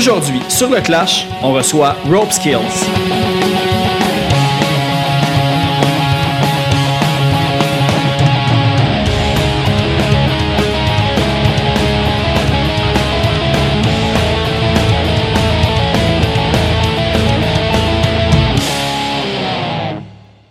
[0.00, 2.56] Aujourd'hui, sur le Clash, on reçoit Rope Skills.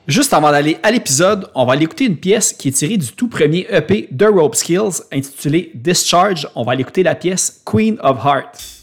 [0.06, 3.12] Juste avant d'aller à l'épisode, on va aller écouter une pièce qui est tirée du
[3.14, 6.48] tout premier EP de Rope Skills intitulé Discharge.
[6.54, 8.79] On va aller écouter la pièce Queen of Hearts.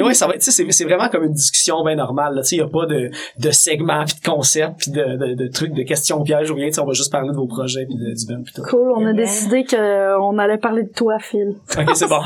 [0.00, 2.56] Ouais, ouais, ça va, tu sais, c'est vraiment comme une discussion bien normale, tu sais,
[2.56, 5.82] y a pas de, de segments puis de concepts puis de, de, de, trucs, de
[5.82, 8.14] questions pièges ou rien, tu sais, on va juste parler de vos projets puis de,
[8.14, 8.62] du Ben tout.
[8.62, 11.56] Cool, on a décidé qu'on allait parler de toi, Phil.
[11.76, 12.20] Ok, c'est bon.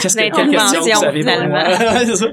[0.00, 1.64] Qu'est-ce que, quelle question vous avez pour moi?
[2.04, 2.26] c'est ça.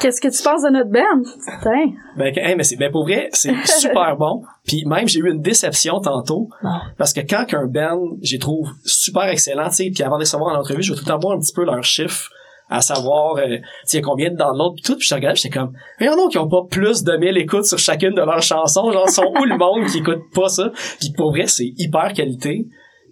[0.00, 1.22] Qu'est-ce que tu penses de notre band?
[1.22, 1.92] Putain.
[2.16, 4.42] Ben, hey, mais c'est, ben, pour vrai, c'est super bon.
[4.66, 6.48] Puis même, j'ai eu une déception tantôt.
[6.96, 10.26] Parce que quand un band, j'ai trouve super excellent, tu sais, puis avant de les
[10.26, 12.30] savoir en entrevue, je vais tout le temps voir un petit peu leurs chiffres
[12.70, 15.72] à savoir euh, tu sais combien de downloads pis tout puis je regardais j'étais comme
[15.98, 19.08] mais non qui ont pas plus de 1000 écoutes sur chacune de leurs chansons genre
[19.08, 20.70] sont où le monde qui écoute pas ça?
[21.00, 22.66] Puis pour vrai c'est hyper qualité.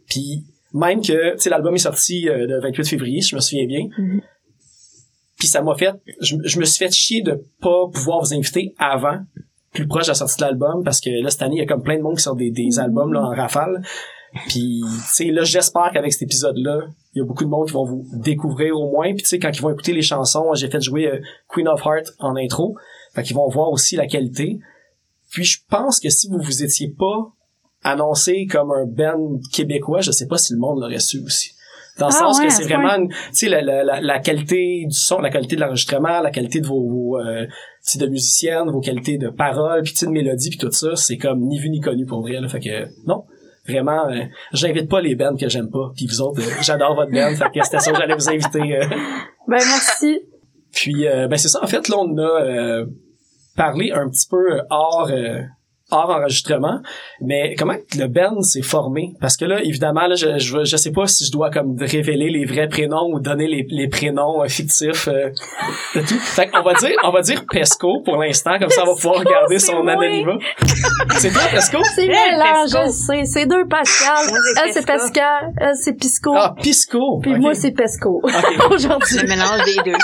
[0.09, 3.41] Puis même que tu sais l'album est sorti euh, le 28 février si je me
[3.41, 3.89] souviens bien.
[3.99, 4.21] Mhm.
[5.39, 8.75] puis ça m'a fait je, je me suis fait chier de pas pouvoir vous inviter
[8.79, 9.19] avant
[9.73, 11.67] plus proche de la sortie de l'album parce que là cette année il y a
[11.67, 13.82] comme plein de monde qui sort des, des albums là en rafale.
[14.47, 16.82] Puis tu sais là j'espère qu'avec cet épisode là
[17.19, 19.12] il y a beaucoup de monde qui vont vous découvrir au moins.
[19.12, 21.81] Puis tu sais quand ils vont écouter les chansons j'ai fait jouer euh, Queen of
[21.85, 22.76] Heart en intro.
[23.15, 24.59] Fait qu'ils vont voir aussi la qualité.
[25.31, 27.32] Puis je pense que si vous vous étiez pas
[27.82, 31.53] annoncé comme un band québécois je sais pas si le monde l'aurait su aussi.
[31.99, 34.85] Dans le Ah sens ouais, que c'est ce vraiment tu sais la, la, la, qualité
[34.87, 37.47] du son la qualité de l'enregistrement la qualité de vos, vos euh,
[37.97, 41.59] de musiciennes vos qualités de paroles puis de mélodie puis tout ça c'est comme ni
[41.59, 42.49] vu ni connu pour vrai là.
[42.49, 43.25] Fait que non
[43.69, 47.12] vraiment euh, j'invite pas les bands que j'aime pas puis vous autres euh, j'adore votre
[47.12, 48.87] band fait que c'était ça que j'allais vous inviter euh.
[49.49, 50.20] Ben, merci.
[50.73, 52.87] puis euh, ben c'est ça en fait là on a euh,
[53.56, 55.41] parlé un petit peu hors euh,
[55.90, 56.81] hors enregistrement.
[57.20, 59.14] Mais comment que le band s'est formé?
[59.20, 62.31] Parce que là, évidemment, là, je, je, je sais pas si je dois comme révéler
[62.31, 65.31] les vrais prénoms ou donner les, les prénoms euh, fictifs euh,
[65.94, 66.19] de tout.
[66.19, 69.20] Fait qu'on va dire, on va dire Pesco pour l'instant, comme ça on va pouvoir
[69.20, 69.93] regarder c'est son moi.
[69.93, 70.38] anonymat.
[71.17, 71.79] c'est toi, Pesco?
[71.94, 72.93] C'est Elle, mélangé, Pesco.
[73.06, 74.17] c'est c'est deux Pascal.
[74.64, 74.99] Elle, c'est Pesco.
[74.99, 75.52] Pascal.
[75.61, 76.34] Elle, c'est Pisco.
[76.37, 77.19] Ah, Pisco.
[77.23, 78.20] Puis moi, c'est Pesco.
[78.23, 78.70] Ok.
[78.70, 79.19] Aujourd'hui.
[79.23, 79.96] Le mélange des deux.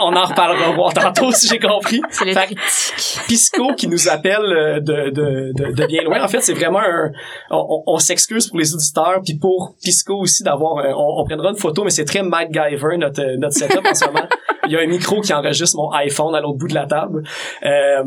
[0.00, 2.00] On en reparlera voir tantôt si j'ai compris.
[2.10, 3.20] C'est le Fait que critique.
[3.26, 6.22] Pisco qui nous appelle euh, de, de, de, de bien loin.
[6.22, 7.10] En fait, c'est vraiment un...
[7.50, 7.56] On,
[7.86, 10.78] on- on s'excuse pour les auditeurs, puis pour Pisco aussi d'avoir...
[10.84, 14.04] un- On, on prendra une photo, mais c'est très MacGyver, notre, notre setup en ce
[14.06, 14.26] moment.
[14.66, 17.22] Il y a un micro qui enregistre mon iPhone à l'autre bout de la table.
[17.64, 18.04] Euh,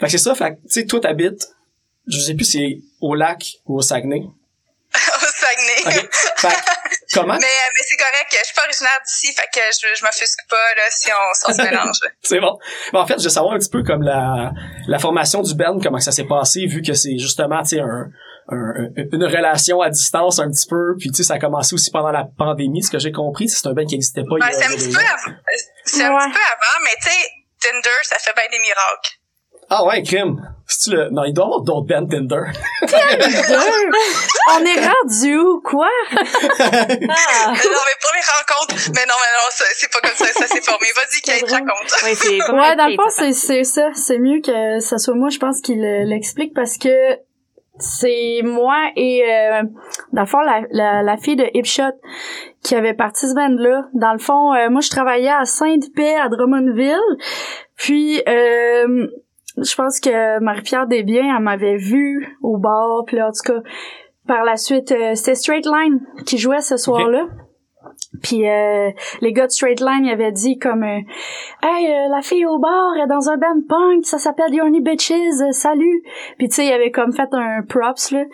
[0.00, 0.34] fait que c'est ça.
[0.34, 1.48] Fait tu sais, toi, t'habites...
[2.06, 4.20] Je sais plus si c'est au lac ou au Saguenay.
[4.94, 6.08] au Saguenay.
[6.36, 6.48] Fait
[7.14, 7.38] comment?
[7.40, 10.38] Mais, euh, mais c'est correct, je suis pas originaire d'ici, fait que je, je m'offusque
[10.50, 11.96] pas là, si on, si on se mélange.
[12.22, 12.58] C'est bon.
[12.92, 14.50] Mais en fait, je veux savoir un petit peu comme la,
[14.88, 18.08] la formation du band, comment ça s'est passé, vu que c'est justement, tu sais, un,
[18.50, 21.90] un- une relation à distance un petit peu, puis tu sais, ça a commencé aussi
[21.90, 24.42] pendant la pandémie, ce que j'ai compris, c'est un band qui n'existait pas il y
[24.42, 25.14] Ouais, a c'est un petit peu un
[25.84, 27.28] petit peu avant, mais tu sais,
[27.60, 29.12] Tinder, ça fait bien des miracles.
[29.76, 30.40] Ah ouais, crime.
[30.68, 31.10] C'est-tu le...
[31.10, 32.42] Non, il doit y avoir d'autres bands Tinder.
[32.82, 32.86] Deux.
[34.54, 35.88] On est rendu où, quoi?
[36.08, 36.16] Ah.
[36.60, 40.60] non, mais pour les rencontres, mais non, mais non, c'est pas comme ça, ça s'est
[40.60, 40.86] formé.
[40.94, 41.92] Vas-y, Kate, raconte.
[42.04, 43.88] Ouais, c'est Ouais, dans le fond, c'est, c'est ça.
[43.94, 47.18] C'est mieux que ça soit moi, je pense, qu'il l'explique parce que
[47.78, 49.62] c'est moi et, euh,
[50.12, 51.98] dans le fond, la, la, la fille de Hipshot
[52.62, 53.88] qui avait parti ce band-là.
[53.94, 56.96] Dans le fond, euh, moi, je travaillais à Sainte-Paix, à Drummondville.
[57.76, 59.08] Puis, euh,
[59.56, 63.04] je pense que Marie-Pierre Desbiens, elle m'avait vu au bar.
[63.06, 63.60] Puis là, en tout cas,
[64.26, 67.26] par la suite, euh, c'était Straight Line qui jouait ce soir-là.
[68.22, 68.90] Puis euh,
[69.20, 71.00] les gars de Straight Line ils avaient dit comme euh,
[71.62, 74.80] Hey, euh, la fille au bar est dans un band punk, ça s'appelle The Only
[74.80, 76.02] Bitches, euh, salut!
[76.38, 78.24] Puis tu sais, il avait comme fait un props, là.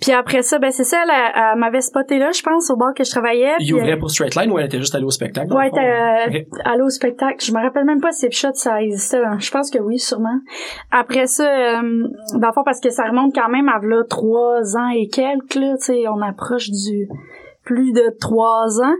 [0.00, 2.76] Puis après ça, ben c'est ça, elle, elle, elle m'avait spoté là, je pense, au
[2.76, 3.54] bar que je travaillais.
[3.60, 5.52] Il ouvrait pour Straight Line ou elle était juste allée au spectacle?
[5.52, 5.76] Ouais, le fond?
[5.76, 6.58] t'es Ok.
[6.64, 7.44] allé au spectacle.
[7.44, 9.20] Je me rappelle même pas si Shot ça existait.
[9.20, 9.36] là.
[9.38, 10.38] Je pense que oui, sûrement.
[10.90, 11.82] Après ça, euh,
[12.34, 15.54] dans le fond, parce que ça remonte quand même à là, trois ans et quelques,
[15.54, 17.08] là, tu sais, on approche du
[17.64, 18.94] plus de trois ans.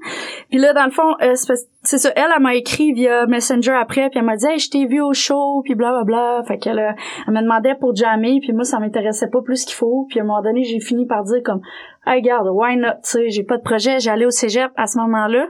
[0.51, 1.35] Puis là, dans le fond, euh,
[1.83, 4.71] c'est ça, elle, elle m'a écrit via Messenger après, puis elle m'a dit «Hey, je
[4.71, 6.43] t'ai vu au show, puis blablabla.
[6.47, 10.07] Fait qu'elle elle me demandait pour jammer, puis moi, ça m'intéressait pas plus qu'il faut.
[10.09, 11.61] Puis à un moment donné, j'ai fini par dire comme
[12.07, 14.99] «Hey, regarde, why not?» Tu sais, j'ai pas de projet, j'allais au cégep à ce
[14.99, 15.47] moment-là.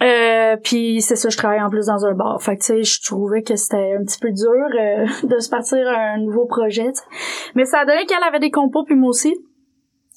[0.00, 2.40] Euh, puis c'est ça, je travaille en plus dans un bar.
[2.40, 5.50] Fait que tu sais, je trouvais que c'était un petit peu dur euh, de se
[5.50, 6.92] partir un nouveau projet.
[7.54, 9.34] Mais ça a donné qu'elle avait des compos puis moi aussi.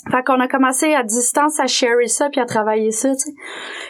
[0.09, 3.31] Fait qu'on a commencé à distance à sharer ça puis à travailler ça, tu sais.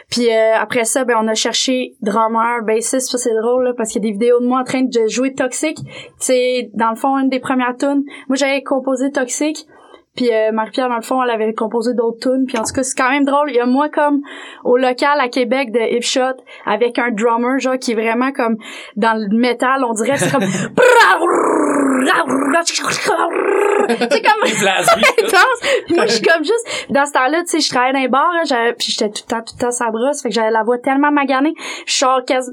[0.10, 3.92] Puis euh, après ça, ben on a cherché drummer, bassiste, ça c'est drôle là, parce
[3.92, 5.78] qu'il y a des vidéos de moi en train de jouer Toxic.
[6.18, 8.04] C'est dans le fond une des premières tunes.
[8.28, 9.66] Moi j'avais composé Toxic.
[10.16, 12.46] Puis euh, Marie-Pierre, dans le fond, elle avait composé d'autres tunes.
[12.46, 13.50] Puis en tout cas, c'est quand même drôle.
[13.50, 14.22] Il y a moi comme
[14.66, 18.58] au local à Québec de Hipshot avec un drummer, genre, qui est vraiment comme
[18.98, 20.44] dans le métal, on dirait, c'est comme...
[23.90, 24.44] c'est comme...
[25.20, 25.90] Intense.
[25.90, 28.32] Moi, je suis comme juste, dans ce temps-là, tu sais, je travaillais dans les bars,
[28.34, 30.52] hein, j'avais- puis j'étais tout le temps, tout le temps sa brosse, fait que j'avais
[30.52, 31.54] la voix tellement maganée.
[31.86, 32.06] Je suis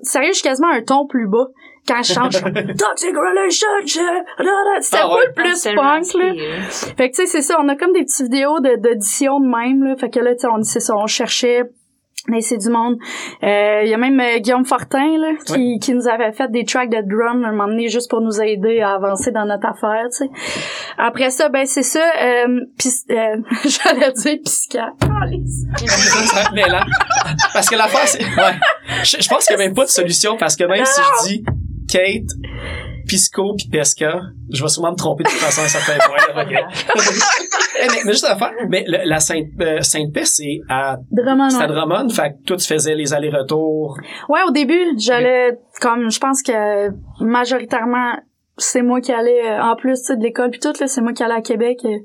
[0.02, 1.46] sérieux, je suis quasiment un ton plus bas.
[1.86, 2.46] Quand je chante, je suis
[2.76, 4.02] Toxic Relationship,
[4.82, 6.32] c'était Ah pas le plus punk, là.
[6.98, 9.46] Fait que tu sais, c'est ça, on a comme des petites vidéos de d'audition de
[9.46, 9.96] même, là.
[9.96, 11.62] Fait que là, tu sais, on, c'est ça, on cherchait
[12.28, 12.96] mais c'est du monde.
[13.42, 16.64] Euh, Il y a même euh, Guillaume Fortin là, qui, qui nous avait fait des
[16.64, 20.04] tracks de drum un moment donné juste pour nous aider à avancer dans notre affaire.
[20.10, 20.30] Tu sais.
[20.98, 22.00] Après ça, ben c'est ça.
[22.22, 24.92] Euh, pis- euh, J'allais dire pisca.
[26.68, 26.84] Là,
[27.52, 28.54] parce que l'affaire, c'est, ouais.
[29.04, 31.28] Je, je pense qu'il n'y a même pas de solution parce que même si je
[31.28, 31.44] dis
[31.90, 32.30] Kate,
[33.08, 34.20] Pisco puis Pesca,
[34.52, 36.34] je vais sûrement me tromper de toute façon à un certain point.
[36.34, 36.74] là, ok.
[37.80, 41.50] Eh, mais, mais juste à faire, mais le- la Sainte, euh, Sainte-Paix, c'est à, Drummond,
[41.50, 41.66] c'est à.
[41.68, 43.96] Drummond, fait que toi, tu faisais les allers-retours.
[44.28, 46.90] Ouais, au début, j'allais comme je pense que
[47.24, 48.14] majoritairement
[48.56, 51.22] c'est moi qui allais euh, en plus de l'école puis tout là, c'est moi qui
[51.22, 51.98] allais à Québec euh,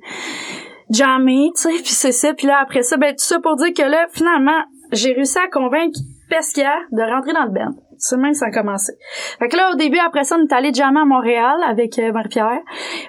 [0.91, 3.73] jammer, tu sais, puis c'est ça, puis là après ça ben tout ça pour dire
[3.75, 5.97] que là finalement, j'ai réussi à convaincre
[6.29, 7.73] Pesca de rentrer dans le band.
[8.05, 8.91] C'est même que ça a commencé.
[9.39, 12.11] Fait que là, au début, après ça, on est allé jammer à Montréal avec euh,
[12.11, 12.59] Marie-Pierre.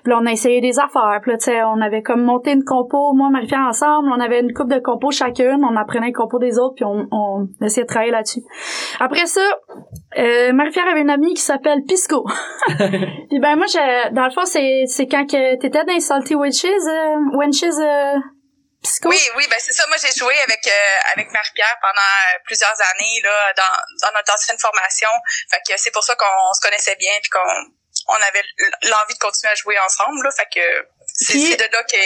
[0.05, 1.19] Puis là, on a essayé des affaires.
[1.21, 4.09] Puis là, tu sais, on avait comme monté une compo, moi, Marie-Pierre, ensemble.
[4.17, 5.65] On avait une coupe de compos chacune.
[5.69, 8.43] On apprenait les compos des autres, puis on, on essayait de travailler là-dessus.
[9.01, 9.41] Après ça,
[10.17, 12.25] euh, Marie-Pierre avait une amie qui s'appelle Pisco.
[12.79, 16.37] puis ben moi, j'ai- dans le fond, c'est, c'est quand que t'étais dans les Salty
[16.37, 17.65] Witches, euh, Wenches,
[19.05, 19.87] Oui, oui, ben c'est ça.
[19.87, 24.33] Moi, j'ai joué avec euh, avec Marie-Pierre pendant euh, plusieurs années là dans dans notre
[24.33, 25.09] ancienne formation.
[25.51, 27.73] Fait que c'est pour ça qu'on se connaissait bien puis qu'on
[28.09, 28.45] on avait
[28.83, 30.23] l'envie de continuer à jouer ensemble.
[30.25, 32.01] Là, fait que c'est Puis- de là qu'elle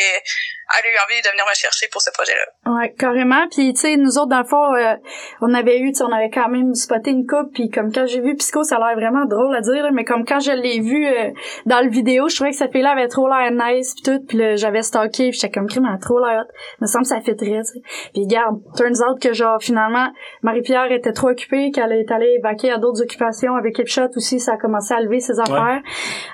[0.68, 2.72] a eu envie de venir me chercher pour ce projet-là.
[2.74, 3.48] Ouais, carrément.
[3.48, 4.96] Puis tu sais, nous autres dans le fond, euh,
[5.40, 7.54] on avait eu, tu sais, on avait quand même spoté une coupe.
[7.54, 10.04] Puis comme quand j'ai vu Pisco, ça a l'air vraiment drôle à dire, là, mais
[10.04, 11.30] comme quand je l'ai vu euh,
[11.64, 14.24] dans le vidéo, je trouvais que cette fille-là avait trop l'air nice puis tout.
[14.26, 16.44] Puis là, j'avais stalké, puis j'étais comme crime, elle a trop l'air
[16.80, 17.80] me semble que ça tu sais.
[18.12, 20.12] Puis regarde, turns out que genre finalement,
[20.42, 24.54] Marie-Pierre était trop occupée, qu'elle est allée vaquer à d'autres occupations avec Hipshot aussi, ça
[24.54, 25.80] a commencé à lever ses affaires.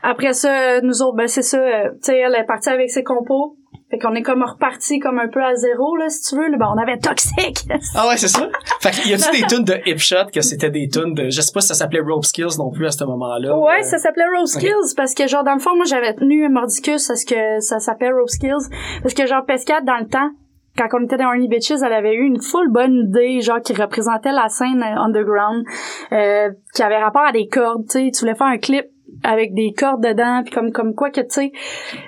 [0.02, 3.02] Après ça, nous autres, ben c'est ça, euh, tu sais, elle est partie avec ses
[3.02, 3.56] compos.
[3.90, 6.50] Fait qu'on est comme reparti comme un peu à zéro, là, si tu veux.
[6.56, 7.64] Ben, on avait Toxic.
[7.94, 8.48] Ah ouais, c'est ça?
[8.80, 11.40] Fait qu'il y a-tu des tunes de hip shot que c'était des tunes de, je
[11.40, 13.56] sais pas si ça s'appelait Rope Skills non plus à ce moment-là.
[13.56, 14.62] Ouais, Euh, ça s'appelait Rose ok.
[14.62, 17.78] Skills parce que genre dans le fond moi j'avais tenu Mordicus à ce que ça
[17.78, 18.68] s'appelait Rose Skills
[19.02, 20.30] parce que genre Pescade dans le temps
[20.76, 23.74] quand on était dans Horny Bitches, elle avait eu une full bonne idée, genre qui
[23.74, 25.64] représentait la scène euh, underground,
[26.10, 28.84] euh, qui avait rapport à des cordes, tu sais, tu voulais faire un clip
[29.24, 31.52] avec des cordes dedans, puis comme comme quoi que tu sais,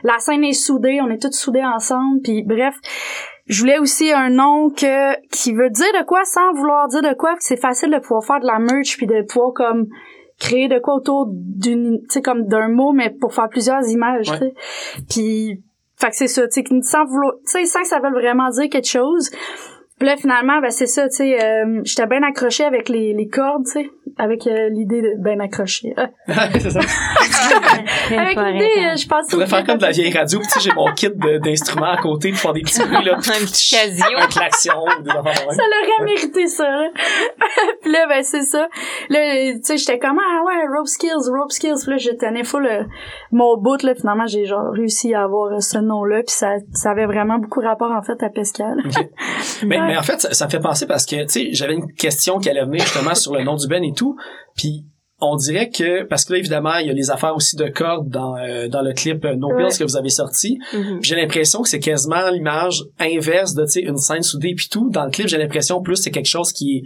[0.04, 2.74] la scène est soudée, on est tous soudés ensemble, puis bref,
[3.46, 7.14] je voulais aussi un nom que qui veut dire de quoi sans vouloir dire de
[7.14, 9.86] quoi, puis c'est facile de pouvoir faire de la merch puis de pouvoir comme
[10.38, 14.28] créer de quoi autour d'une tu sais comme d'un mot mais pour faire plusieurs images
[14.30, 14.52] Ouais.
[15.08, 15.62] puis
[15.98, 18.12] fait que c'est ça tu sais que sans vouloir tu sais sans que ça veuille
[18.12, 19.30] vraiment dire quelque chose
[19.98, 23.28] puis là finalement ben c'est ça tu sais euh, j'étais bien accrochée avec les, les
[23.28, 25.94] cordes tu sais avec euh, l'idée de bien accrochée
[26.28, 26.80] Euh, c'est ça.
[28.10, 30.60] avec l'idée euh, je pense Faudrait faire comme de la vieille radio, pis tu sais,
[30.60, 31.08] j'ai mon kit
[31.42, 33.14] d'instruments à côté pour faire des petits bruits, là.
[33.16, 34.18] Un petit casio.
[34.18, 36.88] Un klaxon, des affaires ça l'aurait mérité ça là.
[37.82, 38.68] puis là ben c'est ça
[39.08, 42.44] là tu sais j'étais comme ah ouais rope skills rope skills puis là je tenais
[42.44, 42.84] full euh,
[43.32, 46.90] mon bout là finalement j'ai genre réussi à avoir ce nom là puis ça ça
[46.90, 49.08] avait vraiment beaucoup rapport en fait à Pescal Ok.
[49.64, 49.92] Mais, Ouais.
[49.92, 52.38] mais en fait, ça, ça me fait penser parce que, tu sais, j'avais une question
[52.38, 54.16] qui allait venir justement sur le nom du Ben et tout,
[54.56, 54.84] puis
[55.20, 58.10] on dirait que, parce que là, évidemment, il y a les affaires aussi de cordes
[58.10, 59.68] dans, euh, dans le clip euh, No Ouais.
[59.68, 60.58] Pills que vous avez sorti.
[60.74, 60.98] Mhm.
[61.00, 64.90] J'ai l'impression que c'est quasiment l'image inverse de, tu sais, une scène soudée puis tout.
[64.90, 66.82] Dans le clip, j'ai l'impression plus c'est quelque chose qui est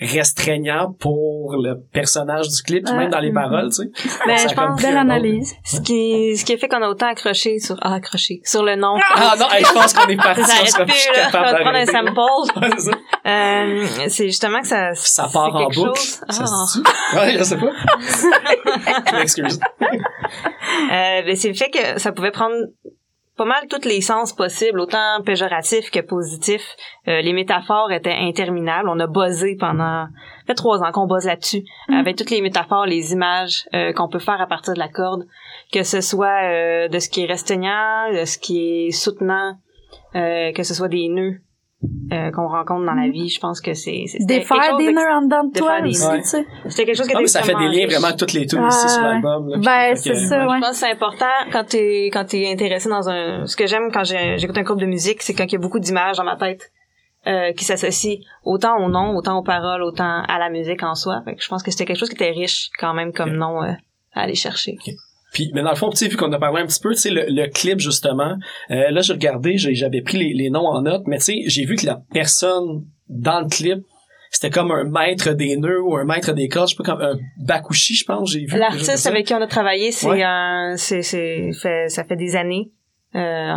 [0.00, 2.96] restreignant pour le personnage du clip, Ouais.
[2.96, 3.34] même dans les Mhm.
[3.34, 4.18] paroles, tu sais.
[4.26, 7.08] Ben, Ça je pense belle analyse ce qui, ce qui a fait qu'on a autant
[7.08, 8.94] accroché sur, ah, accroché, sur le nom.
[9.14, 10.42] Ah non, hey, je pense qu'on est parti.
[10.42, 10.94] Plus, plus là.
[11.26, 12.12] Je capable te prendre un sample.
[13.26, 15.74] Euh, c'est justement que ça, Ça part en boucle.
[15.74, 16.66] chose- Ça Ah.
[16.66, 16.84] se dit?
[17.16, 19.20] Ouais, je sais pas.
[19.22, 19.58] Excuse.
[19.82, 22.54] Euh, ben, c'est le fait que ça pouvait prendre
[23.38, 26.76] pas mal tous les sens possibles, autant péjoratifs que positifs.
[27.06, 28.88] Euh, les métaphores étaient interminables.
[28.88, 30.08] On a buzzé pendant
[30.46, 31.94] fait trois ans qu'on buzz là-dessus, Mm.
[31.94, 35.24] avec toutes les métaphores, les images euh, qu'on peut faire à partir de la corde,
[35.72, 39.54] que ce soit euh, de ce qui est restreignant, de ce qui est soutenant,
[40.16, 41.38] euh, que ce soit des nœuds
[42.12, 43.28] euh, qu'on rencontre dans la vie.
[43.28, 46.46] Je pense que c'est défaire chose des nœuds en dedans de toi aussi tu sais
[46.68, 47.94] C'était quelque chose qui Ah, était mais ça fait des liens riche.
[47.98, 49.60] vraiment toutes les tunes aussi sur Ah, l'album.
[49.60, 53.08] ben c'est ça ouais Je pense que c'est important quand t'es quand t'es intéressé dans
[53.08, 53.46] un.
[53.46, 55.78] Ce que j'aime quand j'écoute un groupe de musique, c'est quand il y a beaucoup
[55.78, 56.72] d'images dans ma tête
[57.26, 61.20] euh, qui s'associent autant au nom, autant aux paroles, autant à la musique en soi.
[61.24, 63.62] Fait que je pense que c'était quelque chose qui était riche quand même comme nom
[63.62, 63.72] euh,
[64.14, 64.76] à aller chercher.
[65.38, 67.00] Puis, mais dans le fond, tu sais, vu qu'on a parlé un petit peu, tu
[67.00, 68.34] sais, le, le clip, justement,
[68.72, 71.64] euh, là, j'ai regardé, j'avais pris les, les noms en note, mais tu sais, j'ai
[71.64, 73.78] vu que la personne dans le clip,
[74.32, 77.00] c'était comme un maître des nœuds ou un maître des cordes, je sais pas, comme
[77.02, 77.16] un
[77.46, 78.58] Bakushi, je pense, j'ai vu.
[78.58, 80.24] L'artiste avec qui on a travaillé, c'est Ouais.
[80.24, 82.72] un, c'est, c'est, fait, ça fait des années.
[83.14, 83.54] Euh,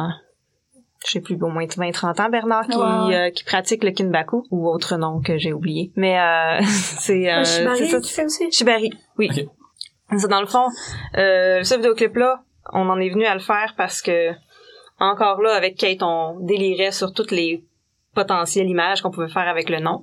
[1.07, 4.69] je sais plus, au moins 20-30 ans, Bernard, qui, euh, qui pratique le kinbaku, ou
[4.69, 5.91] autre nom que j'ai oublié.
[5.95, 7.99] Mais, euh, c'est, euh, Shibari c'est ça.
[8.01, 8.51] qui fait aussi?
[8.51, 9.29] Shibari, oui.
[9.31, 9.45] Ok.
[10.17, 10.67] C'est dans le fond,
[11.17, 14.31] euh, ce vidéoclip-là, on en est venu à le faire parce que,
[14.99, 17.63] encore là, avec Kate, on délirait sur toutes les
[18.13, 20.01] potentielles images qu'on pouvait faire avec le nom.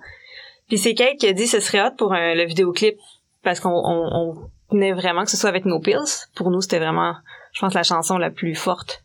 [0.68, 2.96] Puis c'est Kate qui a dit ce serait hot pour un- le vidéoclip
[3.42, 6.26] parce qu'on on, on tenait vraiment que ce soit avec No Pills.
[6.34, 7.14] Pour nous, c'était vraiment,
[7.52, 9.02] je pense, la chanson la plus forte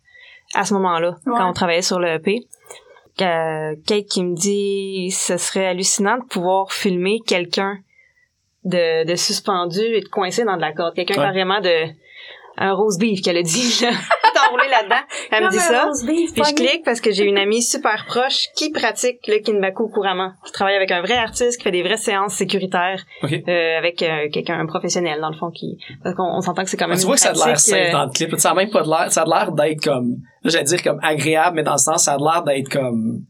[0.56, 1.34] à ce moment-là, Ouais.
[1.38, 2.46] quand on travaillait sur le EP.
[3.22, 7.78] Euh, Kate qui me dit ce serait hallucinant de pouvoir filmer quelqu'un
[8.66, 10.94] de, de suspendu et de coincé dans de la corde.
[10.96, 11.26] Quelqu'un Ouais.
[11.26, 11.88] carrément de
[12.56, 13.90] un rose beef qu'elle a dit là,
[14.48, 15.02] enroulé là-dedans.
[15.32, 15.90] Elle me dit ça.
[16.06, 19.90] beef, Puis je clique parce que j'ai une amie super proche qui pratique le kinbaku
[19.90, 23.34] couramment, qui travaille avec un vrai artiste, qui fait des vraies séances sécuritaires Ok.
[23.48, 26.70] euh, avec euh, quelqu'un, un professionnel dans le fond qui, parce qu'on on s'entend que
[26.70, 26.96] c'est quand même.
[26.98, 28.36] Ah, tu vois que ça a de l'air safe euh, dans le clip.
[28.38, 31.56] Ça a même pas de l'air, ça a l'air d'être comme, j'allais dire comme agréable,
[31.56, 33.24] mais dans le sens, ça a de l'air d'être comme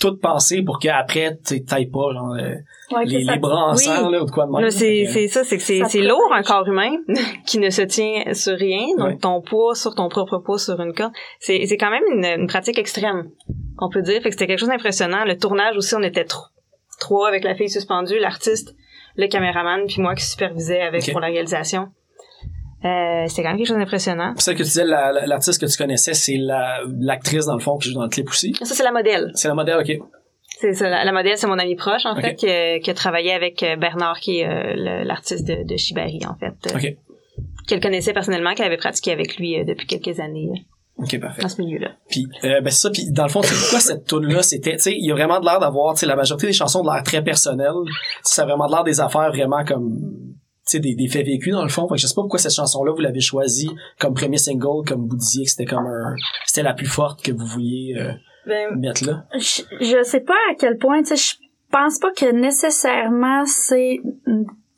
[0.00, 2.54] tout pensé pour qu'après, tu t'ailles pas, genre, euh,
[2.94, 4.12] Ouais, les, ça- les bras ensemble, Oui.
[4.12, 4.70] là, ou de quoi de même.
[4.70, 6.92] C'est, ça, c'est que c'est, lourd un corps humain
[7.46, 9.16] qui ne se tient sur rien, donc Ouais.
[9.18, 11.12] ton poids sur ton propre poids sur une corde.
[11.40, 13.30] C'est, c'est quand même une, une pratique extrême,
[13.78, 14.22] on peut dire.
[14.22, 15.24] Fait que c'était quelque chose d'impressionnant.
[15.24, 16.46] Le tournage aussi, on était tro-
[17.00, 18.74] trois avec la fille suspendue, l'artiste,
[19.16, 21.88] le caméraman, puis moi qui supervisais avec pour la réalisation.
[22.84, 24.34] Euh, c'était quand même quelque chose d'impressionnant.
[24.36, 27.60] Celle que tu disais, la- la- l'artiste que tu connaissais, c'est la, l'actrice, dans le
[27.60, 28.54] fond, qui joue dans le clip aussi?
[28.62, 29.32] Ça, c'est la modèle.
[29.34, 29.98] C'est la modèle, ok.
[30.60, 32.94] C'est ça, la, la modèle, c'est mon ami proche, en fait, qui, a- qui a
[32.94, 36.54] travaillé avec euh, Bernard, qui est euh, l'artiste de, de Shibari, en fait.
[36.72, 36.96] euh, Ok.
[37.66, 40.48] Qu'elle connaissait personnellement, qu'elle avait pratiqué avec lui euh, depuis quelques années
[40.96, 41.42] Ok, parfait.
[41.42, 41.90] dans ce milieu-là.
[42.08, 42.90] Puis, euh, ben c'est ça.
[42.90, 45.14] Puis, dans le fond, c'est pourquoi cette tune là c'était, tu sais, il y a
[45.14, 47.72] vraiment de l'air d'avoir, tu sais, la majorité des chansons de l'air très personnel.
[48.22, 49.96] Ça a vraiment de l'air des affaires vraiment comme,
[50.70, 51.88] sais, des, des faits vécus dans le fond.
[51.88, 55.08] Fait que je sais pas pourquoi cette chanson-là, vous l'avez choisie comme premier single, comme
[55.08, 56.14] vous disiez que c'était comme un,
[56.46, 58.12] c'était la plus forte que vous vouliez euh,
[58.46, 59.24] Ben, mettre là.
[59.34, 64.00] je, je sais pas à quel point, tu sais, je pense pas que nécessairement c'est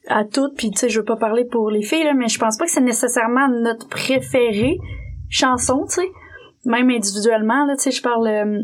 [0.09, 2.39] à toutes, puis tu sais, je veux pas parler pour les filles, là, mais je
[2.39, 4.79] pense pas que c'est nécessairement notre préférée
[5.29, 6.09] chanson, tu sais.
[6.65, 8.27] Même individuellement, là, tu sais, je parle...
[8.27, 8.63] euh,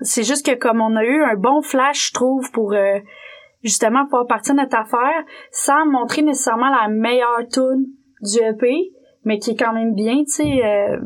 [0.00, 2.98] c'est juste que comme on a eu un bon flash, je trouve, pour euh,
[3.62, 7.86] justement pouvoir partir de notre affaire, sans montrer nécessairement la meilleure tune
[8.22, 8.90] du EP,
[9.24, 10.96] mais qui est quand même bien, tu sais, euh,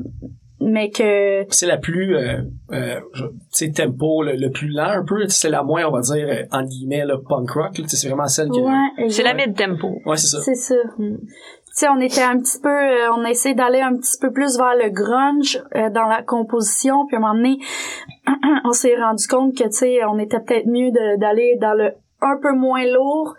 [0.64, 1.44] mais que...
[1.48, 2.38] C'est la plus, euh,
[2.70, 5.26] euh, tu sais, tempo, le, le plus lent un peu.
[5.26, 7.78] C'est la moins, on va dire, euh, entre guillemets, le punk rock.
[7.78, 7.84] là.
[7.84, 8.60] Tu sais, C'est vraiment celle qui.
[8.60, 9.48] Ouais, C'est la exact.
[9.48, 9.98] mid-tempo.
[10.06, 10.40] Ouais, c'est ça.
[10.40, 10.76] C'est ça.
[10.98, 14.30] Tu sais, on était un petit peu, euh, on a essayé d'aller un petit peu
[14.30, 17.56] plus vers le grunge euh, dans la composition, puis à un moment donné,
[18.64, 21.90] on s'est rendu compte que, tu sais, on était peut-être mieux de- d'aller dans le
[22.22, 23.34] un peu moins lourd,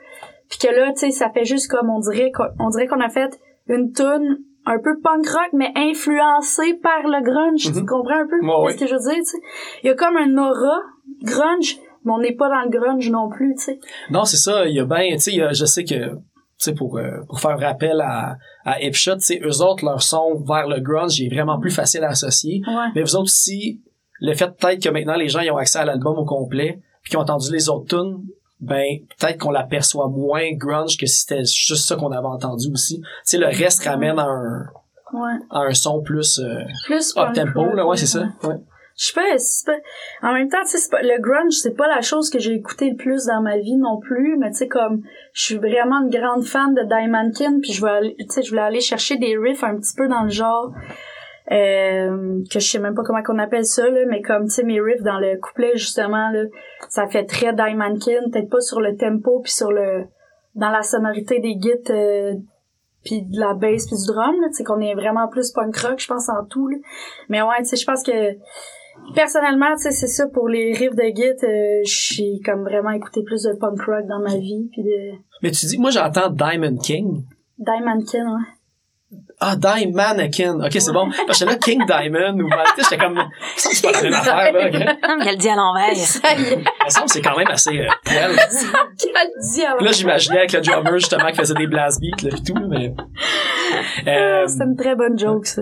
[0.50, 3.02] puis que là, tu sais, ça fait juste comme on dirait qu'on on dirait qu'on
[3.02, 7.64] a fait une tune un peu punk rock, mais influencée par le grunge.
[7.74, 7.86] Tu Mhm.
[7.86, 9.38] comprends un peu ce que je veux dire, tu sais?
[9.84, 10.80] Il y a comme un aura
[11.24, 13.80] grunge, mais on n'est pas dans le grunge non plus, tu sais.
[14.10, 14.66] Non, c'est ça.
[14.66, 16.16] Il y a ben, tu sais, je sais que, tu
[16.60, 20.80] sais, pour, euh, pour faire rappel à, à Hipshot, eux autres, leur son vers le
[20.80, 22.62] grunge est vraiment plus facile à associer.
[22.68, 22.88] Ouais.
[22.96, 23.82] Mais vous autres aussi,
[24.22, 27.10] le fait peut-être que maintenant les gens ils ont accès à l'album au complet, puis
[27.12, 28.24] qu'ils ont entendu les autres tunes,
[28.64, 33.00] ben peut-être qu'on l'aperçoit moins grunge que si c'était juste ça qu'on avait entendu aussi.
[33.02, 34.66] Tu sais, le reste ramène à un,
[35.14, 35.34] Ouais.
[35.52, 38.22] à un son plus euh, Plus up tempo, là, ouais, c'est ça.
[38.44, 38.56] Ouais.
[38.98, 39.22] Je sais pas,
[39.66, 40.28] pas...
[40.30, 42.96] En même temps, tu sais, le grunge, c'est pas la chose que j'ai écouté le
[42.96, 46.44] plus dans ma vie non plus, mais tu sais, comme, je suis vraiment une grande
[46.44, 49.36] fan de Diamond Kin, puis je vais aller, tu sais, je voulais aller chercher des
[49.38, 50.74] riffs un petit peu dans le genre,
[51.52, 54.64] euh, que je sais même pas comment qu'on appelle ça, là, mais comme, tu sais,
[54.64, 56.44] mes riffs dans le couplet, justement, là,
[56.90, 60.06] ça fait très Diamond Kin, peut-être pas sur le tempo, puis sur le...
[60.56, 62.34] dans la sonorité des gits, euh,
[63.04, 65.76] puis de la bass puis du drum, là, tu sais, qu'on est vraiment plus punk
[65.78, 66.78] rock, je pense, en tout, là.
[67.28, 68.38] Mais ouais, tu sais, je pense que
[69.14, 73.22] personnellement, tu sais, c'est ça pour les riffs de Git, euh, j'ai comme vraiment écouté
[73.24, 76.78] plus de punk rock dans ma vie puis de Mais tu dis, moi j'entends Diamond
[76.78, 77.24] King.
[77.58, 78.46] Diamond Kin, ouais.
[79.40, 80.62] Ah, Diamond King.
[80.64, 81.10] Ok, c'est bon.
[81.28, 83.18] Parce que là, King Diamond ou tu sais, j'étais comme,
[83.58, 84.68] ça, c'est pas la même affaire, là.
[84.68, 84.74] ok?
[85.10, 85.96] Non, mais elle le dit à l'envers.
[85.98, 88.36] Ça y est, Il semble c'est quand même assez euh, poil.
[89.00, 89.84] quel diable.
[89.84, 92.94] Là, j'imaginais avec le drummer, justement, qui faisait des blast beats, là, pis tout, mais...
[94.08, 95.62] Euh, Ah, C'est une très bonne joke, ça.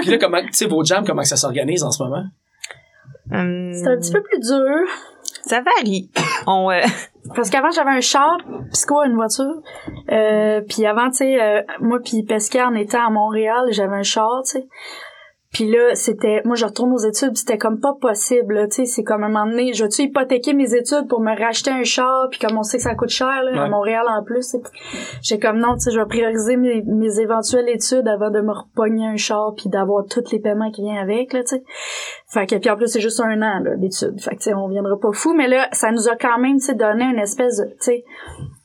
[0.00, 2.24] puis là, comment, tu sais, vos jams, comment ça s'organise en ce moment?
[3.30, 4.88] Hum, C'est un petit peu plus dur.
[5.44, 6.10] Ça varie.
[6.46, 6.80] On, euh,
[7.34, 9.62] Parce qu'avant, j'avais un char, pis c'est quoi, une voiture?
[10.10, 14.02] Euh, puis avant, tu sais, euh, moi puis Pesca, on était à Montréal, j'avais un
[14.02, 14.68] char, tu sais.
[15.52, 16.40] Puis là, c'était...
[16.44, 18.86] Moi, je retourne aux études, pis c'était comme pas possible, là, tu sais.
[18.86, 22.28] C'est comme un moment donné, je vais-tu hypothéquer mes études pour me racheter un char,
[22.30, 23.68] puis comme on sait que ça coûte cher, là, à.
[23.68, 24.56] Montréal en plus,
[25.22, 28.52] j'ai comme non, tu sais, je vais prioriser mes, mes éventuelles études avant de me
[28.52, 31.64] repogner un char, puis d'avoir tous les paiements qui viennent avec, là, tu sais.
[32.28, 34.18] Fait que, puis en plus, c'est juste un an, là, d'études.
[34.20, 36.56] Fait que, tu sais, on viendra pas fou, mais là, ça nous a quand même,
[36.56, 38.04] tu sais, donné une espèce de, tu sais,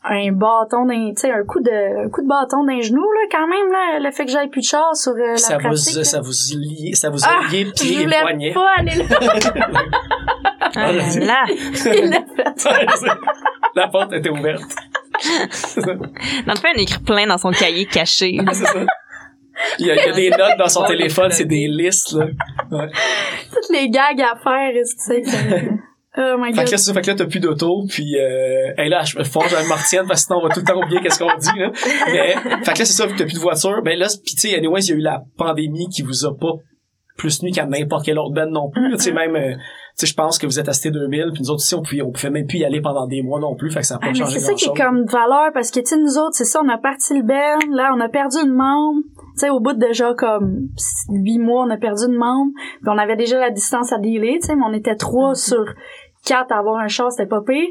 [0.09, 3.27] un bâton d'un, tu sais, un coup de, un coup de bâton d'un genou, là,
[3.31, 5.69] quand même, là, le fait que j'aille plus de char sur euh, la ça vous,
[5.69, 6.03] là.
[6.03, 8.53] ça vous lie, ça vous Ah, a lié je pieds et poignets.
[8.53, 9.05] pas aller là.
[10.75, 11.43] ah là là.
[11.47, 13.07] Il l'a fait.
[13.75, 14.61] La porte était ouverte.
[15.75, 18.37] Dans le fait, on écrit plein dans son cahier caché.
[18.53, 18.79] C'est ça.
[19.79, 22.25] Il y, a, il y a des notes dans son téléphone, c'est des listes, là.
[22.69, 22.89] Ouais.
[23.51, 25.21] Toutes les gags à faire, tu sais.
[25.23, 25.71] que-
[26.19, 28.73] Oh my Fait que là, c'est ça, fait que là, t'as plus d'auto, puis euh,
[28.77, 30.65] hey, là, je faut que je me retienne, parce que sinon, on va tout le
[30.65, 31.71] temps oublier qu'est-ce qu'on dit, là.
[32.07, 34.55] Mais, fait que là, c'est ça, t'as plus de voiture, ben là, pis tu sais,
[34.57, 36.53] anyways, il y a eu la pandémie qui vous a pas
[37.17, 40.07] plus nuit qu'à n'importe quelle autre band non plus, tu sais, même, euh, tu sais,
[40.07, 42.11] je pense que vous êtes à Cité 2000, puis nous autres, ici, on pouvait, on
[42.11, 44.07] pouvait même plus y aller pendant des mois non plus, fait que ça a pas
[44.09, 46.45] Ah, changé c'est ça qui est comme valeur parce que tu sais nous autres c'est
[46.45, 49.01] ça on a parti le band là on a perdu une membre
[49.33, 50.67] tu sais au bout de déjà comme
[51.09, 54.37] huit mois on a perdu une membre puis on avait déjà la distance à dealer
[54.41, 55.65] tu sais mais on était trois sur
[56.27, 57.67] quatre à avoir un char c'était pas pire.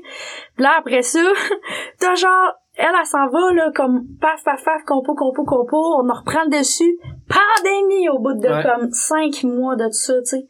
[0.55, 1.21] Puis là après ça
[2.01, 6.09] t'as genre elle elle s'en va là comme paf paf paf compo compo compo on
[6.09, 6.99] en reprend le dessus.
[7.29, 8.62] Pandémie au bout de Ouais.
[8.62, 10.47] comme cinq mois de tout ça tu sais.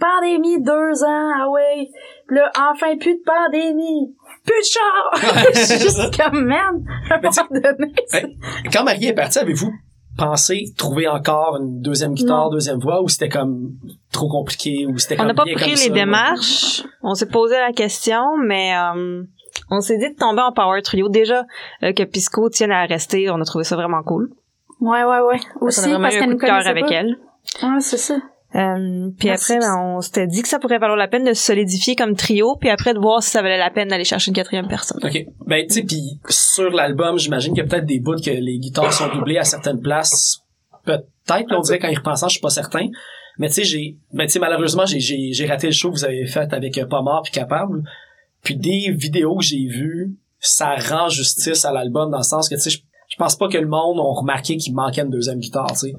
[0.00, 1.88] Pandémie deux ans ah ouais.
[2.28, 4.14] Puis là enfin plus de pandémie.
[4.44, 5.34] Plus de char.
[5.34, 8.38] Ouais, juste comme man à un Mais tu- moment donné Hey,
[8.72, 9.72] Quand Marie est partie, avez-vous
[10.18, 12.50] pensé trouver encore une deuxième guitare, Non.
[12.50, 13.70] deuxième voix, ou c'était comme
[14.12, 16.82] trop compliqué, ou c'était On n'a pas pris les ça, démarches.
[17.02, 19.22] On s'est posé la question, mais euh,
[19.70, 21.08] on s'est dit de tomber en power trio.
[21.08, 21.44] Déjà
[21.82, 24.30] euh, que Pisco tienne à rester, on a trouvé ça vraiment cool.
[24.80, 25.40] Ouais, ouais, ouais.
[25.60, 26.92] on a Aussi, parce qu'elle coup nous de cœur connaissait avec pas.
[26.94, 27.16] elle.
[27.62, 28.16] Ouais, c'est ça.
[28.54, 31.42] Euh, puis après, ben, on s'était dit que ça pourrait valoir la peine de se
[31.42, 34.34] solidifier comme trio, puis après de voir si ça valait la peine d'aller chercher une
[34.34, 35.00] quatrième personne.
[35.02, 35.26] OK.
[35.46, 38.58] Ben, tu sais, puis sur l'album, j'imagine qu'il y a peut-être des bouts que les
[38.58, 40.42] guitares sont doublées à certaines places.
[40.84, 42.88] Peut-être, on dirait qu'en y repensant, je suis pas certain.
[43.38, 46.04] Mais tu sais, j'ai, ben, tu sais, malheureusement, j'ai, j'ai, raté le show que vous
[46.04, 47.82] avez fait avec euh, Pas mort puis Capable.
[48.42, 52.54] Puis des vidéos que j'ai vues, ça rend justice à l'album dans le sens que,
[52.54, 55.72] tu sais, je, pense pas que le monde a remarqué qu'il manquait une deuxième guitare,
[55.72, 55.94] tu sais.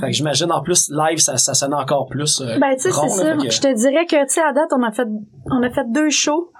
[0.00, 2.90] Fait que j'imagine, en plus, live, ça, ça sonne encore plus euh, Ben, tu sais,
[3.08, 5.06] c'est là, que- Je te dirais que, tu sais, à date, on a fait,
[5.50, 6.50] on a fait deux shows.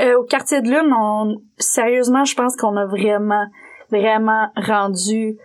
[0.00, 3.44] Euh, au quartier de lune, on, sérieusement, je pense qu'on a vraiment,
[3.90, 5.38] vraiment rendu, tu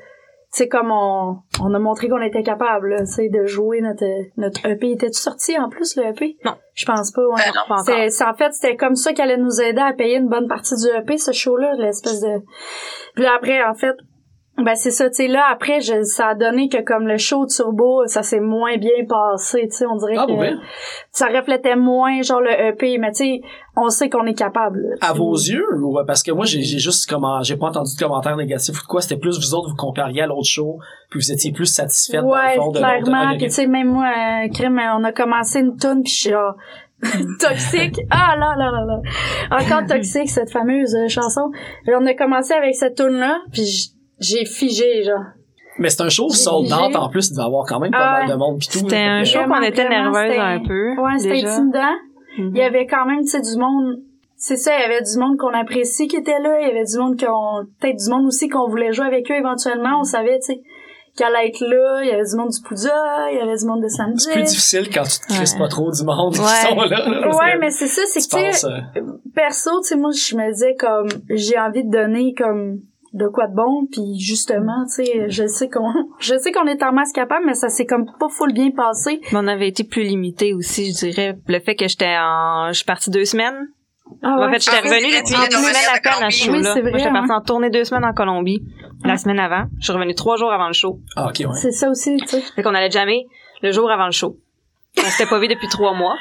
[0.52, 4.06] sais, comme on, on a montré qu'on était capable, là, tu sais, de jouer notre,
[4.38, 4.92] notre EP.
[4.92, 6.38] Était-tu sorti, en plus, le EP?
[6.46, 6.54] Non.
[6.76, 7.42] Je pense pas, ouais.
[7.42, 7.86] Euh, non, Pas encore.
[7.86, 10.48] C'est, c'est- en fait, c'était comme ça qu'elle allait nous aider à payer une bonne
[10.48, 12.40] partie du EP, ce show-là, l'espèce de...
[13.16, 13.96] Puis là, après, en fait,
[14.58, 17.46] ben c'est ça, tu sais, là, après, je, ça a donné que comme le show
[17.46, 20.58] Turbo, ça s'est moins bien passé, tu sais, on dirait Ah, que
[21.12, 23.42] ça reflétait moins, genre, le EP, mais tu sais,
[23.76, 24.82] on sait qu'on est capable.
[25.02, 28.38] À vos yeux, ou parce que moi j'ai juste comment j'ai pas entendu de commentaires
[28.38, 31.32] négatifs ou de quoi, c'était plus vous autres vous compariez à l'autre show, puis vous
[31.34, 33.32] étiez plus satisfaite dans Ouais, le fond de clairement.
[33.34, 36.30] de- Puis tu sais, même moi, euh, crème, on a commencé une tune puis je
[36.30, 36.32] suis
[37.40, 38.00] toxique.
[38.10, 39.60] Ah là là là là.
[39.60, 41.52] Encore toxique cette fameuse euh, chanson.
[41.88, 45.24] Et on a commencé avec cette tune là, puis j'ai figé genre.
[45.78, 47.80] Mais c'est un show J'ai- sold out j'ai- en plus, il devait y avoir quand
[47.80, 48.34] même pas Ah mal ouais.
[48.34, 48.80] de monde pis tout.
[48.80, 50.96] C'était un show qu'on était nerveuse un peu.
[51.02, 51.96] Ouais, c'était intimidant.
[52.38, 52.52] Mhm.
[52.54, 53.98] Il y avait quand même, tu sais, du monde.
[54.38, 56.60] C'est ça, il y avait du monde qu'on apprécie qui était là.
[56.62, 59.36] Il y avait du monde qu'on, peut-être du monde aussi qu'on voulait jouer avec eux
[59.36, 60.00] éventuellement.
[60.00, 60.62] On savait, tu sais,
[61.18, 62.02] qu'elle allait être là.
[62.04, 64.20] Il y avait du monde du Pouda, il y avait du monde de Sandy.
[64.20, 65.60] C'est plus difficile quand tu te crisses Ouais.
[65.60, 66.70] pas trop du monde qui Ouais.
[66.70, 67.30] sont là.
[67.38, 68.68] Ouais, mais c'est ça, c'est que, tu penses, sais,
[69.00, 69.02] euh,
[69.34, 72.80] perso, tu sais, moi, je me disais comme, j'ai envie de donner comme
[73.16, 76.84] de quoi de bon, puis justement, tu sais, je sais qu'on, je sais qu'on est
[76.84, 79.22] en masse capable, mais ça s'est comme pas full bien passé.
[79.32, 81.38] Mais on avait été plus limité aussi, je dirais.
[81.48, 82.68] Le fait que j'étais en...
[82.70, 83.70] Je suis partie deux semaines.
[84.22, 85.98] Ah En fait, j'étais Ah revenue c'est depuis vrai, une tu es semaine revenue à
[85.98, 86.36] de peine à Colombie.
[86.36, 87.36] ce Oui, c'est Moi, vrai, j'étais partie hein.
[87.38, 88.62] en tournée deux semaines en Colombie,
[89.04, 89.66] la semaine avant.
[89.80, 91.00] Je suis revenue trois jours avant le show.
[91.16, 91.46] Ah, ok, ouais.
[91.60, 92.42] c'est ça aussi, tu sais.
[92.56, 93.26] Fait qu'on allait jamais
[93.64, 94.38] le jour avant le show.
[95.00, 96.16] On s'était pas vu depuis trois mois.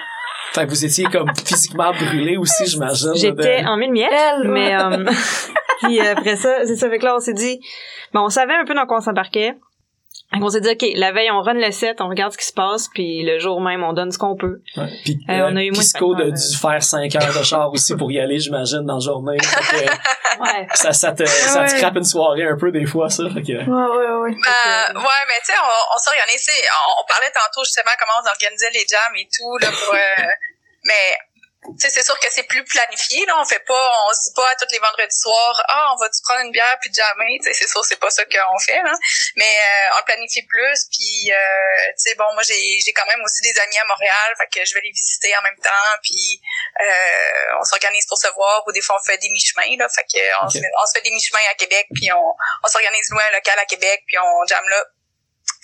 [0.54, 3.14] Fait que vous étiez comme physiquement brûlé aussi, j'imagine.
[3.16, 4.52] J'étais de- en mille miettes, Elle, ouais.
[4.52, 5.04] mais euh,
[5.82, 7.58] puis après ça, c'est ça fait que là on s'est dit
[8.12, 9.54] bon, on savait un peu dans quoi on s'embarquait.
[10.40, 12.52] Qu'on s'est dit OK, la veille on run le set, on regarde ce qui se
[12.52, 14.60] passe puis le jour même on donne ce qu'on peut.
[14.76, 14.88] Ouais.
[15.04, 17.38] Puis, Euh, euh, on a eu moins de Pisco de, facteurs, dû faire 5 heures
[17.38, 19.38] de char aussi pour y aller, j'imagine, dans la journée.
[19.42, 19.92] Fait que
[20.40, 20.66] Ouais.
[20.74, 23.22] ça, ça te, ça te crappe une soirée un peu des fois, ça.
[23.32, 24.30] Fait que, Ouais, ouais, ouais.
[24.34, 26.42] Euh, ouais, mais tu sais, on, on s'organise.
[26.42, 29.68] tu sais, On, on parlait tantôt justement comment on organisait les jams et tout là
[29.70, 29.94] pour.
[29.94, 30.26] euh,
[30.84, 31.06] mais
[31.78, 33.34] c'est sûr que c'est plus planifié là.
[33.40, 36.08] On fait pas, on se dit pas à tous les vendredis soirs, ah, on va
[36.10, 38.92] tu prendre une bière puis sais, c'est sûr, c'est pas ça qu'on fait là.
[39.36, 40.86] Mais euh, on planifie plus.
[40.90, 41.36] Puis euh,
[41.96, 44.64] tu sais, bon, moi j'ai j'ai quand même aussi des amis à Montréal, fait que
[44.64, 45.70] je vais les visiter en même temps.
[46.02, 46.40] Puis
[46.82, 49.88] euh, on s'organise pour se voir ou des fois on fait des mi-chemins là.
[49.88, 52.68] Fait que on, se, fait- on se fait des mi-chemins à Québec puis on on
[52.68, 54.84] s'organise nous un local à Québec puis on jamme là.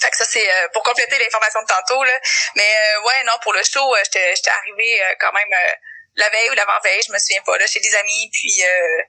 [0.00, 2.18] Fait que ça c'est euh, pour compléter l'information de tantôt là.
[2.54, 5.72] Mais euh, ouais non pour le show euh, j'étais j'étais arrivée euh, quand même euh,
[6.16, 9.02] la veille ou l'avant veille je me souviens pas là chez des amis puis euh,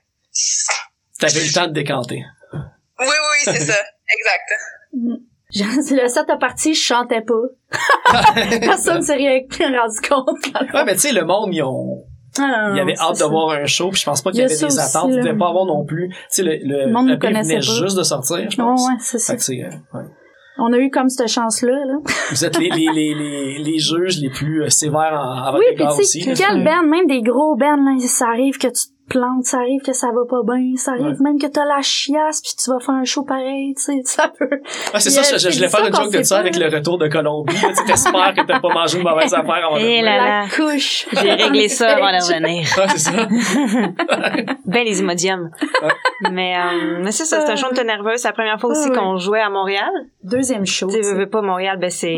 [1.20, 2.24] t'avais eu le temps de décanter.
[2.54, 2.60] oui
[3.00, 3.74] oui c'est ça
[4.18, 5.20] exact.
[5.54, 5.68] Genre,
[6.02, 7.44] le set a parti, je chantais pas.
[8.62, 10.46] Personne s'est rien rendu compte.
[10.74, 12.06] Ouais, mais tu sais, le monde, ils ont,
[12.40, 13.28] Ah, il y avait c'est hâte de ça.
[13.28, 15.10] voir un show, puis je pense pas qu'il y Il avait des attentes.
[15.12, 16.08] Il devait pas avoir non plus.
[16.10, 17.84] Tu sais, le, le, Le monde nous EP connaissait venait pas.
[17.86, 18.88] juste de sortir, je Ouais, pense.
[18.88, 19.34] ouais, c'est ça.
[19.34, 20.06] Fait que c'est, euh, ouais.
[20.64, 21.96] On a eu comme cette chance-là, là.
[22.30, 25.58] Vous êtes les, les, les, les, les juges les plus euh, sévères en, à votre
[25.60, 26.22] Oui, puis égard tu aussi.
[26.22, 29.82] sais, quel band, même des gros bands, là, ça arrive que tu plantes, ça arrive
[29.82, 32.80] que ça va pas bien, ça arrive même que t'as la chiasse puis tu vas
[32.80, 34.50] faire un show pareil, tu sais, ça peut.
[34.94, 37.08] Ah, c'est ça, je, je voulais faire une joke de ça avec le retour de
[37.08, 37.56] Colombie.
[37.56, 40.04] Tu t'espères que t'as pas mangé une mauvaise affaire avant de Et revenir.
[40.06, 40.46] là La là.
[40.56, 41.08] couche.
[41.14, 42.68] J'ai réglé ça avant de revenir.
[42.78, 43.28] Ah, c'est ça.
[44.66, 45.50] Ben les imodiums.
[46.32, 48.20] Mais, euh, mais c'est ça, c'est un show de nerveuse.
[48.20, 49.90] C'est la première fois aussi qu'on jouait à Montréal.
[50.24, 50.88] Deuxième show.
[50.90, 52.14] Tu veux, pas Montréal, ben c'est,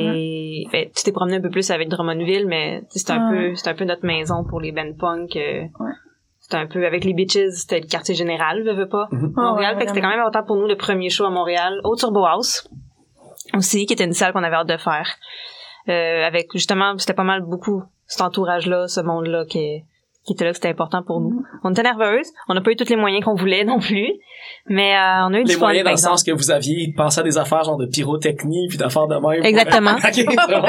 [0.72, 3.56] ben, tu t'es promené un peu plus avec Drummondville, mais tu sais, c'est un peu,
[3.56, 5.36] c'est un peu notre maison pour les band punk.
[5.36, 5.92] euh, Ouais.
[6.54, 9.08] C'était un peu avec les Bitches, c'était le quartier général, veux, veux pas.
[9.12, 9.34] Mhm.
[9.38, 11.32] Ah, Montréal, ouais, fait que c'était quand même important pour nous le premier show à
[11.32, 12.70] Montréal, au Turbo House
[13.56, 15.10] aussi, qui était une salle qu'on avait hâte de faire.
[15.89, 19.84] Euh, avec justement, c'était pas mal beaucoup cet entourage-là, ce monde-là qui
[20.26, 21.44] qui était là que c'était important pour nous.
[21.63, 24.13] On était nerveuses, on n'a pas eu tous les moyens qu'on voulait non plus,
[24.68, 26.52] mais euh, on a eu Les du fun, moyens dans par le sens que vous
[26.52, 29.44] aviez pensé à des affaires genre de pyrotechnie puis d'affaires de même.
[29.44, 29.96] Exactement.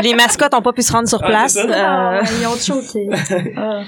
[0.03, 1.57] Les mascottes ont pas pu se rendre sur Ah, place.
[1.57, 3.09] Ah, euh, ouais, ils ont choqué.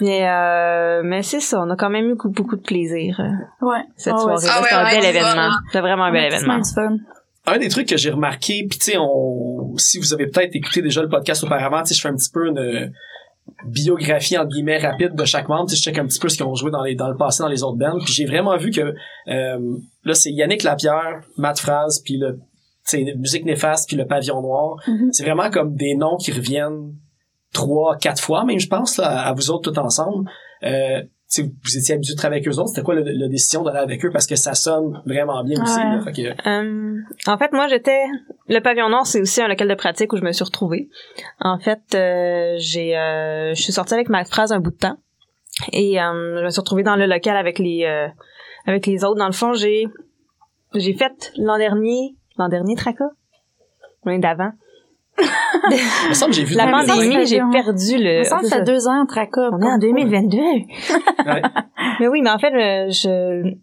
[0.00, 3.66] Mais euh, mais c'est ça, on a quand même eu beaucoup, beaucoup de plaisir euh,
[3.66, 3.82] Ouais.
[3.96, 4.52] cette Ah soirée-là.
[4.54, 5.50] Ah ouais, C'était un ouais, bel c'est événement.
[5.66, 6.60] C'était vraiment un bel événement.
[6.74, 6.96] fun.
[7.46, 10.82] un des trucs que j'ai remarqué, puis tu sais, on, si vous avez peut-être écouté
[10.82, 12.92] déjà le podcast auparavant, tu sais, je fais un petit peu une
[13.64, 16.36] biographie entre guillemets rapide de chaque membre, tu sais, je check un petit peu ce
[16.36, 18.56] qu'ils ont joué dans les dans le passé dans les autres bands, puis j'ai vraiment
[18.56, 18.80] vu que
[19.28, 19.58] euh,
[20.04, 22.38] là c'est Yannick Lapierre, Matt Phrase, puis le
[22.88, 25.08] tu sais musique néfaste puis le pavillon noir, Mhm.
[25.12, 26.92] c'est vraiment comme des noms qui reviennent
[27.56, 30.28] trois, quatre fois même je pense là, à vous autres tout ensemble.
[30.62, 31.02] Euh,
[31.38, 34.10] vous étiez habitués de travailler avec eux autres, c'était quoi la décision d'aller avec eux?
[34.12, 35.76] Parce que ça sonne vraiment bien aussi.
[35.78, 35.96] Ouais.
[35.96, 38.00] là, fait que- Euh, en fait, moi, j'étais
[38.48, 40.88] le pavillon nord, c'est aussi un local de pratique où je me suis retrouvée.
[41.40, 44.96] En fait, euh, j'ai, euh, je suis sortie avec ma phrase un bout de temps
[45.72, 48.06] et euh, je me suis retrouvée dans le local avec les, euh,
[48.66, 49.18] avec les autres.
[49.18, 49.88] Dans le fond, j'ai,
[50.74, 53.06] j'ai fait l'an dernier, l'an dernier Traca,
[54.04, 54.52] l'année d'avant.
[55.18, 58.20] Il me semble que j'ai vu La pandémie, j'ai perdu le.
[58.20, 59.50] Me semble que ça fait deux ans Traca.
[59.52, 60.38] On est en 2022.
[60.38, 61.42] Ouais.
[62.00, 63.54] Mais oui, mais en fait, euh, je...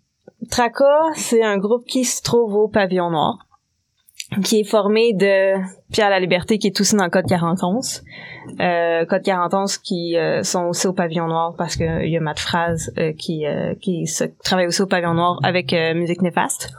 [0.49, 3.37] Traca, c'est un groupe qui se trouve au Pavillon Noir,
[4.43, 5.53] qui est formé de
[5.91, 7.79] Pierre La Liberté, qui est aussi dans le Code 41.
[8.59, 12.39] Euh, Code 41 qui euh, sont aussi au Pavillon Noir parce qu'il y a Matt
[12.39, 16.73] Phrase euh, qui, euh, qui se, travaille aussi au Pavillon Noir avec euh, Musique Néfaste.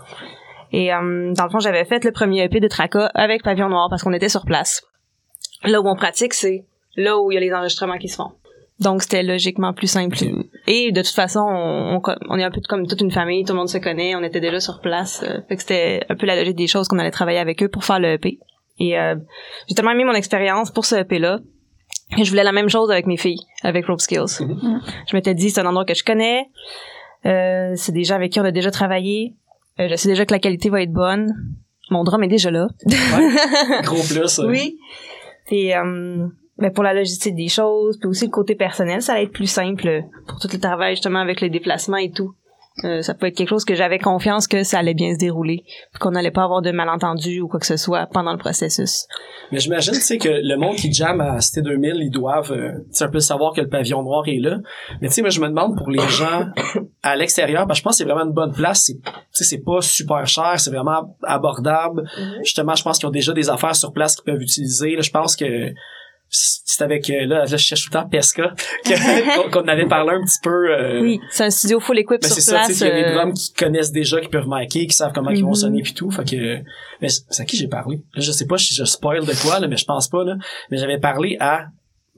[0.77, 3.87] Et euh, dans le fond, j'avais fait le premier EP de Traca avec Pavillon Noir
[3.89, 4.83] parce qu'on était sur place.
[5.63, 8.33] Là où on pratique, c'est là où il y a les enregistrements qui se font.
[8.81, 10.19] Donc c'était logiquement plus simple.
[10.67, 13.53] Et de toute façon, on, on, on est un peu comme toute une famille, tout
[13.53, 15.23] le monde se connaît, on était déjà sur place.
[15.23, 17.69] euh, fait que c'était un peu la logique des choses qu'on allait travailler avec eux
[17.69, 18.41] pour faire le EP.
[18.81, 19.15] Et euh,
[19.69, 21.39] j'ai tellement aimé mon expérience pour ce EP-là
[22.17, 24.41] que je voulais la même chose avec mes filles, avec Rope Skills.
[24.41, 24.81] Mhm.
[25.09, 26.49] Je m'étais dit, c'est un endroit que je connais,
[27.27, 29.35] euh, c'est des gens avec qui on a déjà travaillé,
[29.81, 31.33] euh, je sais déjà que la qualité va être bonne.
[31.91, 32.69] Mon drum est déjà là.
[33.83, 34.39] Gros plus.
[34.39, 34.49] euh.
[34.49, 34.79] Oui.
[35.51, 36.27] Et euh,
[36.59, 39.51] ben pour la logistique des choses, puis aussi le côté personnel, ça va être plus
[39.51, 42.33] simple pour tout le travail justement avec les déplacements et tout.
[42.83, 45.63] Euh, ça peut être quelque chose que j'avais confiance que ça allait bien se dérouler,
[45.93, 49.07] puis qu'on n'allait pas avoir de malentendus ou quoi que ce soit pendant le processus.
[49.53, 52.73] Mais j'imagine, tu sais, que le monde qui jamme à Cité 2000, ils doivent, euh,
[52.73, 54.59] tu sais, un peu savoir que le pavillon noir est là.
[55.01, 56.47] Mais tu sais, moi, je me demande pour les gens
[57.05, 58.83] à l'extérieur, parce que je pense que c'est vraiment une bonne place.
[58.87, 62.03] C'est, tu sais, c'est pas super cher, c'est vraiment abordable.
[62.43, 64.97] Justement, je pense qu'ils ont déjà des affaires sur place qu'ils peuvent utiliser.
[64.97, 65.73] Là, je pense que
[66.37, 68.53] c'est avec, euh, là, là, je cherche tout le temps Pesca,
[69.53, 70.51] qu'on avait parlé un petit peu.
[70.73, 72.79] euh, Oui, c'est un studio full equip ben sur c'est ça, tu place.
[72.79, 75.13] sais, il y a des euh, drums qui connaissent déjà, qui peuvent marquer, qui savent
[75.15, 75.55] comment ils vont Mhm.
[75.55, 76.11] sonner puis tout.
[76.11, 76.57] Fait que,
[77.01, 77.97] mais c'est c'est à qui j'ai parlé?
[78.15, 80.37] Là, je sais pas si je spoil de quoi, là, mais je pense pas, là.
[80.71, 81.67] Mais j'avais parlé à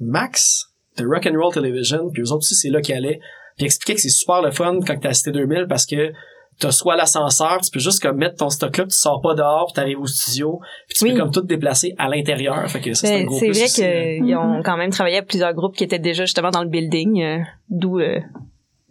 [0.00, 0.66] Max
[0.98, 3.18] de Rock and Roll Television, puis eux autres aussi, c'est là qu'ils allaient.
[3.57, 6.12] Puis il expliquait que c'est super le fun quand t'es à Cité 2000 parce que
[6.59, 9.35] t'as soit l'ascenseur, tu peux juste comme mettre ton stock là, puis tu sors pas
[9.35, 11.12] dehors, puis t'arrives au studio, puis tu Oui.
[11.12, 12.69] peux comme tout déplacer à l'intérieur.
[12.71, 15.29] Fait que ça, c'est un ben, gros c'est vrai qu'ils ont quand même travaillé avec
[15.29, 17.38] plusieurs groupes qui étaient déjà justement dans le building, euh,
[17.69, 18.21] d'où euh,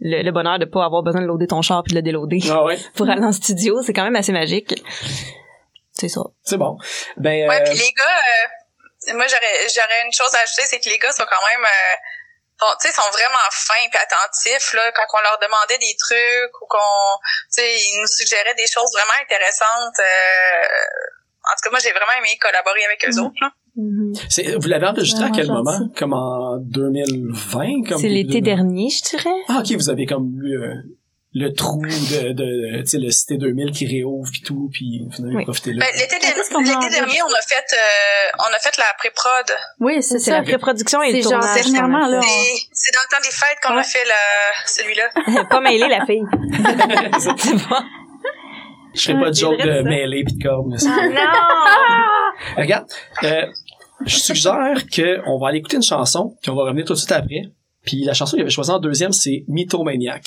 [0.00, 2.38] le, le bonheur de pas avoir besoin de loader ton char puis de le déloader
[2.50, 3.82] Ah ouais, pour aller en studio.
[3.82, 4.74] C'est quand même assez magique.
[5.92, 6.20] C'est ça.
[6.42, 6.76] c'est bon.
[7.16, 10.78] Ben, Ouais, euh, puis les gars, euh, moi j'aurais j'aurais une chose à ajouter, c'est
[10.78, 11.96] que les gars sont quand même euh,
[12.80, 16.66] tu sais, sont vraiment fins puis attentifs là quand on leur demandait des trucs ou
[16.66, 17.18] qu'on,
[17.52, 19.98] tu sais, ils nous suggéraient des choses vraiment intéressantes.
[20.00, 20.66] euh,
[21.48, 23.26] en tout cas, moi j'ai vraiment aimé collaborer avec eux Mhm.
[23.26, 23.40] autres.
[23.40, 23.50] Là.
[24.30, 25.62] c'est, vous l'avez enregistré à Vraiment quel gentil.
[25.64, 25.92] moment?
[25.96, 27.82] Comme en 2020?
[27.88, 29.36] Comme C'est l'été de- dernier, je dirais.
[29.48, 30.74] Ah, ok, vous avez comme eu euh,
[31.38, 35.36] le trou de, de tu sais, le Cité 2000 qui réouvre puis tout, puis avez
[35.36, 35.44] Oui.
[35.44, 35.84] profité là.
[35.84, 36.16] Ben, l'été
[36.50, 39.56] qu'on dernier, a l'été dernier, on a fait euh, on a fait la pré-prod.
[39.80, 40.38] Oui, c'est C'est ça.
[40.38, 41.48] la pré-production et le C'est genre tournage.
[41.62, 42.20] qu'on a dernièrement, là.
[42.72, 43.80] C'est dans le temps des fêtes qu'on Ouais.
[43.80, 45.44] a fait la, celui-là.
[45.50, 46.22] pas mêler la fille.
[47.20, 47.84] c'est pas.
[48.94, 49.82] Je ferai pas joke vrai, de ça.
[49.82, 52.56] mêlée puis de corde, mais c'est- non!
[52.56, 52.86] Regarde,
[53.24, 53.44] euh,
[54.06, 56.98] je suggère que on va aller écouter une chanson, puis on va revenir tout de
[56.98, 57.42] suite après.
[57.84, 60.26] Puis la chanson qu'il avait choisie en deuxième, c'est Mythomaniac.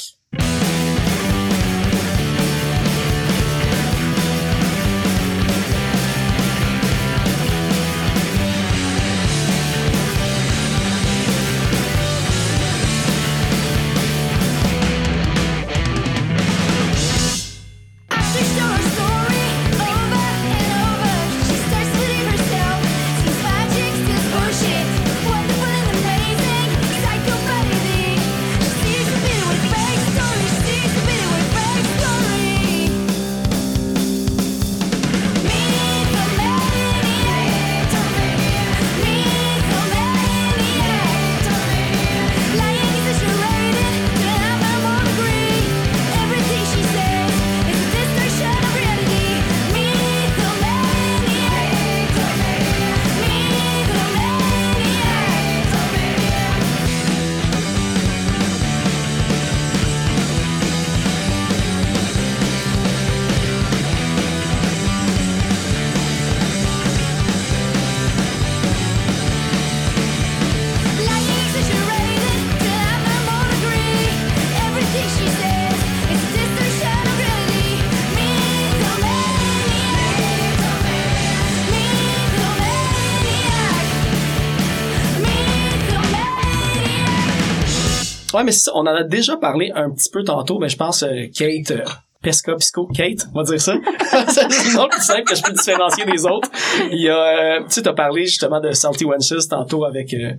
[88.43, 91.71] Mais on en a déjà parlé un petit peu tantôt, mais je pense euh, Kate
[91.71, 91.83] euh,
[92.21, 93.73] Pesca Pisco, Kate, on va dire ça.
[94.27, 96.49] c'est le plus simple que je peux différencier des autres.
[96.91, 100.33] Il y a, euh, tu sais, t'as parlé justement de Salty Wenches tantôt avec euh,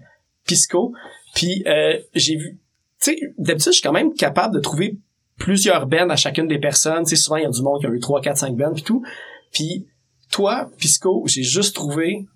[0.47, 0.93] Pisco.
[1.35, 1.65] Puis
[2.15, 2.59] j'ai vu,
[3.01, 4.97] tu sais, d'habitude, je suis quand même capable de trouver
[5.39, 7.05] plusieurs bands à chacune des personnes.
[7.05, 8.73] Tu sais, souvent, il y a du monde qui a eu 3, 4, 5 bands
[8.75, 9.03] puis tout.
[9.53, 9.87] Puis
[10.31, 12.27] toi, Pisco, j'ai juste trouvé...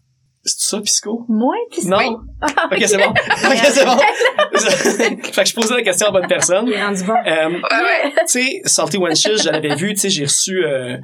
[0.47, 1.25] C'est ça, Pisco?
[1.29, 2.21] Moi, pis Non?
[2.43, 3.11] Ah, Ok, c'est bon.
[3.45, 3.99] Ok, c'est bon.
[5.33, 6.67] fait que je posais la question à la bonne personne.
[6.67, 7.15] Il est rendu bon.
[7.15, 8.13] Euh, Ouais, ouais.
[8.27, 10.99] tu sais, Salty Wenches, je l'avais vu, tu sais, j'ai reçu, euh,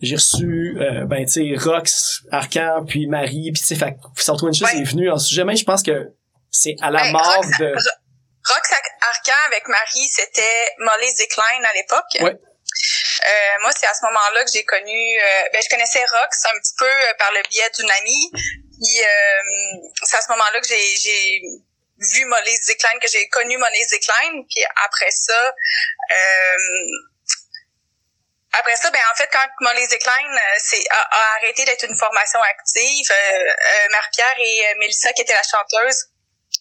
[0.00, 4.22] j'ai reçu, euh, ben, tu sais, Rox, Arcan, puis Marie, puis tu sais, fait que
[4.22, 4.78] Salty Wenches Ouais.
[4.80, 6.08] est venu en sujet, mais je pense que
[6.50, 7.66] c'est à la Ben, mort Rox- de...
[7.72, 8.72] Rox
[9.02, 10.42] Arcan avec Marie, c'était
[10.78, 12.12] Molly's Decline à l'époque.
[12.22, 12.40] Ouais.
[12.40, 14.92] Euh, moi, c'est à ce moment-là que j'ai connu.
[15.18, 18.30] euh, ben, je connaissais Rox un petit peu euh, par le biais d'une amie.
[18.78, 21.42] Puis euh, c'est à ce moment-là que j'ai
[21.98, 24.46] vu Molly's Decline, que j'ai connu Molly's Decline.
[24.48, 26.56] Puis après ça, euh,
[28.52, 33.06] après ça, ben en fait, quand Molly's Decline euh, a, arrêté d'être une formation active,
[33.10, 36.06] euh, euh, Marie-Pierre et euh, Mélissa, qui étaient la chanteuse,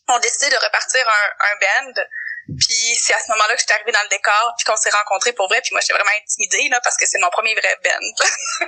[0.09, 2.01] ont décidé de repartir un, un band.
[2.47, 5.33] Puis c'est à ce moment-là que j'étais arrivée dans le décor, puis qu'on s'est rencontrés
[5.33, 5.59] pour vrai.
[5.61, 8.07] Puis moi, j'étais vraiment intimidée là parce que c'est mon premier vrai band.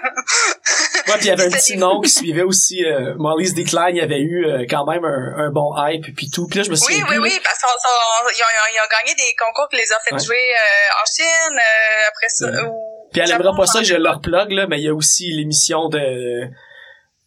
[1.08, 3.98] Ouais, puis il y avait un petit nom qui suivait aussi, euh, Molly's Decline, il
[3.98, 6.48] y avait eu euh, quand même un, un bon hype, puis tout.
[6.48, 7.22] Puis là, je me Oui, souviens oui, plus, là.
[7.24, 10.20] oui, parce qu'ils ont, ils ont gagné des concours qui les ont fait Ouais.
[10.24, 12.46] jouer euh, en Chine, euh, après ça.
[12.70, 14.94] Ou- Puis elle aimera pas ça que je leur plug, là, mais il y a
[14.94, 16.48] aussi l'émission de...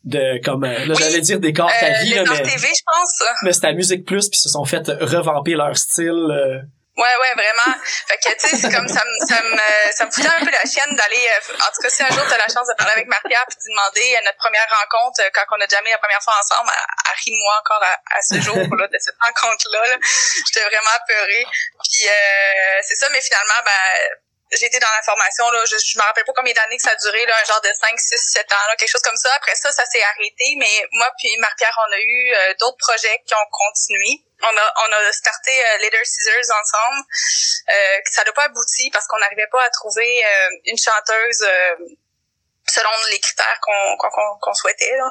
[0.04, 0.96] de comme euh, là Oui.
[0.98, 3.28] j'allais dire des corps Euh, ta vie là mais TV, je pense.
[3.42, 6.58] mais c'était Musique Plus puis ils se sont fait revamper leur style euh,
[6.94, 7.72] Ouais, ouais, vraiment.
[8.06, 9.56] Fait que, tu sais, c'est comme ça me, ça me,
[9.96, 12.20] ça me foutait un peu la chienne d'aller, euh, en tout cas, si un jour
[12.28, 15.30] t'as la chance de parler avec Marie-Pierre puis de demander à notre première rencontre, euh,
[15.32, 18.36] quand on a jamais la première fois ensemble, elle, rit moi encore à, à ce
[18.44, 19.96] jour, là, de cette rencontre-là, là.
[20.04, 21.48] J'étais vraiment apeurée.
[21.80, 23.82] Puis, euh, c'est ça, mais finalement, ben,
[24.60, 26.96] été dans la formation, là, je, je me rappelle pas combien d'années que ça a
[26.96, 29.30] duré, là, un genre de 5, 6, 7 ans, là, quelque chose comme ça.
[29.34, 33.22] Après ça, ça s'est arrêté, mais moi puis Marie-Pierre, on a eu euh, d'autres projets
[33.26, 34.24] qui ont continué.
[34.42, 37.04] On a, on a starté euh, Leader Scissors ensemble.
[37.70, 41.76] Euh, ça n'a pas abouti parce qu'on n'arrivait pas à trouver euh, une chanteuse euh,
[42.66, 44.96] selon les critères qu'on qu'on qu'on- qu'on souhaitait.
[44.96, 45.10] Là.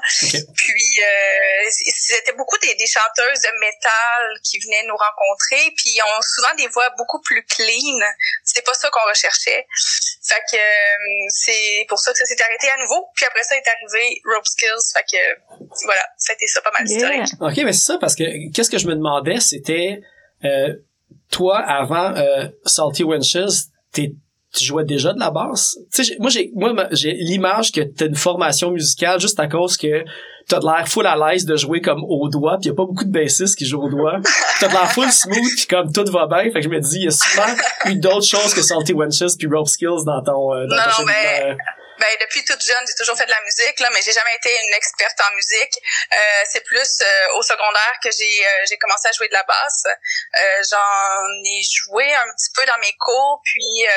[0.55, 6.01] Puis euh, c'était beaucoup des, des chanteuses de métal qui venaient nous rencontrer, puis ils
[6.01, 7.99] ont souvent des voix beaucoup plus clean.
[8.45, 9.65] C'était pas ça qu'on recherchait.
[10.27, 13.07] Fait que euh, c'est pour ça que ça s'est arrêté à nouveau.
[13.15, 14.85] Puis après ça est arrivé Rope Skills.
[14.93, 15.21] Fait que
[15.85, 16.97] voilà, ça a été ça pas mal Yeah.
[17.23, 17.41] historique.
[17.41, 20.01] ok mais c'est ça parce que qu'est-ce que je me demandais c'était
[20.45, 20.73] euh,
[21.31, 24.11] toi avant euh, Salty Wenches t'es
[24.53, 25.77] tu jouais déjà de la basse?
[25.93, 29.47] Tu sais j'ai- moi j'ai moi j'ai l'image que t'as une formation musicale juste à
[29.47, 30.03] cause que
[30.47, 32.85] t'as de l'air full à l'aise de jouer comme au doigt puis y a pas
[32.85, 34.19] beaucoup de bassistes qui jouent au doigt.
[34.59, 36.97] T'as de l'air full smooth puis comme tout va bien fait que je me dis
[36.97, 37.43] il y a souvent
[37.85, 41.51] eu d'autres choses que Salty Wenches puis Rope Skills dans ton euh, dans Non, mais-
[41.51, 41.55] euh,
[42.01, 44.49] Ben depuis toute jeune, j'ai toujours fait de la musique là, mais j'ai jamais été
[44.49, 45.77] une experte en musique.
[46.11, 49.43] Euh, c'est plus euh, au secondaire que j'ai euh, j'ai commencé à jouer de la
[49.43, 49.85] basse.
[49.85, 53.91] Euh, j'en ai joué un petit peu dans mes cours, puis euh,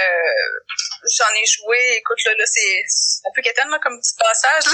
[1.02, 1.78] j'en ai joué.
[1.96, 4.64] Écoute là, là c'est c'est un peu quétaine là comme petit passage.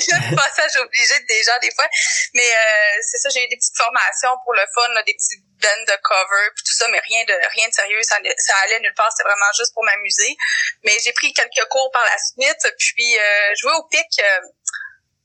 [0.00, 1.88] c'est un passage obligé déjà des fois.
[2.34, 5.38] Mais euh, c'est ça, j'ai eu des petites formations pour le fun, là, des petits
[5.60, 8.02] bands de cover, puis tout ça, mais rien de rien de sérieux.
[8.02, 9.10] Ça, ça allait nulle part.
[9.12, 10.36] C'était vraiment juste pour m'amuser.
[10.84, 14.06] Mais j'ai pris quelques cours par la suite, puis euh, jouer au pic.
[14.20, 14.40] euh,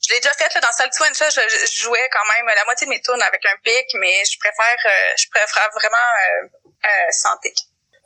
[0.01, 2.89] je l'ai déjà fait là, dans Shot, je, je jouais quand même la moitié de
[2.89, 6.47] mes tournes avec un pic, mais je préfère euh, je préfère vraiment euh,
[6.85, 7.55] euh, sans pic.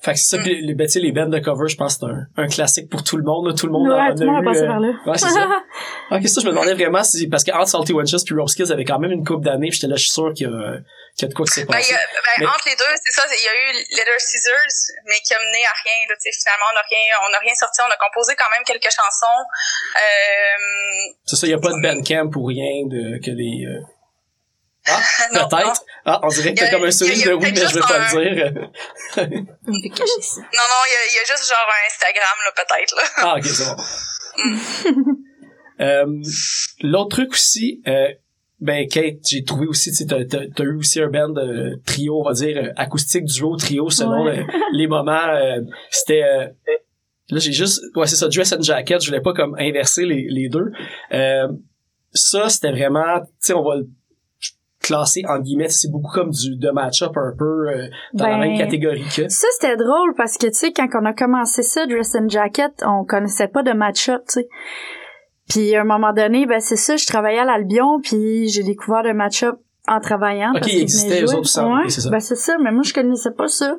[0.05, 1.97] Fait que c'est ça, puis les, ben, tu sais, les bands de cover, je pense
[1.97, 3.47] que c'est un, un classique pour tout le monde.
[3.49, 3.53] là.
[3.57, 4.91] Tout le monde en Ouais, a tout eu, passé euh, par là.
[5.07, 5.49] Ouais, c'est ça.
[6.11, 8.71] ok, ça, je me demandais vraiment si, parce que entre Salty Wenches puis Rope Skills
[8.71, 10.77] avait quand même une couple d'années, puis j'étais là, je suis sûr qu'il y a,
[11.17, 11.95] qu'il y a de quoi qui s'est Ben, passé.
[11.95, 14.77] a- ben, Mais- Entre les deux, c'est ça, il y a eu Leather Scissors,
[15.09, 15.97] mais qui a mené à rien.
[16.07, 17.81] Là, tu sais, finalement, on n'a rien, on rien sorti.
[17.81, 19.41] On a composé quand même quelques chansons.
[20.05, 23.81] Euh, C'est ça, il y a pas de bandcamp ou rien de, que les, euh,
[24.87, 25.01] Ah,
[25.49, 25.81] peut-être.
[26.05, 27.99] Ah, on dirait que t'as comme un sourire de oui, mais je vais juste pas
[27.99, 28.53] un- le dire.
[29.17, 32.95] Non, non, il y a, il y a juste genre un Instagram, là, peut-être.
[32.95, 33.03] Là.
[33.17, 35.15] Ah, ok, c'est bon.
[35.81, 36.05] euh,
[36.81, 38.07] L'autre truc aussi, euh,
[38.61, 41.33] ben Kate, j'ai trouvé aussi, tu sais, t'as, t'as, t'as eu aussi un band
[41.85, 44.39] trio, on va dire, acoustique, duo, trio, selon Ouais.
[44.39, 45.27] euh, les moments.
[45.29, 45.61] euh,
[45.91, 46.23] c'était...
[46.23, 46.47] euh,
[47.29, 47.81] là, j'ai juste...
[47.95, 50.71] Ouais, c'est ça, Dress and Jacket, je voulais pas comme inverser les, les deux.
[51.11, 51.47] Euh,
[52.13, 53.19] ça, c'était vraiment...
[53.21, 53.87] Tu sais, on va le
[54.85, 58.39] classer en guillemets, c'est beaucoup comme du de match-up un peu euh, dans la Ben,
[58.39, 59.27] même catégorie que...
[59.27, 62.71] Ça, c'était drôle parce que, tu sais, quand on a commencé ça, Dress and Jacket,
[62.85, 64.47] on connaissait pas de match-up, tu sais.
[65.49, 69.03] Puis, à un moment donné, ben, c'est ça, je travaillais à l'Albion, puis j'ai découvert
[69.03, 69.55] le match-up
[69.87, 70.51] en travaillant.
[70.51, 71.35] Ok, parce eux jouer.
[71.35, 71.67] autres, ça.
[71.67, 72.09] Ouais, Ok, c'est ça.
[72.09, 73.75] Ben, c'est ça, mais moi, je connaissais pas ça.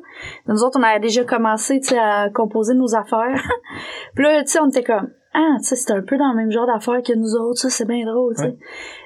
[0.47, 3.41] Nous autres, on avait déjà commencé, tu sais, à composer nos affaires.
[4.15, 5.09] Puis là, tu sais, on était comme,
[5.39, 7.69] ah, tu sais, c'est un peu dans le même genre d'affaires que nous autres, ça,
[7.69, 8.47] c'est bien drôle, tu sais.
[8.47, 8.57] Ouais.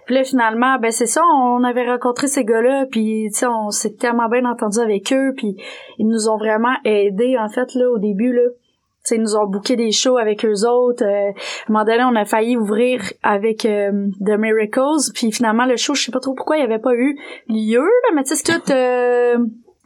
[0.06, 3.70] Puis là, finalement, ben, c'est ça, on avait rencontré ces gars-là, puis, tu sais, on
[3.70, 5.58] s'est tellement bien entendu avec eux, puis
[5.98, 8.44] ils nous ont vraiment aidés, en fait, là, au début, là.
[8.50, 8.56] Tu
[9.04, 11.04] sais, ils nous ont booké des shows avec eux autres.
[11.04, 15.66] Euh, à un moment donné, on a failli ouvrir avec euh, The Miracles, puis finalement,
[15.66, 17.18] le show, je sais pas trop pourquoi il y avait pas eu
[17.50, 18.72] lieu, là, mais tu sais, c'est tout...
[18.72, 19.38] Euh,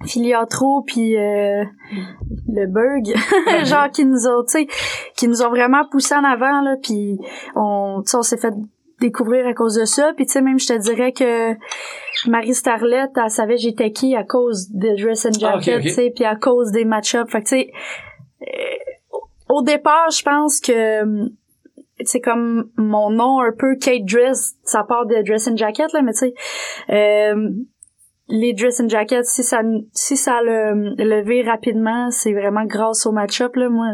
[0.05, 1.63] Filiatro puis euh,
[2.47, 3.13] le Bug
[3.65, 4.67] genre qui nous ont tu sais
[5.15, 7.19] qui nous ont vraiment poussé en avant là puis
[7.55, 8.53] on on s'est fait
[8.99, 10.13] découvrir à cause de ça.
[10.15, 11.53] Puis tu sais même je te dirais que
[12.29, 16.11] Marie Starlet elle savait j'étais qui à cause de Dress and Ah, Jacket tu sais
[16.15, 17.31] puis à cause des match-ups.
[17.31, 17.71] Fait que tu sais
[18.41, 18.45] euh,
[19.49, 21.29] au départ je pense que
[22.03, 26.01] c'est comme mon nom un peu Kate Dress ça part de Dress and Jacket là
[26.01, 26.33] mais tu sais
[26.89, 27.49] euh,
[28.27, 29.61] les dress and jackets, si ça
[29.93, 33.69] si ça le levé rapidement, c'est vraiment grâce au match-up là.
[33.69, 33.87] Moi,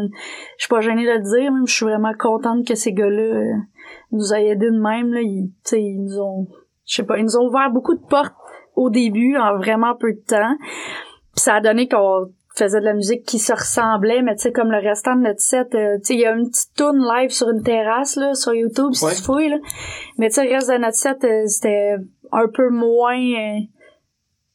[0.56, 3.22] je suis pas gênée de le dire, même je suis vraiment contente que ces gars-là
[3.22, 3.52] euh,
[4.10, 5.20] nous aient aidés de même là.
[5.20, 6.46] Ils, tu sais, ils nous ont,
[6.86, 8.34] je sais pas, ils nous ont ouvert beaucoup de portes
[8.74, 10.56] au début en vraiment peu de temps.
[11.34, 14.52] Puis ça a donné qu'on faisait de la musique qui se ressemblait, mais tu sais
[14.52, 17.02] comme le restant de notre set, euh, tu sais il y a une petite tune
[17.16, 19.12] live sur une terrasse là sur YouTube si Ouais.
[19.14, 19.56] tu fouilles là.
[20.18, 21.96] Mais tu sais le reste de notre set euh, c'était
[22.30, 23.58] un peu moins euh,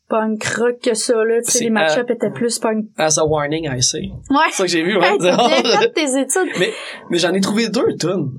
[0.10, 2.86] punk rock que ça là, tu sais C'est, les match-up étaient plus punk.
[2.98, 4.10] As a warning, I say.
[4.30, 4.38] Ouais.
[4.52, 5.18] C'est ça que j'ai vu, ouais.
[5.20, 6.52] Fait tes études.
[6.60, 6.72] mais,
[7.10, 8.32] mais j'en ai trouvé deux tonnes.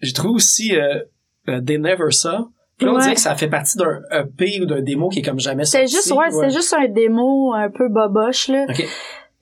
[0.00, 1.00] J'ai trouvé aussi euh,
[1.48, 2.48] euh, They Never Saw.
[2.76, 3.02] Puis là, on Ouais.
[3.02, 5.88] dirait que ça fait partie d'un EP ou d'un démo qui est comme jamais sorti.
[5.88, 8.66] juste ouais, c'était juste un démo un peu boboche là.
[8.68, 8.86] Ok.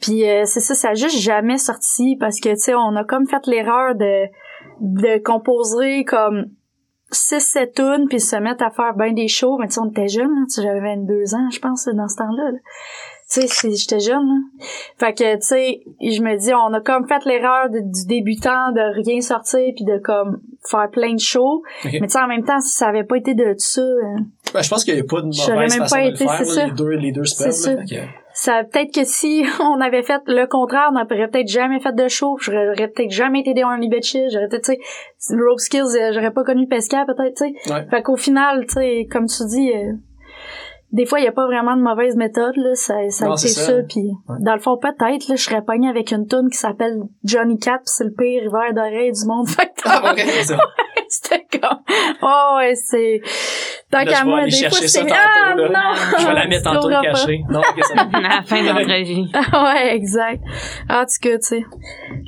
[0.01, 3.05] Puis euh, c'est ça, ça a juste jamais sorti parce que tu sais, on a
[3.05, 4.27] comme fait l'erreur de
[4.81, 6.47] de composer comme
[7.11, 9.91] 6 7 tunes puis se mettre à faire ben des shows, mais tu sais on
[9.91, 12.51] était jeunes, sais, j'avais 22 ans, je pense dans ce temps-là.
[12.53, 12.59] là.
[13.29, 14.25] Tu sais, j'étais jeune.
[14.25, 14.67] Là.
[14.99, 18.95] Fait que tu sais, je me dis on a comme fait l'erreur du débutant de
[19.03, 21.63] rien sortir puis de comme faire plein de shows.
[21.85, 24.19] Mais tu sais en même temps si ça avait pas été de ça, euh,
[24.55, 26.25] Ben, je pense qu'il n'y a pas de mauvaise même façon pas de le été,
[26.25, 28.07] faire, c'est là, les deux, les deux là.
[28.37, 28.65] Ça.
[28.65, 32.37] Peut-être que si on avait fait le contraire, on n'aurait peut-être jamais fait de show,
[32.41, 34.77] j'aurais peut-être jamais été des Horny Bitches, j'aurais peut-être, tu
[35.19, 37.73] sais, Rope Skills, euh, j'aurais pas connu Pesca, peut-être, tu sais.
[37.73, 37.87] Ouais.
[37.89, 39.93] Fait qu'au final, tu sais, comme tu dis, euh,
[40.97, 43.37] des fois, il y a pas vraiment de mauvaise méthode, là, ça, ça a été
[43.37, 43.83] c'est ça, ça.
[43.87, 47.59] puis dans le fond, peut-être, là, je serais pognée avec une tune qui s'appelle Johnny
[47.59, 50.59] Cat, pis c'est le pire hiver d'oreille du monde, fait que Ah, ok, c'est ça.
[51.09, 51.81] c'était comme,
[52.23, 53.21] oh ouais, c'est,
[53.91, 55.69] tant qu'à moi, des fois, c'est, tantôt, ah, là.
[55.69, 56.19] non!
[56.19, 57.03] Je vais la mettre en pas.
[57.03, 57.41] cachée.
[57.51, 59.65] Non, ça à la fin de l'entrevue.
[59.65, 60.43] ouais, exact.
[60.89, 61.65] En tout cas, tu sais.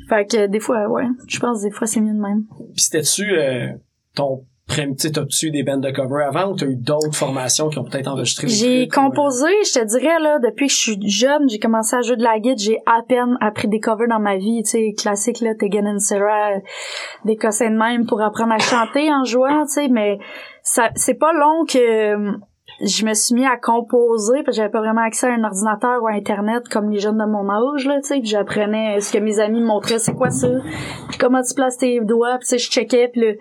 [0.07, 2.43] Fait que des fois, ouais, je pense des fois c'est mieux de même.
[2.75, 3.69] Puis c'était-tu euh,
[4.13, 7.83] ton premier, tu des bandes de cover avant ou t'as eu d'autres formations qui ont
[7.83, 11.59] peut-être enregistré J'ai euh, composé, je te dirais là, depuis que je suis jeune, j'ai
[11.59, 14.63] commencé à jouer de la guitare, j'ai à peine appris des covers dans ma vie,
[14.63, 16.59] tu sais, classique là, Tegan and Sarah,
[17.25, 20.19] des cossins de même pour apprendre à chanter en jouant, tu sais, mais
[20.63, 22.37] ça c'est pas long que
[22.81, 26.01] je me suis mis à composer parce que j'avais pas vraiment accès à un ordinateur
[26.01, 29.11] ou à internet comme les jeunes de mon âge là tu sais puis j'apprenais ce
[29.11, 30.47] que mes amis me montraient c'est quoi ça
[31.09, 33.33] puis comment tu places tes doigts puis tu sais je checkais puis là,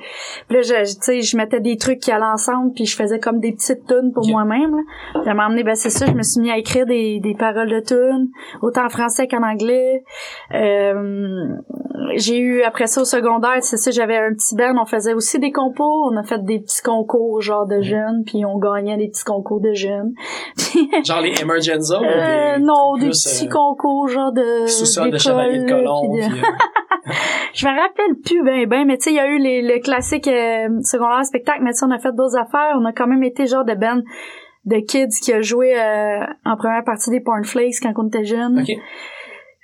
[0.48, 3.20] puis là je tu sais je mettais des trucs qui allaient ensemble puis je faisais
[3.20, 5.22] comme des petites tunes pour moi-même là.
[5.22, 7.70] Puis à donné ben c'est ça je me suis mis à écrire des, des paroles
[7.70, 8.28] de tunes
[8.62, 10.02] autant en français qu'en anglais
[10.54, 11.54] euh,
[12.16, 15.38] j'ai eu après ça au secondaire c'est ça j'avais un petit band on faisait aussi
[15.38, 19.08] des compos on a fait des petits concours genre de jeunes puis on gagnait des
[19.08, 20.12] petits concours de jeunes
[21.04, 25.18] Genre les Emergenza ou euh, des, non des petits euh, concours genre de sous-sol de
[25.18, 26.12] Chevalier de Colomb.
[26.12, 27.12] puis de- puis, euh,
[27.54, 29.80] je me rappelle plus ben ben mais tu sais il y a eu les, le
[29.80, 33.06] classique euh, secondaire spectacle mais tu sais on a fait d'autres affaires on a quand
[33.06, 34.00] même été genre de band
[34.64, 38.60] de kids qui a joué euh, en première partie des Pornflakes quand on était jeunes
[38.60, 38.76] ok.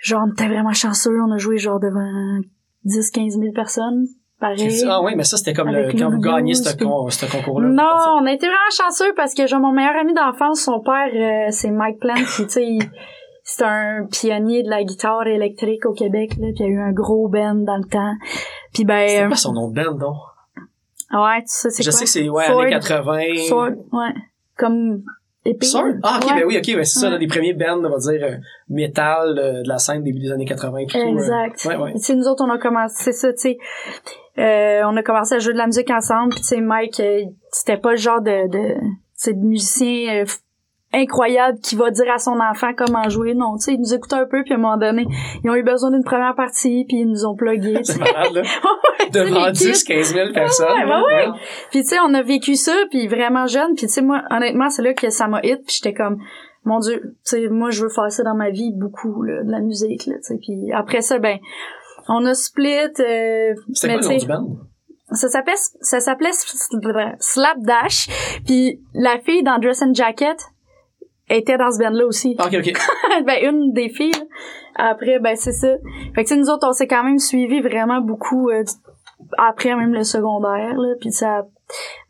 [0.04, 2.40] Genre on était vraiment chanceux on a joué genre devant
[2.84, 4.06] 10 15 000 personnes
[4.40, 7.24] pareil Ah oui, mais ça c'était comme le, quand vous gagnez ce, puis- con, ce
[7.30, 7.68] concours-là.
[7.68, 11.08] non, on a été vraiment chanceux parce que genre mon meilleur ami d'enfance, son père,
[11.14, 12.78] euh, c'est Mike Plant, puis tu sais,
[13.42, 16.80] c'est un pionnier de la guitare électrique au Québec là, puis il y a eu
[16.80, 18.14] un gros band dans le temps.
[18.74, 20.16] Puis ben quoi son nom de band, donc?
[21.12, 21.98] ouais, tu sais c'est Je quoi?
[21.98, 23.18] sais que c'est, ouais, années 80.
[23.48, 24.14] Sword, ouais,
[24.58, 25.02] comme
[25.44, 25.66] épée.
[25.66, 25.94] Sword?
[26.02, 26.40] Ah, ok, Ouais.
[26.40, 28.36] ben oui, ok, ben c'est ça, là, les premiers bands, on va dire, euh,
[28.68, 30.98] métal euh, de la scène début des années 80 pis tout.
[30.98, 31.64] euh, Exact.
[31.66, 31.92] ouais, ouais.
[32.14, 33.58] Nous autres, on a commencé, c'est ça, tu sais,
[34.38, 37.22] euh, on a commencé à jouer de la musique ensemble, puis tu sais, Mike, euh,
[37.52, 38.80] c'était pas le genre de, de, tu
[39.14, 40.24] sais, de musicien euh,
[40.94, 43.34] incroyable qui va dire à son enfant comment jouer.
[43.34, 45.06] Non, tu sais, ils nous écoutaient un peu, puis à un moment donné,
[45.42, 47.78] ils ont eu besoin d'une première partie, puis ils nous ont plugué.
[47.82, 48.42] C'est malade, là.
[49.12, 49.94] Devant les 10, kids.
[49.94, 50.66] 15 000 personnes.
[50.68, 51.38] Ouais, ouais, ouais.
[51.70, 54.70] Puis tu sais, on a vécu ça, puis vraiment jeune, puis tu sais, moi, honnêtement,
[54.70, 56.18] c'est là que ça m'a hit, puis j'étais comme,
[56.64, 59.50] mon Dieu, tu sais, moi, je veux faire ça dans ma vie beaucoup, là, de
[59.50, 60.38] la musique, là, tu sais.
[60.40, 61.38] Puis après ça, ben,
[62.08, 64.56] on a split, euh, C'était quoi le nom tu sais, du band?
[65.12, 66.30] ça s'appelait ça s'appelait
[67.18, 68.08] Slapdash
[68.46, 70.38] puis la fille dans Dress and Jacket
[71.28, 72.36] était dans ce band là aussi.
[72.38, 72.72] Ok, ok.
[73.26, 74.90] ben une des filles là.
[74.92, 75.68] après ben c'est ça.
[76.14, 78.62] Fait que tu sais, nous autres on s'est quand même suivi vraiment beaucoup euh,
[79.38, 80.94] après même le secondaire là.
[81.00, 81.46] Puis ça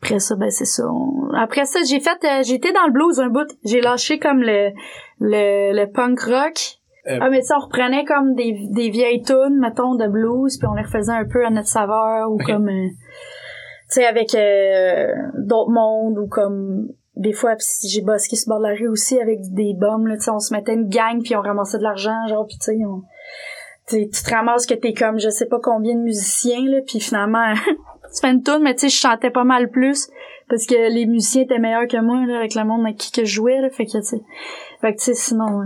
[0.01, 0.83] après ça ben c'est ça.
[0.87, 3.47] On- après ça j'ai fait euh, j'étais dans le blues un bout.
[3.63, 4.71] J'ai lâché comme le
[5.19, 6.79] le, le punk rock.
[7.07, 10.67] Euh, ah mais sais, on reprenait comme des, des vieilles tunes mettons de blues puis
[10.67, 15.13] on les refaisait un peu à notre saveur ou comme euh, tu sais avec euh,
[15.37, 19.19] d'autres mondes ou comme des fois si j'ai bossé sur bord de la rue aussi
[19.19, 22.45] avec des bombes là on se mettait une gang puis on ramassait de l'argent genre
[22.45, 23.03] puis tu sais on
[23.87, 27.53] tu te ramasses que t'es comme je sais pas combien de musiciens là puis finalement
[27.63, 30.09] tu fais une tune mais tu sais je chantais pas mal plus
[30.49, 33.25] parce que les musiciens étaient meilleurs que moi là avec le monde avec qui que
[33.25, 34.21] je jouais là fait que tu sais
[34.81, 35.65] fait que tu sais sinon euh,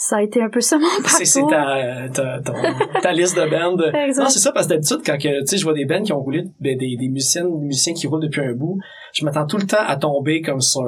[0.00, 3.36] ça a été un peu ça mon C'est c'est parcours ta, ta, ton- ta liste
[3.36, 3.76] de bands.
[4.06, 4.22] Exact.
[4.22, 6.12] Non, c'est ça, parce que d'habitude, quand que, tu sais, je vois des bands qui
[6.12, 8.78] ont roulé, ben, des, des musiciennes, des musiciens qui roulent depuis un bout,
[9.12, 10.84] je m'attends tout le temps à tomber comme sur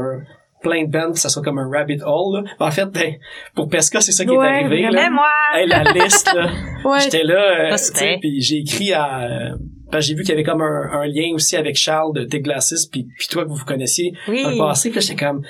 [0.62, 2.50] plein de bands, que ça soit comme un rabbit hole, là.
[2.61, 3.14] Ben, En fait, ben,
[3.56, 4.90] pour Pesca, c'est ça qui Ouais, est arrivé, là.
[4.92, 5.26] Mais moi!
[5.54, 6.48] Hey, la liste, là.
[6.84, 9.56] ouais J'étais là, euh, puis j'ai écrit à, euh,
[9.90, 12.88] que j'ai vu qu'il y avait comme un, un lien aussi avec Charles de Teglacis,
[12.92, 14.42] puis puis toi que vous vous connaissiez Oui.
[14.44, 15.42] dans le passé, puis là, j'étais comme,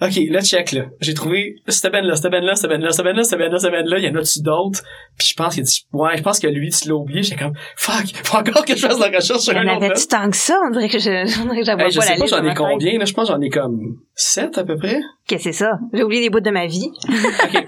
[0.00, 0.84] OK, là, check, là.
[1.00, 3.98] J'ai trouvé cette band-là, cette band-là, cette band-là, cette band-là, cette band-là, cette band-là.
[3.98, 4.82] Il y en a-tu d'autres?
[5.18, 7.22] Puis je pense qu'il a dit, ouais, je pense que lui, tu l'as oublié.
[7.22, 10.30] J'étais comme, fuck, faut encore que je fasse la recherche sur un autre avait-tu tant
[10.30, 10.56] que ça?
[10.66, 11.10] On dirait que je,
[11.42, 13.04] on dirait que j'avais Hey, je pas sais la pas, liste j'en ai combien, là.
[13.04, 15.00] Je pense que j'en ai comme sept à peu près.
[15.26, 15.72] Qu'est-ce que c'est ça?
[15.92, 16.90] J'ai oublié des bouts de ma vie.
[17.08, 17.64] OK.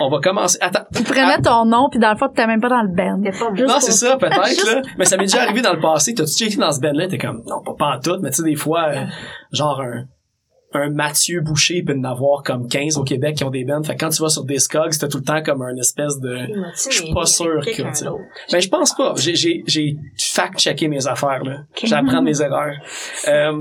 [0.00, 0.58] On va commencer.
[0.60, 0.84] Attends.
[0.94, 3.50] tu prenais ton nom puis dans le fond t'étais même pas dans le band pas
[3.64, 4.82] Non, c'est ça, peut-être, Juste- là.
[4.98, 6.14] Mais ça m'est déjà arrivé dans le passé.
[6.14, 7.06] T'as-tu été dans ce band-là?
[7.06, 9.04] T'es comme, non, pas, pas en tout, mais tu sais, des fois, euh,
[9.52, 10.04] genre un,
[10.78, 13.82] un Mathieu Boucher, peut en avoir comme 15 au Québec qui ont des bands.
[13.82, 16.36] Fait que quand tu vas sur Discogs, t'as tout le temps comme un espèce de...
[16.88, 17.82] Je suis pas sûr que.
[18.52, 19.14] Ben, je pense pas.
[19.16, 21.64] J'ai, j'ai, j'ai fact-checké mes affaires, là.
[21.92, 22.74] Appris mes erreurs.
[23.28, 23.60] Euh,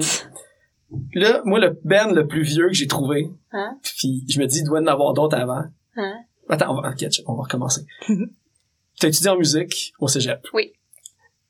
[1.13, 3.77] là, moi, le band le plus vieux que j'ai trouvé, Hein?
[3.81, 5.63] puis je me dis, il doit y en avoir d'autres avant.
[5.95, 6.13] Hein?
[6.49, 7.85] Attends, on va, ok, on va recommencer.
[8.99, 10.45] T'as étudié en musique au cégep?
[10.53, 10.73] Oui.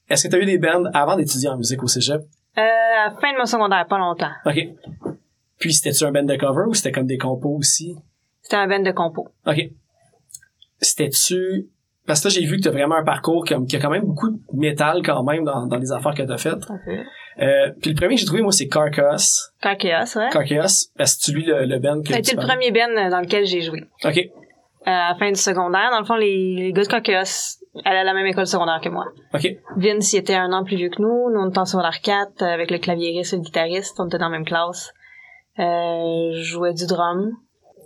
[0.09, 2.21] Est-ce que t'as eu des bands avant d'étudier en musique au cégep?
[2.57, 4.31] Euh, à la fin de mon secondaire, pas longtemps.
[4.45, 5.12] OK.
[5.63, 7.95] Puis c'était-tu un band de cover ou c'était comme des compos aussi?
[8.41, 9.29] C'était un band de compo.
[9.47, 9.61] OK.
[10.81, 11.69] C'était-tu...
[12.05, 14.29] Parce que là, j'ai vu que t'as vraiment un parcours qui a quand même beaucoup
[14.29, 16.65] de métal quand même dans, dans les affaires que t'as faites.
[17.39, 19.53] Euh, puis le premier que j'ai trouvé, moi, c'est Carcass.
[19.61, 20.29] Chaos, ouais.
[20.33, 20.91] Carcass.
[20.99, 22.49] Est-ce que tu lui le, le band que Ça a été le parles?
[22.49, 23.85] premier band dans lequel j'ai joué.
[24.03, 24.17] OK.
[24.17, 24.21] Euh,
[24.85, 28.03] à la fin du secondaire, dans le fond, les, les gars de Caucus allaient à
[28.03, 29.05] la même école secondaire que moi.
[29.33, 29.47] OK.
[29.77, 31.29] Vince, il était un an plus vieux que nous.
[31.31, 33.97] Nous, on était en secondaire 4 euh, avec le claviériste et le guitariste.
[34.01, 34.91] On était dans la même classe.
[35.59, 37.31] Euh, jouais du drum.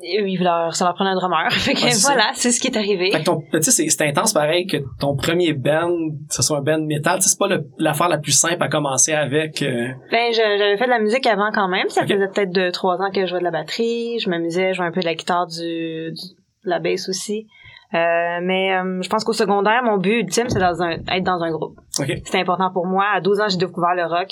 [0.04, 1.52] Et leur, ça leur prenait un drummer.
[1.52, 3.10] Fait que voilà, c'est ce qui est arrivé.
[3.12, 5.92] Fait que ton, tu sais, c'est, intense pareil que ton premier band,
[6.30, 7.48] ce soit un band métal, c'est pas
[7.80, 9.64] l'affaire la plus simple à commencer avec.
[9.64, 11.90] euh, Ben, j'avais fait de la musique avant quand même.
[11.90, 14.20] Ça faisait peut-être deux, trois ans que je jouais de la batterie.
[14.20, 17.48] Je m'amusais, je jouais un peu de la guitare, du, du- de la bass aussi.
[17.96, 17.98] Euh,
[18.44, 21.50] mais euh, je pense qu'au secondaire, mon but ultime, c'est dans un, être dans un
[21.50, 21.76] groupe.
[22.00, 22.12] OK.
[22.24, 23.06] C'était important pour moi.
[23.16, 24.30] À 12 ans, j'ai découvert le rock.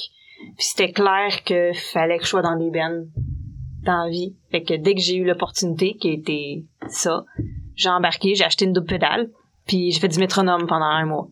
[0.58, 3.06] Puis c'était clair que fallait que je sois dans des bands
[3.84, 4.36] dans la vie.
[4.52, 7.24] Fait que dès que j'ai eu l'opportunité, qui était ça,
[7.76, 9.30] j'ai embarqué, j'ai acheté une double pédale,
[9.68, 11.28] puis j'ai fait du métronome pendant un mois.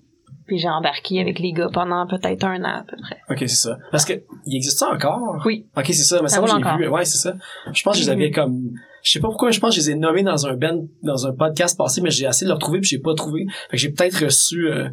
[0.45, 3.18] Puis j'ai embarqué avec les gars pendant peut-être un an à peu près.
[3.30, 3.78] OK, c'est ça.
[3.91, 4.14] Parce que,
[4.45, 5.41] il existe ça encore?
[5.45, 5.66] Oui.
[5.78, 6.22] OK, c'est ça.
[6.22, 6.89] Mais Ça j'ai vu.
[6.89, 7.34] Ouais, c'est ça.
[7.72, 8.72] Je pense que je les avais comme,
[9.03, 11.28] je sais pas pourquoi, je pense que je les ai nommés dans un band, dans
[11.28, 13.45] un podcast passé, mais j'ai essayé de le retrouver puis j'ai pas trouvé.
[13.70, 14.89] Fait que j'ai peut-être reçu, euh,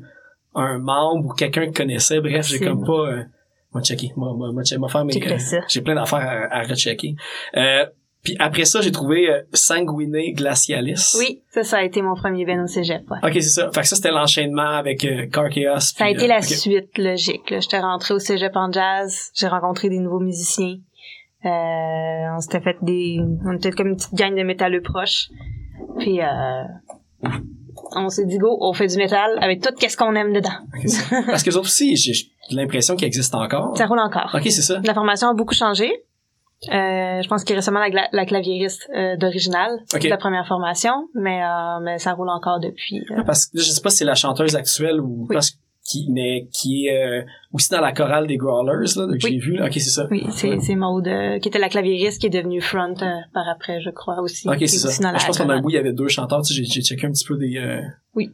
[0.55, 2.21] un membre ou quelqu'un que connaissait.
[2.21, 3.25] Bref, j'ai comme pas, euh,
[3.73, 4.13] moi, checker.
[4.17, 7.15] Moi, moi, moi, moi, faire mes, euh, j'ai plein d'affaires à, à rechecker.
[7.57, 7.87] Euh,
[8.23, 11.17] puis après ça, j'ai trouvé euh, Sanguiné Glacialis.
[11.19, 13.19] Oui, ça, ça a été mon premier band au cégep, ouais.
[13.23, 13.71] OK, c'est ça.
[13.73, 15.81] Fait que ça, c'était l'enchaînement avec euh, Car Chaos.
[15.81, 17.49] Ça a été euh, la suite logique.
[17.51, 17.61] Là.
[17.61, 20.77] J'étais rentrée au cégep en jazz, j'ai rencontré des nouveaux musiciens.
[21.47, 23.19] Euh, on s'était fait des...
[23.47, 25.31] On était comme une petite gang de métalleux proches.
[25.99, 26.63] Puis euh,
[27.95, 30.51] on s'est dit, go, on fait du métal avec tout qu'est-ce qu'on aime dedans.
[31.27, 32.15] Parce que autres aussi, j'ai
[32.51, 33.77] l'impression qu'ils existent encore.
[33.77, 34.31] Ça roule encore.
[34.35, 34.81] OK, c'est ça.
[34.85, 36.05] La formation a beaucoup changé.
[36.69, 37.81] Euh, je pense qu'il y a récemment
[38.13, 43.03] la, claviériste euh, d'original de la première formation, mais, euh, mais ça roule encore depuis.
[43.25, 45.35] Parce que je sais pas si c'est la chanteuse actuelle ou Oui.
[45.35, 45.57] parce que
[45.91, 47.23] qui, mais qui est euh,
[47.53, 49.57] aussi dans la chorale des Growlers, là, que j'ai vu.
[49.57, 49.67] Là.
[49.67, 50.07] Ok, c'est ça.
[50.11, 53.49] Oui, c'est, c'est Maude, euh, qui était la claviériste, qui est devenue front euh, par
[53.49, 54.49] après, je crois, aussi.
[54.49, 55.03] Ok, c'est ça.
[55.03, 56.43] dans la Je pense qu'on a un bout, il y avait deux chanteurs.
[56.43, 57.81] Tu sais, j'ai, j'ai checké un petit peu des...
[58.15, 58.31] Oui.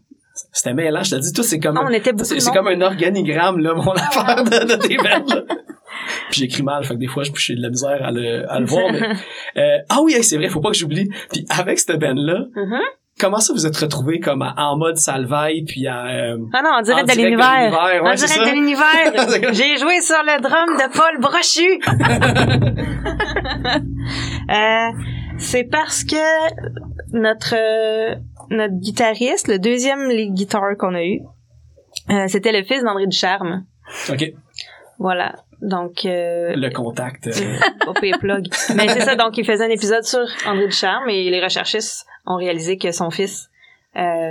[0.52, 1.78] C'était mêlant, je te dis, tout c'est comme...
[1.78, 5.34] Ah, on était beaucoup c'est, comme un organigramme, là, mon affaire de, de tes bands,
[5.34, 5.42] là.
[6.30, 8.60] Puis j'écris mal, fait que des fois, je j'ai de la misère à le, à
[8.60, 8.92] le voir.
[8.92, 11.08] Mais, ah oui, hey, c'est vrai, faut pas que j'oublie.
[11.32, 12.80] Puis avec cette band-là, Mhm.
[13.18, 16.06] Comment ça vous êtes retrouvés comme en mode salvaille, puis à...
[16.06, 17.84] euh, Ah non, en direct En de direct de l'univers.
[17.84, 19.52] ouais, en direct de l'univers.
[19.54, 21.80] J'ai joué sur le drum de Paul Brochu.
[24.48, 24.90] Euh,
[25.38, 26.16] c'est parce que
[27.12, 28.14] notre euh,
[28.50, 31.20] notre guitariste, le deuxième lead guitar qu'on a eu,
[32.10, 33.64] euh, c'était le fils d'André Ducharme.
[34.08, 34.24] OK,
[35.00, 35.34] Voilà.
[35.62, 37.26] Donc euh, le contact.
[37.26, 38.46] euh, pire plug.
[38.74, 42.36] Mais c'est ça, donc il faisait un épisode sur André Ducharme et les recherchistes ont
[42.36, 43.48] réalisé que son fils
[43.96, 44.30] euh,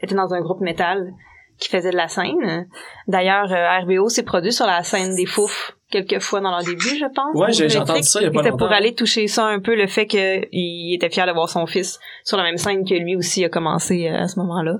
[0.00, 1.12] était dans un groupe métal
[1.58, 2.68] qui faisait de la scène.
[3.08, 3.48] D'ailleurs,
[3.82, 7.34] RBO s'est produit sur la scène des Fouf quelques fois dans leur début, je pense.
[7.34, 9.74] Ouais, j'ai- entendu ça il y a pas C'était pour aller toucher ça un peu,
[9.74, 13.44] le fait qu'il était fier d'avoir son fils sur la même scène que lui aussi
[13.44, 14.76] a commencé euh, à ce moment-là.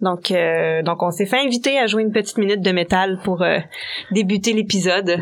[0.00, 3.42] Donc, euh, donc on s'est fait inviter à jouer une petite minute de métal pour
[3.42, 3.58] euh,
[4.10, 5.18] débuter l'épisode.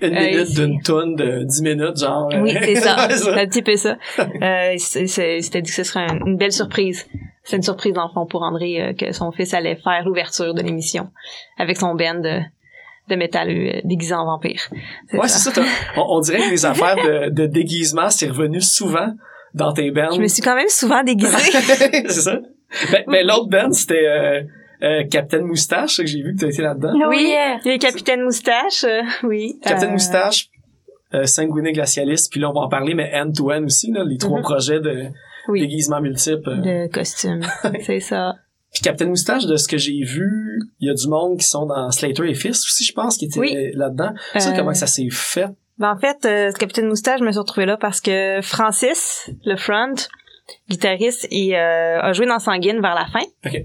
[0.00, 2.28] une Euh, minute d'une tonne de 10 minutes, genre.
[2.42, 3.06] Oui, c'est ça.
[3.10, 3.96] c'est C'est un petit peu ça.
[4.18, 7.06] Euh, C'était dit que ce serait un- une belle surprise.
[7.44, 10.62] C'est une surprise, dans le fond, pour André, que son fils allait faire l'ouverture de
[10.62, 11.08] l'émission
[11.58, 12.22] avec son band
[13.08, 14.60] de, métal euh, déguisé en vampire.
[15.12, 15.62] Ouais, c'est ça.
[15.96, 19.12] On, on dirait que les affaires de, de déguisement, c'est revenu souvent
[19.54, 20.10] dans tes bands.
[20.14, 21.36] Je me suis quand même souvent déguisée.
[21.38, 22.38] c'est ça.
[22.90, 24.42] Ben, ben, l'autre band, c'était euh,
[24.82, 26.92] euh, Captain Moustache, ça que j'ai vu que t'as été là-dedans.
[27.08, 27.24] Oui.
[27.28, 27.58] yeah.
[27.64, 29.58] Les capitaines moustaches, euh, oui.
[29.62, 30.48] Captain Euh, Moustache,
[31.14, 34.38] euh, Sanguiné Glacialiste, puis là, on va en parler, mais end-to-end aussi, là, les trois
[34.38, 34.42] Mhm.
[34.42, 35.04] projets de
[35.48, 35.60] Oui.
[35.60, 36.48] déguisement multiples.
[36.48, 36.86] euh.
[36.86, 37.42] De costume,
[37.82, 38.34] c'est ça.
[38.74, 41.64] Puis Captain Moustache, de ce que j'ai vu, il y a du monde qui sont
[41.66, 43.70] dans Slater et Fist aussi, je pense, qui étaient Oui.
[43.74, 44.10] là-dedans.
[44.36, 45.46] Ça, Euh, comment ça s'est fait?
[45.78, 49.30] Ben, en fait, euh, ce Capitaine Moustache, je me suis retrouvée là parce que Francis,
[49.44, 49.94] le front,
[50.68, 53.22] guitariste, il euh, a joué dans Sanguine vers la fin.
[53.46, 53.62] Ok.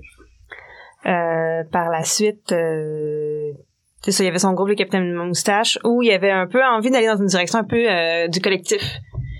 [1.05, 3.51] Euh, par la suite, euh,
[4.01, 6.45] c'est ça, il y avait son groupe, le Capitaine Moustache, où il y avait un
[6.47, 8.81] peu envie d'aller dans une direction un peu euh, du collectif.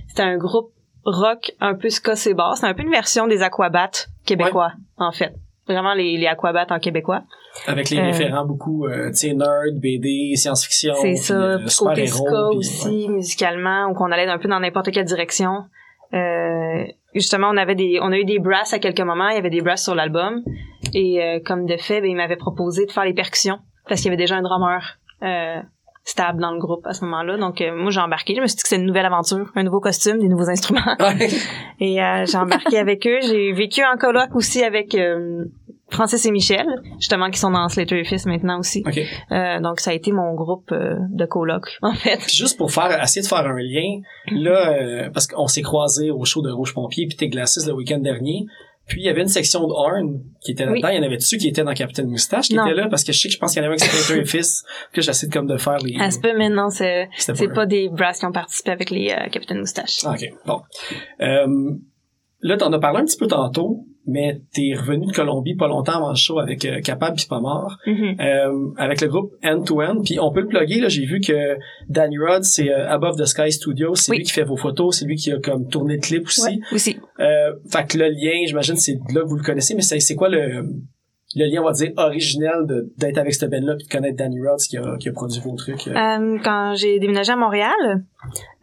[0.08, 0.72] C'était un groupe
[1.06, 2.16] rock un peu ska.
[2.16, 3.92] C'était un peu une version des Aquabats
[4.26, 5.34] québécois, en fait.
[5.74, 7.22] Vraiment les, les Aquabats en québécois.
[7.68, 10.96] Avec les Euh, référents beaucoup, euh, tu sais, nerd, BD, science-fiction.
[11.02, 11.58] C'est ça, euh,
[11.94, 12.10] puis
[12.56, 15.66] aussi, musicalement, ou qu'on allait un peu dans n'importe quelle direction.
[16.14, 19.38] Euh, justement, on avait des, on a eu des brasses à quelques moments, il y
[19.40, 20.42] avait des brasses sur l'album,
[20.94, 24.10] et euh, comme de fait, ben, il m'avait proposé de faire les percussions, parce qu'il
[24.10, 25.62] y avait déjà un drummer euh,
[26.04, 27.38] stable dans le groupe à ce moment-là.
[27.38, 29.64] Donc euh, moi j'ai embarqué, je me suis dit que c'était une nouvelle aventure, un
[29.64, 30.96] nouveau costume, des nouveaux instruments.
[31.00, 31.28] Ouais.
[31.80, 33.20] Et euh, j'ai embarqué avec eux.
[33.22, 35.46] J'ai vécu en coloc aussi avec euh,
[35.92, 36.66] Francis et Michel,
[37.00, 38.84] justement, qui sont dans Slater et Fils maintenant aussi.
[38.86, 39.00] OK.
[39.32, 42.18] Euh, donc ça a été mon groupe euh, de coloc, en fait.
[42.18, 46.12] Puis juste pour faire essayer de faire un lien, là, euh, parce qu'on s'est croisés
[46.12, 48.46] au show de Rouge Pompier puis Tes Glacis le week-end dernier.
[48.88, 50.88] Puis il y avait une section de Horn qui était là-dedans.
[50.88, 50.94] Oui.
[50.94, 52.66] Il y en avait dessus qui était dans Captain Moustache qui Non.
[52.66, 52.88] était là?
[52.90, 54.26] Parce que je sais que je pense qu'il y en avait un qui s'appelait et
[54.26, 54.64] Fils.
[54.92, 55.96] Que j'essaie de comme de faire les.
[56.00, 58.90] Ah, c'est pas maintenant, c'est C'était c'est pas pas des brasses qui ont participé avec
[58.90, 60.00] les euh, Capitaine Moustache.
[60.06, 60.62] Ah, ok, bon.
[61.22, 61.76] Euh,
[62.42, 65.98] là, t'en as parlé un petit peu tantôt, mais t'es revenu de Colombie pas longtemps
[65.98, 68.16] avant le show avec euh, Capable puis pas mort, Mhm.
[68.20, 70.02] euh, avec le groupe End to End.
[70.04, 71.58] Puis on peut le plugger, là, j'ai vu que
[71.90, 74.18] Danny Rod, c'est euh, Above the Sky Studio, c'est Oui.
[74.18, 76.62] lui qui fait vos photos, c'est lui qui a comme tourné le clip aussi.
[76.72, 76.98] Aussi.
[77.20, 80.30] Euh, fait que le lien, j'imagine, c'est là que vous le connaissez, mais c'est quoi
[80.30, 80.66] le
[81.36, 84.40] le lien, on va dire, originel de- d'être avec cette band-là puis de connaître Danny
[84.42, 85.88] Rod qui a, qui a produit vos trucs.
[86.44, 88.04] quand j'ai déménagé à Montréal,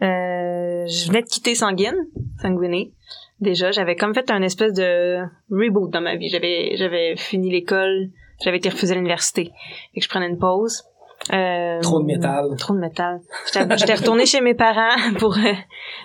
[0.02, 1.94] euh, je venais de quitter Sanguine,
[2.42, 2.92] Sanguiné.
[3.40, 5.18] Déjà, j'avais comme fait un espèce de
[5.50, 6.28] reboot dans ma vie.
[6.28, 8.08] J'avais j'avais fini l'école,
[8.42, 9.52] j'avais été refusée à l'université.
[9.94, 10.84] Et que je prenais une pause.
[11.32, 12.56] Euh, Trop de métal.
[12.58, 13.20] Trop de métal.
[13.52, 15.52] J'étais retournée chez mes parents pour euh,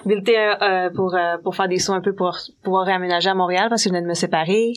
[0.05, 3.67] builder, euh, pour euh, pour faire des sous un peu pour pouvoir réaménager à Montréal
[3.69, 4.73] parce que je venais de me séparer.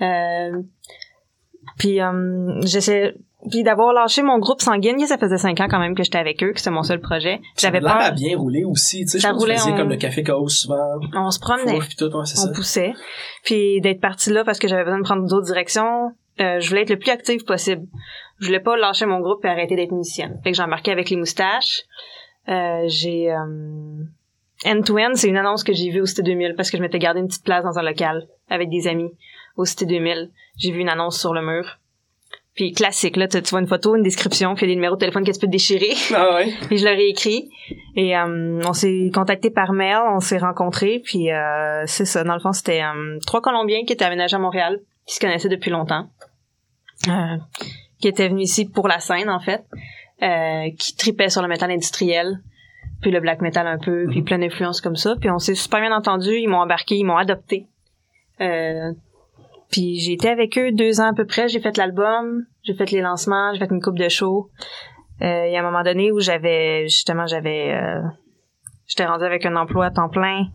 [0.00, 0.62] Euh,
[1.78, 3.14] puis euh, j'essaie
[3.50, 6.42] puis d'avoir lâché mon groupe sanguine, ça faisait cinq ans quand même que j'étais avec
[6.42, 7.40] eux, que c'était mon seul projet.
[7.56, 8.12] J'avais Ça peur.
[8.14, 10.98] bien rouler aussi, tu sais, je Ça vous roulait, on- comme le café chaos souvent.
[11.14, 12.52] On se promenait, Fouf, puis tout, ouais, c'est on ça.
[12.52, 12.94] poussait.
[13.44, 16.82] Puis d'être parti là parce que j'avais besoin de prendre d'autres directions, euh, je voulais
[16.82, 17.86] être le plus active possible.
[18.40, 20.40] Je voulais pas lâcher mon groupe et arrêter d'être musicienne.
[20.44, 21.82] Fait que j'ai embarqué avec les moustaches.
[22.48, 24.02] Euh, j'ai euh,
[24.64, 26.82] End to End, c'est une annonce que j'ai vue au Cité 2000 parce que je
[26.82, 29.10] m'étais gardé une petite place dans un local avec des amis
[29.56, 30.30] au Cité 2000.
[30.56, 31.78] J'ai vu une annonce sur le mur.
[32.58, 34.74] Puis classique, là, tu, tu vois une photo, une description, puis il y a des
[34.74, 35.94] numéros de téléphone que tu peux déchirer.
[36.12, 36.52] Ah ouais.
[36.66, 37.48] Puis je leur ai écrit
[37.94, 42.24] et euh, on s'est contacté par mail, on s'est rencontrés puis euh, c'est ça.
[42.24, 45.48] Dans le fond, c'était euh, trois Colombiens qui étaient aménagés à Montréal, qui se connaissaient
[45.48, 46.08] depuis longtemps.
[47.06, 47.36] Euh,
[48.00, 49.64] qui était venu ici pour la scène en fait,
[50.22, 52.40] euh, qui tripait sur le métal industriel,
[53.02, 55.14] puis le black metal un peu, puis plein d'influences comme ça.
[55.20, 57.66] Puis on s'est super bien entendu, ils m'ont embarqué, ils m'ont adopté.
[58.40, 58.92] Euh,
[59.70, 61.48] puis j'ai été avec eux deux ans à peu près.
[61.48, 64.50] J'ai fait l'album, j'ai fait les lancements, j'ai fait une coupe de show.
[65.22, 68.00] Euh, Il y a un moment donné où j'avais justement j'avais euh,
[68.86, 70.46] j'étais rendue avec un emploi à temps plein.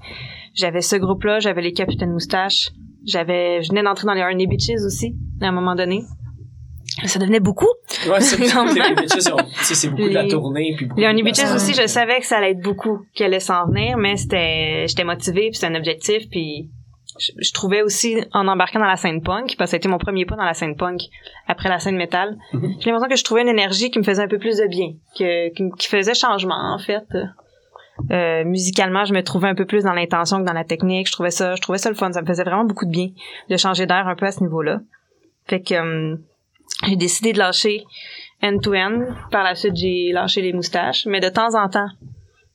[0.56, 2.70] J'avais ce groupe-là, j'avais les Capitaines Moustaches.
[3.06, 6.02] J'avais je venais d'entrer dans les Arnie Beaches aussi à un moment donné.
[7.06, 7.68] Ça devenait beaucoup.
[8.08, 8.66] Ouais, c'est Non.
[8.66, 9.20] les bitches,
[9.62, 10.74] c'est beaucoup de la tournée.
[10.78, 11.56] Puis beaucoup Les Honey personnes.
[11.56, 15.04] aussi, je savais que ça allait être beaucoup qui allait s'en venir, mais c'était, j'étais
[15.04, 16.70] motivée, puis c'était un objectif, puis
[17.20, 20.26] je, je trouvais aussi en embarquant dans la scène punk, parce que c'était mon premier
[20.26, 21.02] pas dans la scène punk
[21.48, 22.76] après la scène métal, Mhm.
[22.80, 24.94] j'ai l'impression que je trouvais une énergie qui me faisait un peu plus de bien,
[25.18, 27.06] que, qui, qui faisait changement en fait.
[28.12, 31.06] Euh, musicalement, je me trouvais un peu plus dans l'intention que dans la technique.
[31.08, 32.12] Je trouvais ça, je trouvais ça le fun.
[32.12, 33.10] Ça me faisait vraiment beaucoup de bien
[33.52, 34.80] de changer d'air un peu à ce niveau-là.
[35.46, 36.16] Fait que euh,
[36.88, 37.84] j'ai décidé de lâcher
[38.42, 39.06] end-to-end.
[39.30, 41.06] Par la suite, j'ai lâché les moustaches.
[41.06, 41.88] Mais de temps en temps,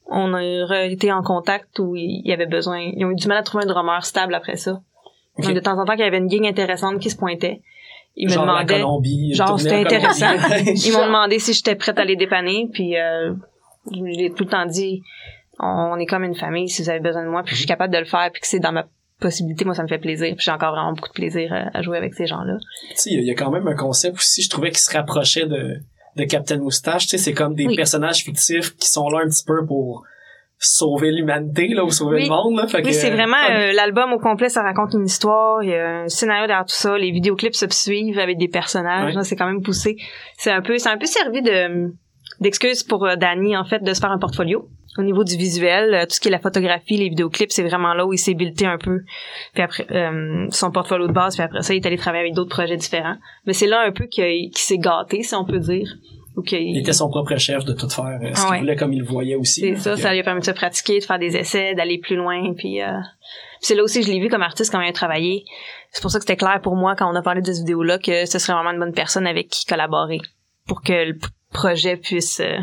[0.08, 2.78] on a été en contact où il y avait besoin.
[2.80, 4.80] Ils ont eu du mal à trouver un drummer stable après ça.
[5.38, 7.60] Donc, de temps en temps, qu'il y avait une gang intéressante qui se pointait.
[8.16, 8.80] Ils me Genre la demandaient.
[8.80, 10.26] Colombie, genre, c'était intéressant.
[10.66, 13.32] Ils m'ont demandé si j'étais prête à les dépanner, puis euh,
[13.92, 15.02] j'ai tout le temps dit
[15.60, 17.92] on est comme une famille si vous avez besoin de moi, puis je suis capable
[17.92, 18.86] de le faire, puis que c'est dans ma
[19.20, 21.82] possibilité, moi ça me fait plaisir, puis j'ai encore vraiment beaucoup de plaisir euh, à
[21.82, 22.56] jouer avec ces gens-là.
[22.90, 24.70] Tu sais, il y a- il y a quand même un concept aussi, je trouvais
[24.70, 25.80] qui se rapprochait de,
[26.16, 27.04] de Captain Moustache.
[27.06, 27.76] Tu sais, c'est comme des Oui.
[27.76, 30.04] personnages fictifs qui sont là un petit peu pour
[30.60, 32.22] sauver l'humanité, là, ou sauver Oui.
[32.24, 32.66] le monde, là.
[32.66, 35.74] Fait que, Oui, c'est vraiment euh, l'album au complet, ça raconte une histoire, il y
[35.74, 39.36] a un scénario derrière tout ça, les vidéoclips se suivent avec des personnages, là, c'est
[39.36, 39.96] quand même poussé.
[40.36, 41.92] C'est un peu c'est un peu servi de
[42.40, 44.68] d'excuse pour euh, Danny en fait de se faire un portfolio.
[44.96, 47.94] Au niveau du visuel, euh, tout ce qui est la photographie, les vidéoclips, c'est vraiment
[47.94, 49.02] là où il s'est builté un peu.
[49.54, 52.34] Puis après euh, son portfolio de base, puis après ça, il est allé travailler avec
[52.34, 53.16] d'autres projets différents.
[53.46, 55.88] Mais c'est là un peu qu'il qu'il s'est gâté, si on peut dire.
[56.38, 58.58] Ou Il était son propre chef de tout faire, euh, ce qu'il ouais.
[58.60, 59.60] voulait comme il le voyait aussi.
[59.60, 59.76] C'est là.
[59.76, 62.54] ça, ça lui a permis de se pratiquer, de faire des essais, d'aller plus loin,
[62.56, 62.92] puis euh,
[63.58, 65.44] c'est là aussi je l'ai vu comme artiste quand il a travaillé.
[65.90, 67.98] C'est pour ça que c'était clair pour moi quand on a parlé de cette vidéo-là
[67.98, 70.20] que ce serait vraiment une bonne personne avec qui collaborer
[70.68, 71.12] pour que
[71.52, 72.56] projet puisse euh,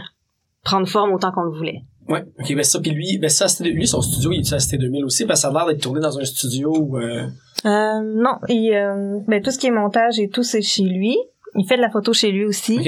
[0.63, 1.81] prendre forme autant qu'on le voulait.
[2.07, 4.77] Ouais, ok, ben ça, puis lui, ben ça, lui, son studio, il est à Cité
[4.77, 7.25] 2000 aussi, parce que ça a l'air d'être tourné dans un studio où, euh,
[7.65, 11.17] Euh, non, il, euh, ben, tout ce qui est montage et tout, c'est chez lui.
[11.55, 12.77] Il fait de la photo chez lui aussi.
[12.79, 12.87] Ok.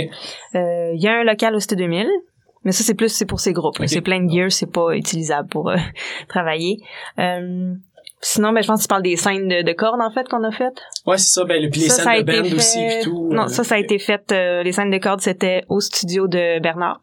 [0.56, 2.06] Euh, il y a un local au Cité 2000.
[2.64, 3.78] Mais ça, c'est plus c'est pour ses groupes.
[3.86, 5.78] C'est plein de gear, c'est pas utilisable pour euh,
[6.28, 6.80] travailler.
[8.22, 10.44] Sinon, ben, je pense que tu parles des scènes de, de cordes, en fait, qu'on
[10.44, 10.82] a faites.
[11.06, 13.04] ouais, c'est ça, ben, le- puis les ça, ça a scènes de band aussi, puis
[13.04, 13.30] tout.
[13.32, 14.32] Non, euh, ça, ça a été fait.
[14.32, 17.02] euh, les scènes de cordes, c'était au studio de Bernard.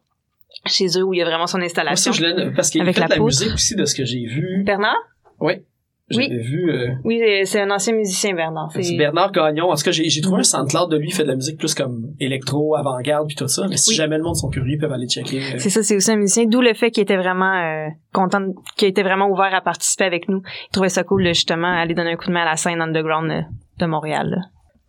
[0.67, 2.11] Chez eux, où il y a vraiment son moi, ça, installation.
[2.11, 4.63] je parce qu'il Avec fait la de la musique aussi, de ce que j'ai vu.
[4.65, 4.95] Bernard?
[5.39, 5.63] Ouais.
[6.09, 8.69] J'avais vu, euh, Oui, c'est- un ancien musicien, Bernard.
[8.71, 8.95] c'est.
[8.95, 9.71] Bernard Gagnon.
[9.71, 10.39] En tout cas, j'ai, trouvé Mhm.
[10.41, 13.47] un SoundCloud de lui, il fait de la musique plus comme électro, avant-garde, puis tout
[13.47, 13.65] ça.
[13.69, 13.95] Mais si Oui.
[13.95, 15.37] jamais le monde sont curieux, ils peuvent aller checker.
[15.39, 16.45] euh, C'est ça, c'est aussi un musicien.
[16.45, 20.03] D'où le fait qu'il était vraiment euh, content, de- qu'il était vraiment ouvert à participer
[20.03, 20.41] avec nous.
[20.69, 23.31] Il trouvait ça cool justement aller donner un coup de main à la scène underground
[23.31, 23.41] euh,
[23.79, 24.29] de Montréal.
[24.29, 24.37] là.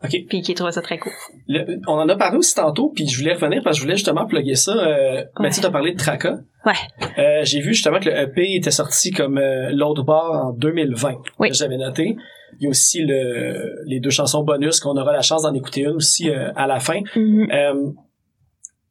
[0.07, 0.25] OK.
[0.29, 1.13] Puis qu'il trouvait ça très cool.
[1.49, 3.97] Le- on en a parlé aussi tantôt, puis je voulais revenir parce que je voulais
[3.97, 4.73] justement plugger ça.
[4.73, 5.25] Euh, Ouais.
[5.41, 6.39] Mathieu t'a parlé de Traca.
[6.65, 6.73] Ouais.
[7.19, 11.15] Euh, j'ai vu justement que le EP était sorti comme euh, l'autre bar en 2020.
[11.39, 11.49] Oui.
[11.53, 12.17] J'avais noté.
[12.59, 15.83] Il y a aussi le, les deux chansons bonus qu'on aura la chance d'en écouter
[15.83, 17.01] une aussi euh, à la fin.
[17.17, 17.91] Euh,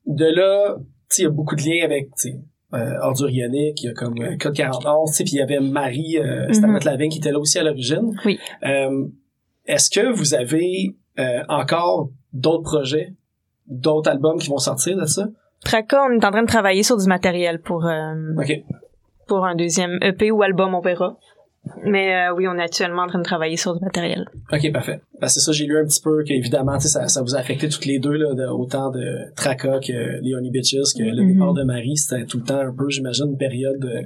[0.05, 2.35] de là, tu sais, il y a beaucoup de liens avec, tu sais,
[2.73, 5.59] euh, Ordure Ionique, il y a comme Code 41, tu sais, puis il y avait
[5.59, 8.11] Marie euh, Stamat Lavigne qui était là aussi à l'origine.
[8.25, 8.37] Oui.
[9.65, 13.13] Est-ce que vous avez euh, encore d'autres projets,
[13.67, 15.27] d'autres albums qui vont sortir de ça?
[15.63, 18.13] Traca, on est en train de travailler sur du matériel pour euh,
[19.27, 21.17] pour un deuxième EP ou album, on verra.
[21.83, 24.29] Mais euh, oui, on est actuellement en train de travailler sur du matériel.
[24.53, 25.01] OK, parfait.
[25.19, 27.67] Parce que c'est ça, j'ai lu un petit peu qu'évidemment, ça, ça vous a affecté
[27.69, 31.33] toutes les deux, là, de, autant de Traca que Leonie Bitches, que le Mhm.
[31.33, 34.03] départ de Marie, c'était tout le temps un peu, j'imagine, une période de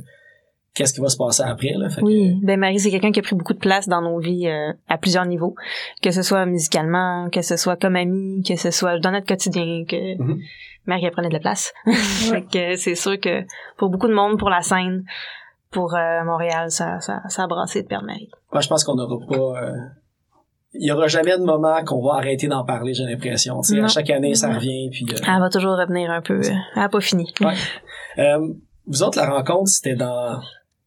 [0.79, 1.89] qu'est-ce qui va se passer après, là.
[1.89, 4.17] Fait que- Oui, ben Marie, c'est quelqu'un qui a pris beaucoup de place dans nos
[4.19, 5.53] vies euh, à plusieurs niveaux,
[6.01, 9.83] que ce soit musicalement, que ce soit comme amie, que ce soit dans notre quotidien,
[9.87, 10.39] que Mhm.
[10.85, 11.73] Marie elle prenait de la place.
[12.31, 13.43] fait que c'est sûr que
[13.77, 15.03] pour beaucoup de monde, pour la scène,
[15.69, 18.29] pour euh, Montréal, ça, ça, ça a brassé de perdre Marie.
[18.51, 19.61] Moi, je pense qu'on n'aura pas.
[19.63, 19.71] euh,
[20.73, 23.59] Il y aura jamais de moment qu'on va arrêter d'en parler, j'ai l'impression.
[23.59, 24.89] À chaque année, ça revient.
[24.91, 26.41] Puis, euh, Elle va toujours revenir un peu.
[26.43, 27.31] elle a pas fini.
[27.41, 27.53] Ouais.
[28.17, 28.47] euh,
[28.87, 30.39] vous autres, la rencontre, c'était dans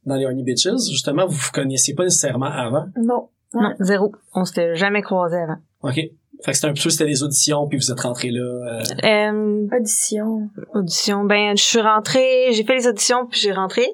[0.04, 0.68] dans les Horny Bitches.
[0.90, 2.86] Justement, vous vous connaissiez pas nécessairement avant.
[2.96, 3.28] Non.
[3.54, 4.12] Non, zéro.
[4.34, 5.58] On s'était jamais croisés avant.
[5.82, 5.94] OK.
[5.94, 8.40] Fait que c'était un peu c'était des auditions, puis vous êtes rentrés là.
[8.40, 10.48] euh, Euh, Audition.
[10.74, 13.86] audition, ben je suis rentrée, j'ai fait les auditions puis j'ai rentré.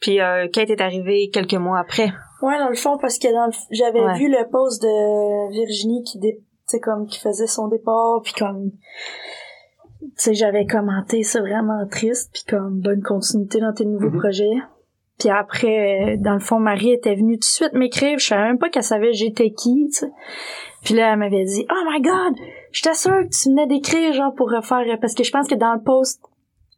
[0.00, 2.12] Puis euh, Kate est arrivée quelques mois après.
[2.42, 4.18] Ouais, dans le fond, parce que dans le, j'avais Ouais.
[4.18, 8.70] vu le post de Virginie qui, dé- sais, comme qui faisait son départ, puis comme,
[10.00, 14.18] tu sais, j'avais commenté ça vraiment triste, puis comme bonne continuité dans tes nouveaux Mhm.
[14.18, 14.54] projets.
[15.22, 18.18] Puis après, dans le fond, Marie était venue tout de suite m'écrire.
[18.18, 20.10] Je savais même pas qu'elle savait j'étais qui, tu sais.
[20.84, 22.34] Puis là, elle m'avait dit, oh my god,
[22.72, 25.74] j'étais sûre que tu venais d'écrire, genre, pour refaire, parce que je pense que dans
[25.74, 26.20] le post,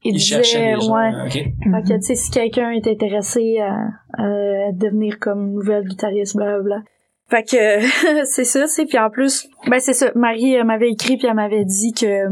[0.02, 0.94] il, disait, les gens.
[0.94, 1.32] ouais, OK.
[1.32, 3.78] fait que, tu sais, si quelqu'un est intéressé à,
[4.22, 6.82] à devenir comme nouvelle guitariste, blablabla.
[7.28, 11.28] Fait que, c'est ça, c'est puis en plus, ben c'est ça, Marie m'avait écrit puis
[11.28, 12.28] elle m'avait dit que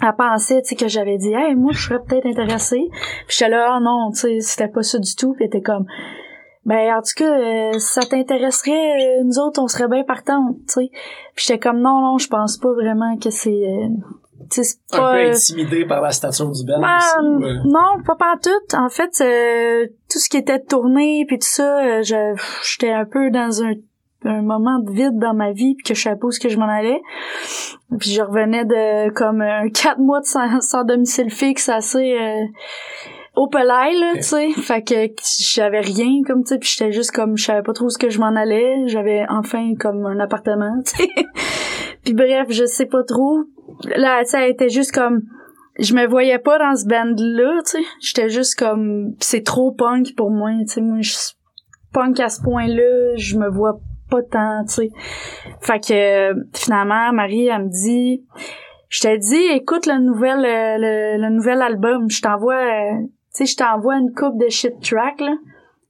[0.00, 2.88] elle pensait, tu sais, que j'avais dit, hey, moi, je serais peut-être intéressée.
[3.26, 5.34] Puis j'étais là, ah non, tu sais, c'était pas ça du tout.
[5.34, 5.86] Puis était comme,
[6.64, 8.70] ben, en tout cas, euh, ça t'intéresserait,
[9.20, 10.90] euh, nous autres, on serait bien partants, tu sais.
[11.34, 13.88] Puis j'étais comme, non, non, je pense pas vraiment que c'est, euh,
[14.50, 15.12] tu sais, c'est Un pas...
[15.14, 18.76] peu euh, intimidé par la stature du band ben, euh, non, pas pas tout.
[18.76, 22.34] En fait, euh, tout ce qui était tourné puis tout ça, je-
[22.64, 23.72] j'étais un peu dans un,
[24.24, 26.48] un moment de vide dans ma vie puis que je savais pas où est-ce que
[26.48, 27.00] je m'en allais.
[27.98, 32.44] Puis je revenais de comme un quatre mois de sans, sans domicile fixe assez euh,
[33.34, 34.50] au pelay, là, tu sais.
[34.52, 34.94] Fait que
[35.54, 38.10] j'avais rien comme tu sais, puis j'étais juste comme je savais pas trop où que
[38.10, 38.86] je m'en allais.
[38.86, 41.08] J'avais enfin comme un appartement, tu sais.
[42.04, 43.44] puis bref, je sais pas trop.
[43.96, 45.22] Là, ça était juste comme
[45.78, 49.72] je me voyais pas dans ce band là tu sais j'étais juste comme c'est trop
[49.72, 51.34] punk pour moi tu sais moi je suis
[51.94, 53.80] punk à ce point là je me vois
[54.12, 54.90] pas tant tu sais
[55.60, 58.24] fait que finalement Marie elle me dit
[58.88, 63.00] je t'ai dit écoute le nouvel euh, le, le nouvel album je t'envoie euh,
[63.34, 65.34] tu sais je t'envoie une coupe de shit track là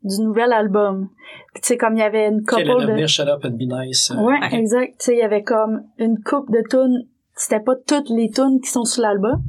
[0.05, 1.09] du nouvel album
[1.53, 2.62] Puis, tu sais comme il y avait une couple
[3.01, 4.11] de Shut Up and Be Nice.
[4.11, 4.95] euh, Ouais, exact.
[4.99, 7.07] Tu sais, il y avait comme une coupe de tunes.
[7.37, 9.41] C'était pas toutes les tunes qui sont sur l'album,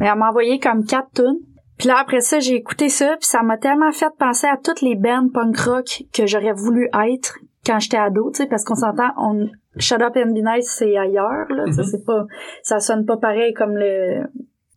[0.00, 1.38] mais elle m'a envoyé comme quatre tunes.
[1.78, 4.82] Puis là, après ça, j'ai écouté ça, puis ça m'a tellement fait penser à toutes
[4.82, 8.74] les bands punk rock que j'aurais voulu être quand j'étais ado, tu sais, parce qu'on
[8.74, 9.48] s'entend, on
[9.78, 11.88] Shut Up and Be Nice, c'est ailleurs, là, sais, Mhm.
[11.90, 12.26] c'est pas,
[12.62, 14.24] ça sonne pas pareil comme le,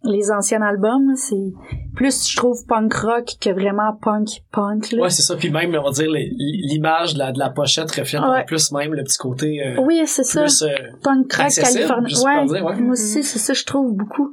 [0.04, 1.52] les anciens albums, c'est
[1.96, 5.02] plus, je trouve, punk rock que vraiment punk punk, là.
[5.04, 5.36] Ouais, c'est ça.
[5.36, 8.46] Puis même, on va dire, l'image de la, de la pochette reflète Ouais.
[8.46, 10.42] plus même le petit côté euh, oui, c'est ça.
[10.44, 12.46] euh, punk rock californien.
[12.46, 12.76] dire, ouais.
[12.76, 14.32] moi aussi, c'est ça, je trouve beaucoup.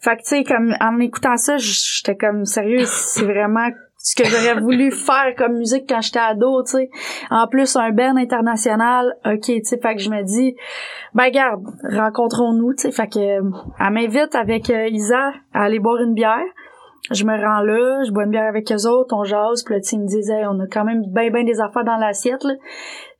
[0.00, 3.68] Fait que, tu sais, comme, en écoutant ça, j'étais comme, sérieux, c'est vraiment
[4.08, 6.90] ce que j'aurais voulu faire comme musique quand j'étais ado, tu sais.
[7.30, 10.56] En plus, un band international, ok, tu sais, fait que je me dis,
[11.14, 12.90] ben, garde, rencontrons-nous, tu sais.
[12.90, 16.40] Fait que, euh, elle m'invite avec euh, Isa à aller boire une bière.
[17.10, 19.80] Je me rends là, je bois une bière avec eux autres, on jase, puis là,
[19.80, 22.54] tu me Hey, on a quand même ben ben des affaires dans l'assiette, là.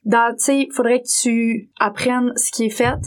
[0.05, 2.99] Dans, tu sais, faudrait que tu apprennes ce qui est fait.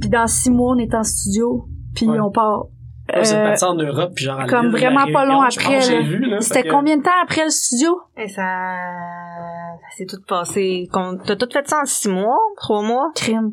[0.00, 2.18] Puis dans six mois, on est en studio, puis Ouais.
[2.18, 2.66] on part.
[3.14, 6.40] Ouais, c'est Euh, parti en Europe, puis genre à comme vraiment pas long après, là,
[6.40, 8.00] C'était que- combien de temps après le studio?
[8.18, 10.88] Et ça, ça s'est tout passé.
[11.26, 13.10] T'as tout fait ça en six mois, trois mois?
[13.14, 13.52] Crime.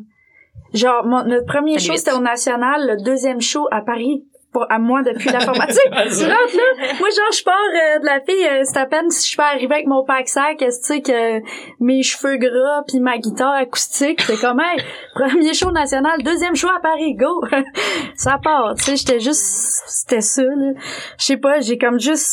[0.74, 4.24] Genre, mon- notre premier show, c'était au National, le deuxième show à Paris.
[4.68, 5.82] À moi, depuis la formation.
[5.90, 6.94] je rentre là.
[6.98, 9.42] Moi, genre, je pars euh, de la fille, euh, c'est à peine si je peux
[9.42, 11.40] arriver avec mon pack sac, tu sais, que
[11.80, 14.22] mes cheveux gras puis ma guitare acoustique.
[14.22, 14.82] C'est comme, hey,
[15.14, 17.42] premier show national, deuxième show à Paris, go!
[18.16, 19.42] ça part, tu sais, j'étais juste,
[19.86, 20.72] c'était ça, là.
[21.18, 22.32] Je sais pas, j'ai comme juste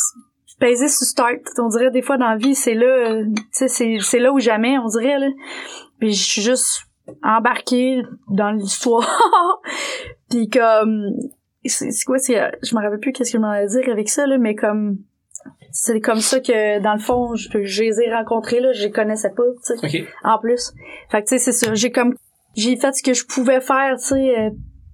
[0.58, 1.40] pesé sur start.
[1.58, 4.32] On dirait des fois dans la vie, c'est là, euh, tu sais, c'est, c'est là
[4.32, 5.28] ou jamais, on dirait, là.
[5.98, 6.86] Puis je suis juste
[7.22, 9.20] embarquée dans l'histoire.
[10.30, 11.12] puis comme
[11.68, 14.26] c'est quoi c'est je me rappelle plus qu'est-ce que je m'en allais dire avec ça
[14.26, 14.98] là mais comme
[15.70, 18.90] c'est comme ça que dans le fond je, je les ai rencontrés là je les
[18.90, 20.08] connaissais pas tu sais Ok.
[20.22, 20.72] en plus.
[21.10, 21.74] Fait que tu sais c'est ça.
[21.74, 22.14] J'ai comme
[22.56, 24.50] j'ai fait ce que je pouvais faire tu sais euh,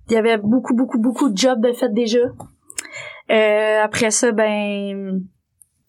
[0.08, 2.18] il y avait beaucoup beaucoup beaucoup de jobs de fait déjà.
[3.30, 5.20] Euh, après ça ben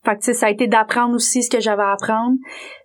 [0.04, 2.38] fait que tu sais ça a été d'apprendre aussi ce que j'avais à apprendre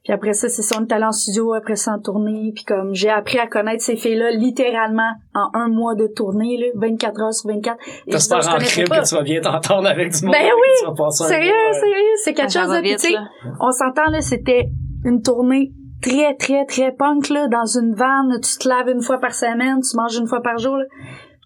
[0.05, 2.65] puis après ça c'est ça on est allé en studio après ça en tournée puis
[2.65, 6.67] comme j'ai appris à connaître ces filles là littéralement en un mois de tournée là
[6.75, 10.13] 24 heures sur 24 Et T'espères je en crime que tu vas bien t'entendre avec
[10.13, 10.35] du monde.
[10.35, 10.95] Ben oui!
[10.95, 14.69] tu vas Sérieux, euh, sérieux, c'est quelque Ça chose de on s'entend là, c'était
[15.05, 19.19] une tournée très très très punk là dans une vanne, tu te laves une fois
[19.19, 20.77] par semaine, tu manges une fois par jour.
[20.77, 20.85] là.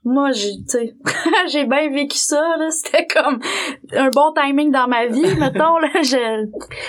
[0.02, 0.94] Moi, j'ai tu sais,
[1.52, 3.38] j'ai bien vécu ça là, c'était comme
[3.94, 6.46] un bon timing dans ma vie, mettons là, je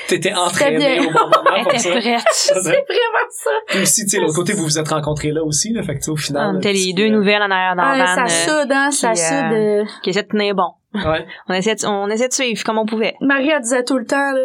[0.07, 1.03] T'étais entraîné bien.
[1.03, 1.89] au bon moment pour ça.
[2.31, 3.49] C'est vraiment ça.
[3.67, 5.83] Puis aussi, tu sais, l'autre côté, vous vous êtes rencontrés là aussi, là.
[5.83, 6.55] Fait que, tu sais, au final.
[6.55, 8.71] On était tu- les deux nouvelles en arrière dans Ah, la ça van, euh, soude
[8.71, 9.35] hein, ça qui, soude.
[9.53, 10.71] euh, euh, qui essaie de tenir bon.
[10.93, 11.25] Ouais.
[11.49, 13.15] On essaie de, on essaie de suivre comme on pouvait.
[13.21, 14.41] Marie elle disait tout le temps là,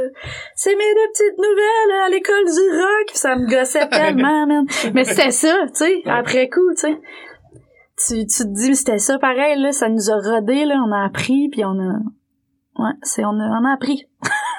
[0.55, 4.65] c'est mes deux petites nouvelles à l'école du rock, ça me gossait tellement man.
[4.95, 6.99] Mais c'était ça, tu sais, après coup, tu sais.
[7.99, 10.93] Tu, tu te dis mais c'était ça pareil là, ça nous a rodé là, on
[10.93, 11.93] a appris puis on a
[12.83, 14.05] ouais, c'est on a on a appris.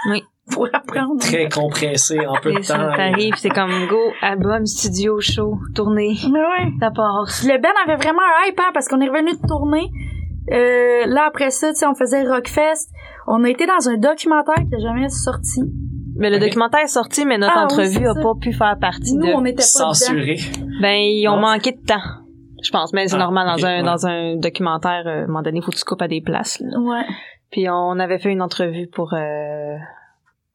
[0.10, 0.24] Oui.
[0.52, 1.20] pour apprendre.
[1.20, 2.96] Très compressé en peu de Et ça temps.
[2.96, 6.72] t'arrive, c'est comme go, album, studio, show, tournée, Mais ouais.
[6.80, 7.26] ça part.
[7.44, 9.90] Le Ben avait vraiment un hype, hein, parce qu'on est revenu de tourner.
[10.54, 12.90] Euh, là, après ça, tu sais, on faisait Rockfest.
[13.28, 15.64] On a été dans un documentaire qui n'a jamais sorti.
[16.16, 18.22] Mais le documentaire est sorti, mais notre Ah entrevue c'est a ça.
[18.22, 19.34] pas pu faire partie Nous, de.
[19.34, 19.94] on n'était pas dedans.
[19.94, 20.38] Censuré.
[20.82, 21.54] Ben, ils ont Ah.
[21.56, 22.02] manqué de temps.
[22.68, 23.84] Je pense, mais c'est Ah, normal dans un ouais.
[23.84, 25.03] dans un documentaire.
[25.07, 26.59] euh, à un moment donné, faut que tu coupes à des places.
[26.59, 26.78] là.
[26.80, 27.05] Ouais.
[27.51, 29.76] Puis on avait fait une entrevue pour euh,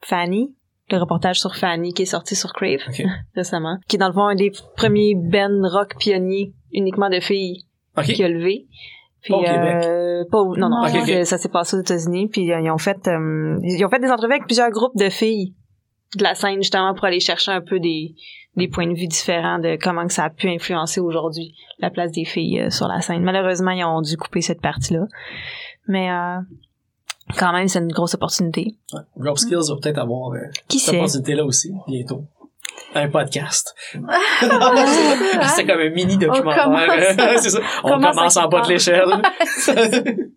[0.02, 0.54] Fanny,
[0.90, 2.80] le reportage sur Fanny qui est sorti sur Crave
[3.34, 7.64] récemment, qui est dans le fond un des premiers Ben rock pionniers uniquement de filles
[8.04, 8.66] qui a levé.
[9.22, 9.84] Puis, Pas au Québec.
[9.84, 10.84] euh, pas au- non, non,
[11.24, 12.28] ça s'est passé aux États-Unis.
[12.28, 15.08] Puis euh, ils ont fait, euh, ils ont fait des entrevues avec plusieurs groupes de
[15.10, 15.54] filles
[16.16, 18.14] de la scène justement pour aller chercher un peu des,
[18.56, 22.12] des points de vue différents de comment que ça a pu influencer aujourd'hui la place
[22.12, 23.22] des filles euh, sur la scène.
[23.22, 25.06] Malheureusement, ils ont dû couper cette partie-là,
[25.88, 26.38] mais euh,
[27.38, 28.76] quand même, c'est une grosse opportunité.
[29.16, 32.24] Rope Skills va peut-être avoir euh, Qui cette opportunité-là aussi, bientôt.
[32.94, 33.74] Un podcast.
[33.94, 36.68] C'est comme un mini documentaire.
[37.84, 38.42] On commence- ça.
[38.44, 39.08] On en bas de l'échelle.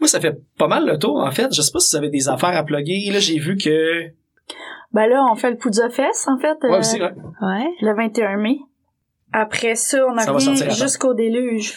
[0.00, 1.52] Moi, ça fait pas mal le tour, en fait.
[1.52, 3.10] Je sais pas si vous avez des affaires à plugger.
[3.12, 4.06] Là, j'ai vu que...
[4.92, 7.12] Ben là, on fait le Poudza Fest, en fait, Ouais, euh, aussi, ouais.
[7.42, 7.70] Ouais.
[7.80, 8.58] le 21 mai.
[9.32, 10.38] Après ça, on a temps.
[10.38, 11.76] jusqu'au déluge.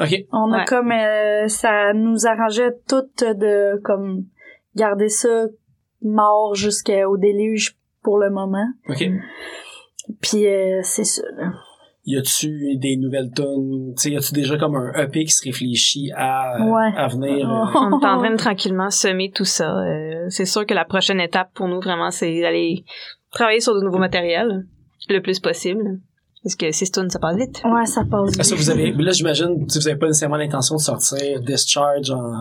[0.00, 0.14] OK.
[0.32, 4.24] On a comme euh, ça nous arrangeait tout de comme
[4.74, 5.46] garder ça
[6.02, 8.66] mort jusqu'au déluge pour le moment.
[8.88, 9.04] OK.
[10.20, 11.22] Puis euh, c'est ça.
[11.36, 11.52] là.
[12.06, 13.92] Y a-tu des nouvelles tonnes?
[13.96, 16.90] Tu sais, y a-tu déjà comme un EP qui se réfléchit à, Ouais.
[16.96, 17.48] à venir?
[17.48, 19.70] euh, On est en train de tranquillement semer tout ça.
[19.80, 22.84] Euh, c'est sûr que la prochaine étape pour nous vraiment, c'est d'aller
[23.32, 24.64] travailler sur de nouveaux matériels
[25.08, 26.00] le plus possible.
[26.42, 27.60] Parce que six tonnes, ça passe vite.
[27.66, 28.38] Ouais, ça passe.
[28.38, 28.64] Est-ce que vite.
[28.64, 32.32] vous avez, là, j'imagine, tu sais, vous avez pas nécessairement l'intention de sortir Discharge en,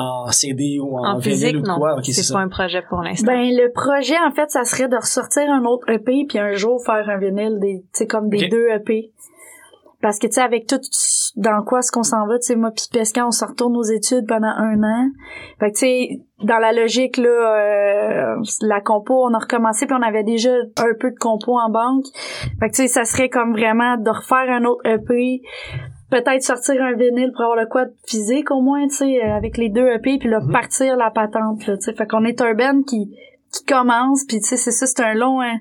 [0.00, 1.76] en CD ou en, En vinyle physique, ou non.
[1.76, 1.96] quoi?
[2.02, 3.26] C'est pas un projet pour l'instant.
[3.26, 6.82] Ben le projet en fait, ça serait de ressortir un autre EP puis un jour
[6.84, 9.12] faire un vinyle des tu sais comme des deux EP.
[10.02, 10.80] Parce que tu sais avec tout
[11.36, 13.82] dans quoi est-ce qu'on s'en va, tu sais moi puis Pesca on se retourne aux
[13.82, 15.10] études pendant un an.
[15.60, 19.94] Fait que tu sais dans la logique là euh, la compo, on a recommencé puis
[19.98, 22.06] on avait déjà un peu de compo en banque.
[22.58, 25.42] Fait que tu sais ça serait comme vraiment de refaire un autre EP
[26.10, 29.56] peut-être sortir un vinyle pour avoir le quad physique au moins, tu sais, euh, avec
[29.56, 30.52] les deux EP, puis là, Mhm.
[30.52, 31.92] partir la patente, tu sais.
[31.92, 33.14] Fait qu'on est un band qui
[33.52, 35.58] qui commence puis tu sais c'est ça c'est un long hein.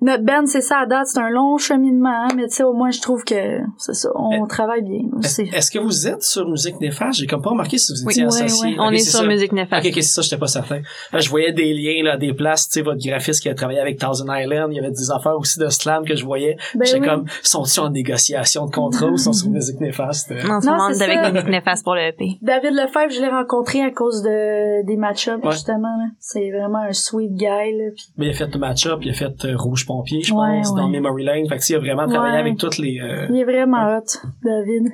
[0.00, 2.72] notre band c'est ça à date c'est un long cheminement hein, mais tu sais au
[2.72, 6.80] moins je trouve que c'est ça on travaille bien Est-ce que vous êtes sur Musique
[6.80, 7.18] Néfaste?
[7.18, 8.12] J'ai comme pas remarqué si vous Oui.
[8.12, 8.70] étiez Ouais, associé.
[8.70, 8.76] ouais.
[8.78, 9.26] On Ok, est sur ça.
[9.26, 9.86] Musique Néfaste.
[9.86, 10.80] Ok, c'est ça, j'étais pas certain.
[11.12, 13.80] Là, je voyais des liens, là, des places, tu sais, votre graphiste qui a travaillé
[13.80, 16.56] avec Thousand Island, il y avait des affaires aussi de slam que je voyais.
[16.74, 17.06] Ben J'étais oui.
[17.06, 20.30] comme, sont-ils en négociation de contrat ou sont sur Musique Néfaste?
[20.32, 21.32] Euh, Non, moment, c'est avec.
[21.34, 22.38] Musique Néfaste pour le EP.
[22.42, 25.50] David Lefebvre je l'ai rencontré à cause de des match-ups Ouais.
[25.52, 25.88] justement
[26.20, 29.44] c'est vraiment un sweet guy là Mais il a fait le match-up, il a fait
[29.44, 30.80] euh, Rouge Pompier, je Ouais, pense, ouais.
[30.80, 31.48] dans Memory Lane.
[31.48, 34.04] Fait que, il a vraiment travaillé avec toutes les, euh, il est vraiment hot
[34.42, 34.92] David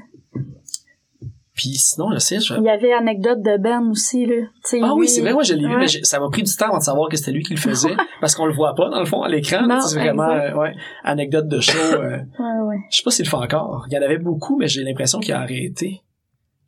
[1.54, 2.54] puis sinon, je sais, je...
[2.54, 4.36] il y avait anecdote de Ben aussi là
[4.80, 6.78] Ah oui, c'est vrai, moi je l'ai vu, mais ça m'a pris du temps avant
[6.78, 9.04] de savoir que c'était lui qui le faisait, parce qu'on le voit pas dans le
[9.04, 9.58] fond à l'écran.
[9.80, 11.76] C'est vraiment euh, ouais, anecdote de show.
[11.78, 13.84] euh, ouais ouais je sais pas s'il le fait encore.
[13.90, 16.00] Il y en avait beaucoup, mais j'ai l'impression qu'il a arrêté.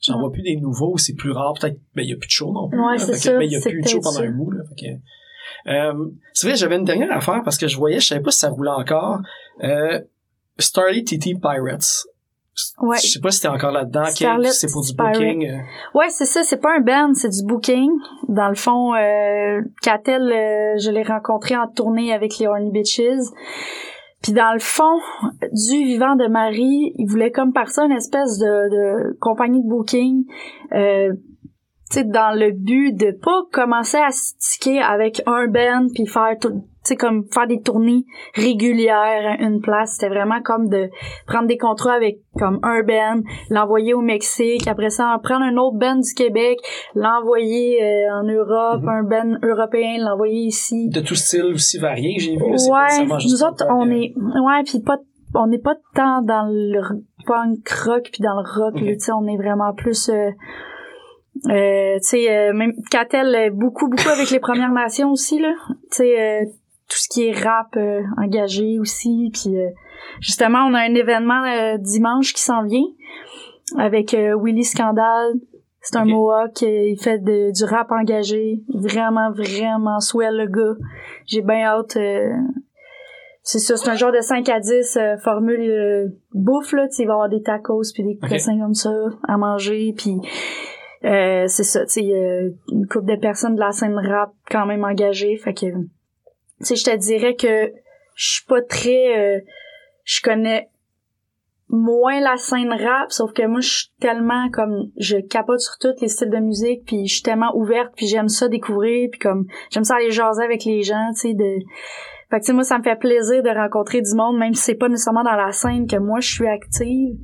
[0.02, 0.20] J'en Ouais.
[0.20, 1.54] vois plus des nouveaux, c'est plus rare.
[1.58, 2.78] Peut-être, ben il y a plus de show non plus.
[2.78, 4.22] Ouais, c'est que- ça, Mais il y a plus de show pendant ça.
[4.22, 4.50] un bout.
[4.50, 4.90] Là, fait que,
[5.66, 5.92] euh,
[6.32, 8.48] c'est vrai, j'avais une dernière affaire parce que je voyais, je savais pas si ça
[8.50, 9.20] roulait encore.
[9.62, 10.00] Euh,
[10.58, 12.04] Starly TT Pirates.
[12.78, 12.96] Ouais.
[13.02, 14.04] Je sais pas si c'était encore là-dedans.
[14.52, 15.48] C'est pour du booking.
[15.50, 15.58] euh,
[15.98, 17.90] Ouais, c'est ça, c'est pas un band, c'est du booking.
[18.28, 23.30] Dans le fond, euh, Catel, euh, je l'ai rencontré en tournée avec les Horny Bitches.
[24.22, 25.00] Puis dans le fond,
[25.52, 30.24] du vivant de Marie, il voulait comme partir une espèce de, de compagnie de booking,
[30.72, 31.12] euh,
[31.90, 36.36] sais, dans le but de pas commencer à se tiquer avec un band puis faire
[36.40, 38.04] tout, sais, comme faire des tournées
[38.34, 39.92] régulières à une place.
[39.94, 40.90] C'était vraiment comme de
[41.26, 43.20] prendre des contrats avec comme un band,
[43.50, 46.58] l'envoyer au Mexique, après ça en prendre un autre band du Québec,
[46.94, 48.88] l'envoyer euh, en Europe, Mhm.
[48.88, 50.88] un band européen, l'envoyer ici.
[50.88, 52.42] de tout style aussi varié, j'ai vu.
[52.42, 54.98] Ouais, nous autres, on est, ouais, puis pas,
[55.34, 56.80] on n'est pas tant dans le
[57.26, 58.82] punk rock puis dans le rock, Ok.
[58.84, 60.30] tu sais, on est vraiment plus, euh,
[61.48, 65.52] euh, tu sais, euh, même Catel, euh, beaucoup, beaucoup avec les Premières Nations aussi, là,
[65.68, 66.44] tu sais, euh,
[66.88, 69.68] tout ce qui est rap euh, engagé aussi, puis euh,
[70.20, 72.84] justement, on a un événement euh, dimanche qui s'en vient
[73.78, 75.32] avec euh, Willy Scandal.
[75.80, 76.04] C'est un.
[76.06, 80.78] Mohawk, il fait de- du rap engagé, vraiment, vraiment swell le gars.
[81.26, 81.96] J'ai bien hâte.
[81.98, 82.30] euh,
[83.42, 86.88] c'est ça, c'est un genre de 5 à 10 euh, formule euh, bouffe, là.
[86.88, 88.30] Tu sais, il va y avoir des tacos puis des Ok.
[88.30, 88.90] cossins comme ça
[89.28, 89.92] à manger.
[89.94, 90.16] Puis
[91.04, 95.36] c'est ça, tu sais, une couple de personnes de la scène rap quand même engagées,
[95.36, 95.86] fait que, tu
[96.60, 97.72] sais, je te dirais que
[98.14, 99.40] je suis pas très, euh,
[100.04, 100.68] je connais
[101.68, 106.00] moins la scène rap, sauf que moi, je suis tellement comme, je capote sur tous
[106.00, 109.46] les styles de musique, puis je suis tellement ouverte, puis j'aime ça découvrir, puis comme,
[109.70, 111.58] j'aime ça aller jaser avec les gens, tu sais, de...
[112.30, 114.62] Fait que, tu sais, moi, ça me fait plaisir de rencontrer du monde, même si
[114.62, 117.16] c'est pas nécessairement dans la scène que moi, je suis active.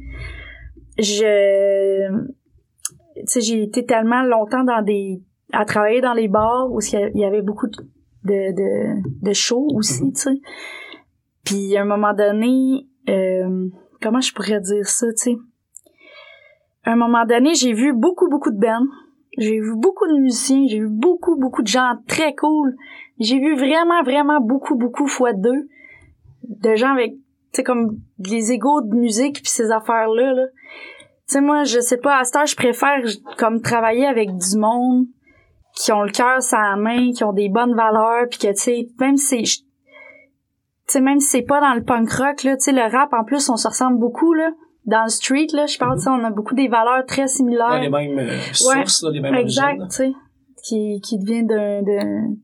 [0.99, 2.09] Je...
[3.15, 5.23] Tu sais, j'ai été tellement longtemps dans des...
[5.53, 7.83] à travailler dans les bars où il y avait beaucoup de,
[8.25, 10.41] de, de, shows aussi, tu sais.
[11.45, 12.87] Puis, à un moment donné...
[13.09, 13.69] euh,
[14.01, 15.37] comment je pourrais dire ça, tu sais?
[16.85, 18.87] À un moment donné, j'ai vu beaucoup, beaucoup de bands.
[19.37, 20.65] J'ai vu beaucoup de musiciens.
[20.69, 22.75] J'ai vu beaucoup, beaucoup de gens très cool.
[23.19, 25.69] J'ai vu vraiment, vraiment beaucoup, beaucoup fois deux
[26.43, 27.21] de gens avec, tu
[27.53, 30.47] sais, comme des égaux de musique puis ces affaires-là, là.
[30.47, 30.99] Tu
[31.31, 33.01] sais, moi, je sais pas, à cette heure, je préfère
[33.39, 35.07] comme travailler avec du monde
[35.74, 38.57] qui ont le cœur sur la main, qui ont des bonnes valeurs, puis que, tu
[38.57, 39.62] sais, même si c'est...
[40.87, 43.12] Tu sais, même si c'est pas dans le punk rock, là, tu sais, le rap,
[43.12, 44.51] en plus, on se ressemble beaucoup, là.
[44.87, 47.70] Dans le street, là, je parle, tu sais, on a beaucoup des valeurs très similaires.
[47.70, 50.12] Ouais, les mêmes euh, sources, là, les mêmes Exact, tu sais,
[50.64, 52.35] qui, qui devient d'un,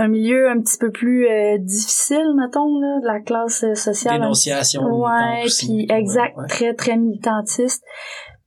[0.00, 4.20] d'un, milieu un petit peu plus euh, difficile, mettons, là, de la classe euh, sociale.
[4.20, 4.82] Dénonciation.
[4.82, 6.48] Ouais, puis exact, Ouais, ouais.
[6.48, 7.84] très, très militantiste.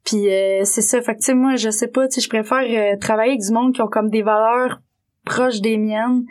[0.05, 3.31] Puis euh, c'est ça, fait que moi, je sais pas, tu je préfère euh, travailler
[3.31, 4.79] avec du monde qui ont comme des valeurs
[5.25, 6.23] proches des miennes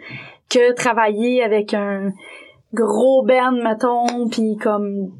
[0.50, 2.10] que travailler avec un
[2.74, 5.12] gros band, mettons, puis comme,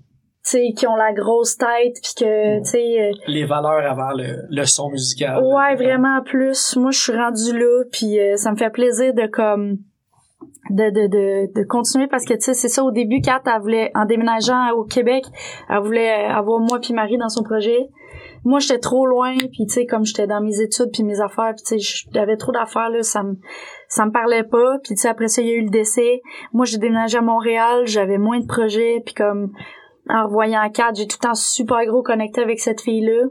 [0.44, 3.00] tu sais, qui ont la grosse tête, puis que, tu sais...
[3.00, 5.42] euh, Les valeurs avant le, le son musical.
[5.42, 6.76] Ouais, vraiment plus.
[6.76, 9.78] Moi, je suis rendue là, puis euh, ça me fait plaisir de comme
[10.71, 13.61] de de de, de continuer parce que tu sais c'est ça au début Kat elle
[13.61, 15.25] voulait en déménageant au Québec
[15.69, 17.89] elle voulait avoir moi puis Marie dans son projet.
[18.45, 21.55] Moi j'étais trop loin puis tu sais comme j'étais dans mes études puis mes affaires
[21.57, 23.37] puis tu sais j'avais trop d'affaires là ça me
[23.89, 24.79] ça me parlait pas.
[24.85, 26.23] Puis tu sais après ça il y a eu le décès.
[26.53, 29.53] Moi j'ai déménagé à Montréal j'avais moins de projets puis comme
[30.09, 33.27] en revoyant Kat j'ai tout le temps super gros connecté avec cette fille là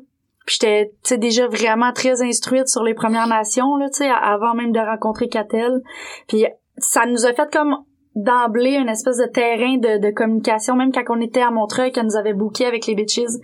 [0.45, 4.09] puis j'étais, tu sais, déjà vraiment très instruite sur les Premières Nations, là, tu sais,
[4.09, 5.83] avant même de rencontrer Catel.
[6.27, 7.75] Puis ça nous a fait comme
[8.13, 12.05] d'emblée une espèce de terrain de, de communication, même quand on était à Montreuil, qu'elle
[12.05, 13.39] nous avait booké avec les bitches.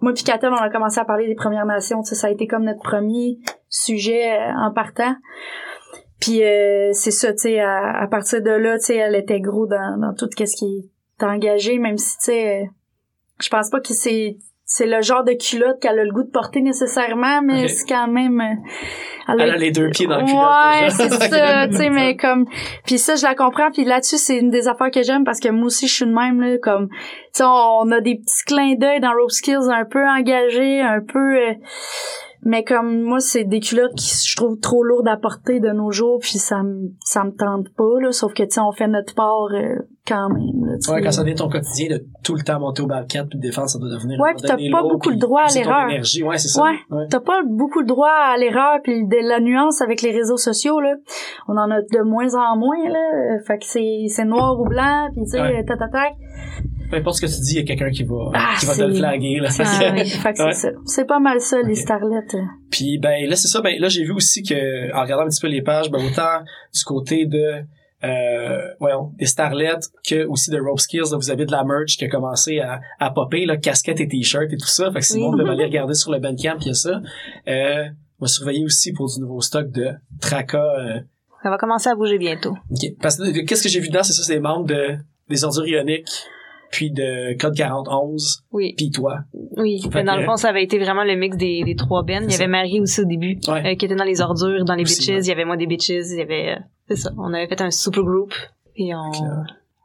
[0.00, 2.64] Moi puis Catel, on a commencé à parler des Premières Nations, ça a été comme
[2.64, 5.14] notre premier sujet euh, en partant.
[6.20, 9.40] Puis euh, c'est ça, tu sais, à, à partir de là, tu sais, elle était
[9.40, 12.66] gros dans, dans tout ce qui est engagé, même si, tu sais, euh,
[13.40, 16.30] je pense pas que c'est c'est le genre de culotte qu'elle a le goût de
[16.30, 18.42] porter nécessairement, mais c'est quand même...
[19.28, 20.42] elle a Elle a les deux pieds dans le culotte.
[20.42, 22.46] Ouais, c'est ça, tu sais, mais comme...
[22.86, 25.48] Puis ça, je la comprends, puis là-dessus, c'est une des affaires que j'aime, parce que
[25.48, 26.88] moi aussi, je suis de même, là, comme...
[26.88, 26.96] Tu
[27.34, 31.36] sais, on a des petits clins d'œil dans Rope Skills un peu engagés, un peu...
[31.36, 31.54] euh,
[32.42, 35.90] mais comme moi, c'est des culottes qui je trouve trop lourdes à porter de nos
[35.90, 38.88] jours, puis ça me ça me tente pas, là, sauf que, tu sais, on fait
[38.88, 39.76] notre part euh,
[40.06, 40.92] quand même, là.
[40.92, 43.42] Ouais, quand ça devient ton quotidien de tout le temps monter au barricade puis de
[43.42, 44.18] défendre, ça doit devenir.
[44.20, 45.88] Ouais, puis t'as pas beaucoup le droit à l'erreur.
[45.90, 46.22] énergie.
[46.22, 46.62] Ouais, c'est ça.
[46.62, 46.76] Ouais.
[46.90, 47.06] Ouais.
[47.10, 50.80] T'as pas beaucoup le droit à l'erreur puis de la nuance avec les réseaux sociaux
[50.80, 50.94] là.
[51.48, 53.38] On en a de moins en moins là.
[53.46, 55.64] Fait que c'est c'est noir ou blanc puis tu sais Ouais.
[55.64, 56.12] tatatac.
[56.90, 58.74] Peu importe ce que tu dis, il y a quelqu'un qui va, Ah, qui va
[58.76, 59.48] te le flaguer, là.
[59.58, 60.52] Ah, oui, fait que Ouais.
[60.52, 60.78] c'est ça.
[60.86, 62.36] C'est pas mal ça les starlettes.
[62.70, 65.40] Puis ben là c'est ça ben là j'ai vu aussi que en regardant un petit
[65.40, 66.44] peu les pages ben autant
[66.74, 67.62] du côté de
[68.04, 69.74] euh, voyons, des starlets
[70.08, 72.80] que aussi de Rope Skills là, vous avez de la merch qui a commencé à,
[73.00, 75.36] à popper là casquettes et t-shirts et tout ça fait que si Oui.
[75.42, 77.00] veut aller regarder sur le Bandcamp il y a ça
[77.48, 77.84] euh,
[78.20, 79.88] on va surveiller aussi pour du nouveau stock de
[80.20, 81.00] Traca euh,
[81.42, 82.54] Ça va commencer à bouger bientôt.
[82.70, 82.92] ok.
[83.02, 84.04] parce que qu'est-ce que j'ai vu dedans?
[84.04, 84.96] C'est ça c'est des membres de
[85.28, 86.08] des ordures ioniques
[86.70, 88.74] puis de code 4011 Oui.
[88.76, 89.20] puis toi
[89.56, 89.80] Oui.
[89.92, 92.24] Fait dans que- le fond, ça avait été vraiment le mix des, des trois bennes.
[92.28, 92.46] Il y avait.
[92.46, 93.72] Marie aussi au début, Ouais.
[93.72, 95.08] euh, qui était dans les ordures, dans les Aussi, bitches.
[95.08, 95.22] ouais.
[95.22, 95.88] Il y avait moi des bitches.
[95.88, 97.10] Il y avait, euh, c'est ça.
[97.18, 98.32] On avait fait un super group.
[98.76, 99.10] Et on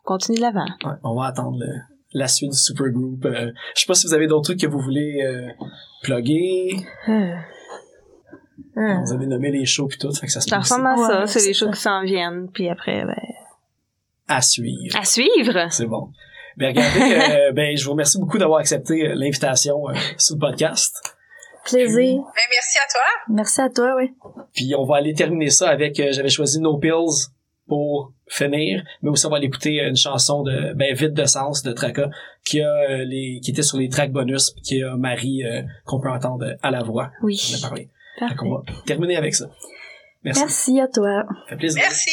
[0.03, 0.65] continue de l'avant.
[0.85, 1.79] Ouais, on va attendre le-
[2.13, 3.25] la suite du supergroup.
[3.25, 5.47] Euh, je sais pas si vous avez d'autres trucs que vous voulez euh,
[6.03, 6.75] plugger.
[8.75, 10.95] Vous avez nommé les shows puis tout, fait que ça se Ça peut ressemble à
[10.97, 11.25] ça.
[11.27, 11.67] C'est les ça.
[11.71, 12.49] qui s'en viennent.
[12.53, 13.15] Puis après, ben,
[14.27, 14.95] à suivre.
[14.97, 15.67] à suivre?
[15.71, 16.09] C'est bon.
[16.57, 20.39] Ben regardez, euh, ben je vous remercie beaucoup d'avoir accepté euh, l'invitation euh, sur le
[20.39, 20.95] podcast.
[21.65, 22.15] Plaisir.
[22.17, 23.01] Ben, merci à toi.
[23.35, 24.13] Merci à toi, oui.
[24.53, 27.29] Puis on va aller terminer ça avec euh, j'avais choisi No Pills
[27.67, 31.63] pour finir, mais aussi on va aller écouter une chanson de ben vide de sens
[31.63, 32.09] de Traca
[32.43, 35.61] qui a euh, les qui était sur les tracks bonus puis qui a Marie euh,
[35.85, 37.11] qu'on peut entendre à la voix.
[37.21, 37.55] On Oui.
[37.57, 37.89] a parlé.
[38.19, 38.35] Parfait.
[38.35, 39.45] Qu'on va terminer avec ça.
[40.23, 40.41] Merci.
[40.41, 41.23] Merci à toi.
[41.27, 41.81] Ça fait plaisir.
[41.83, 42.11] Merci.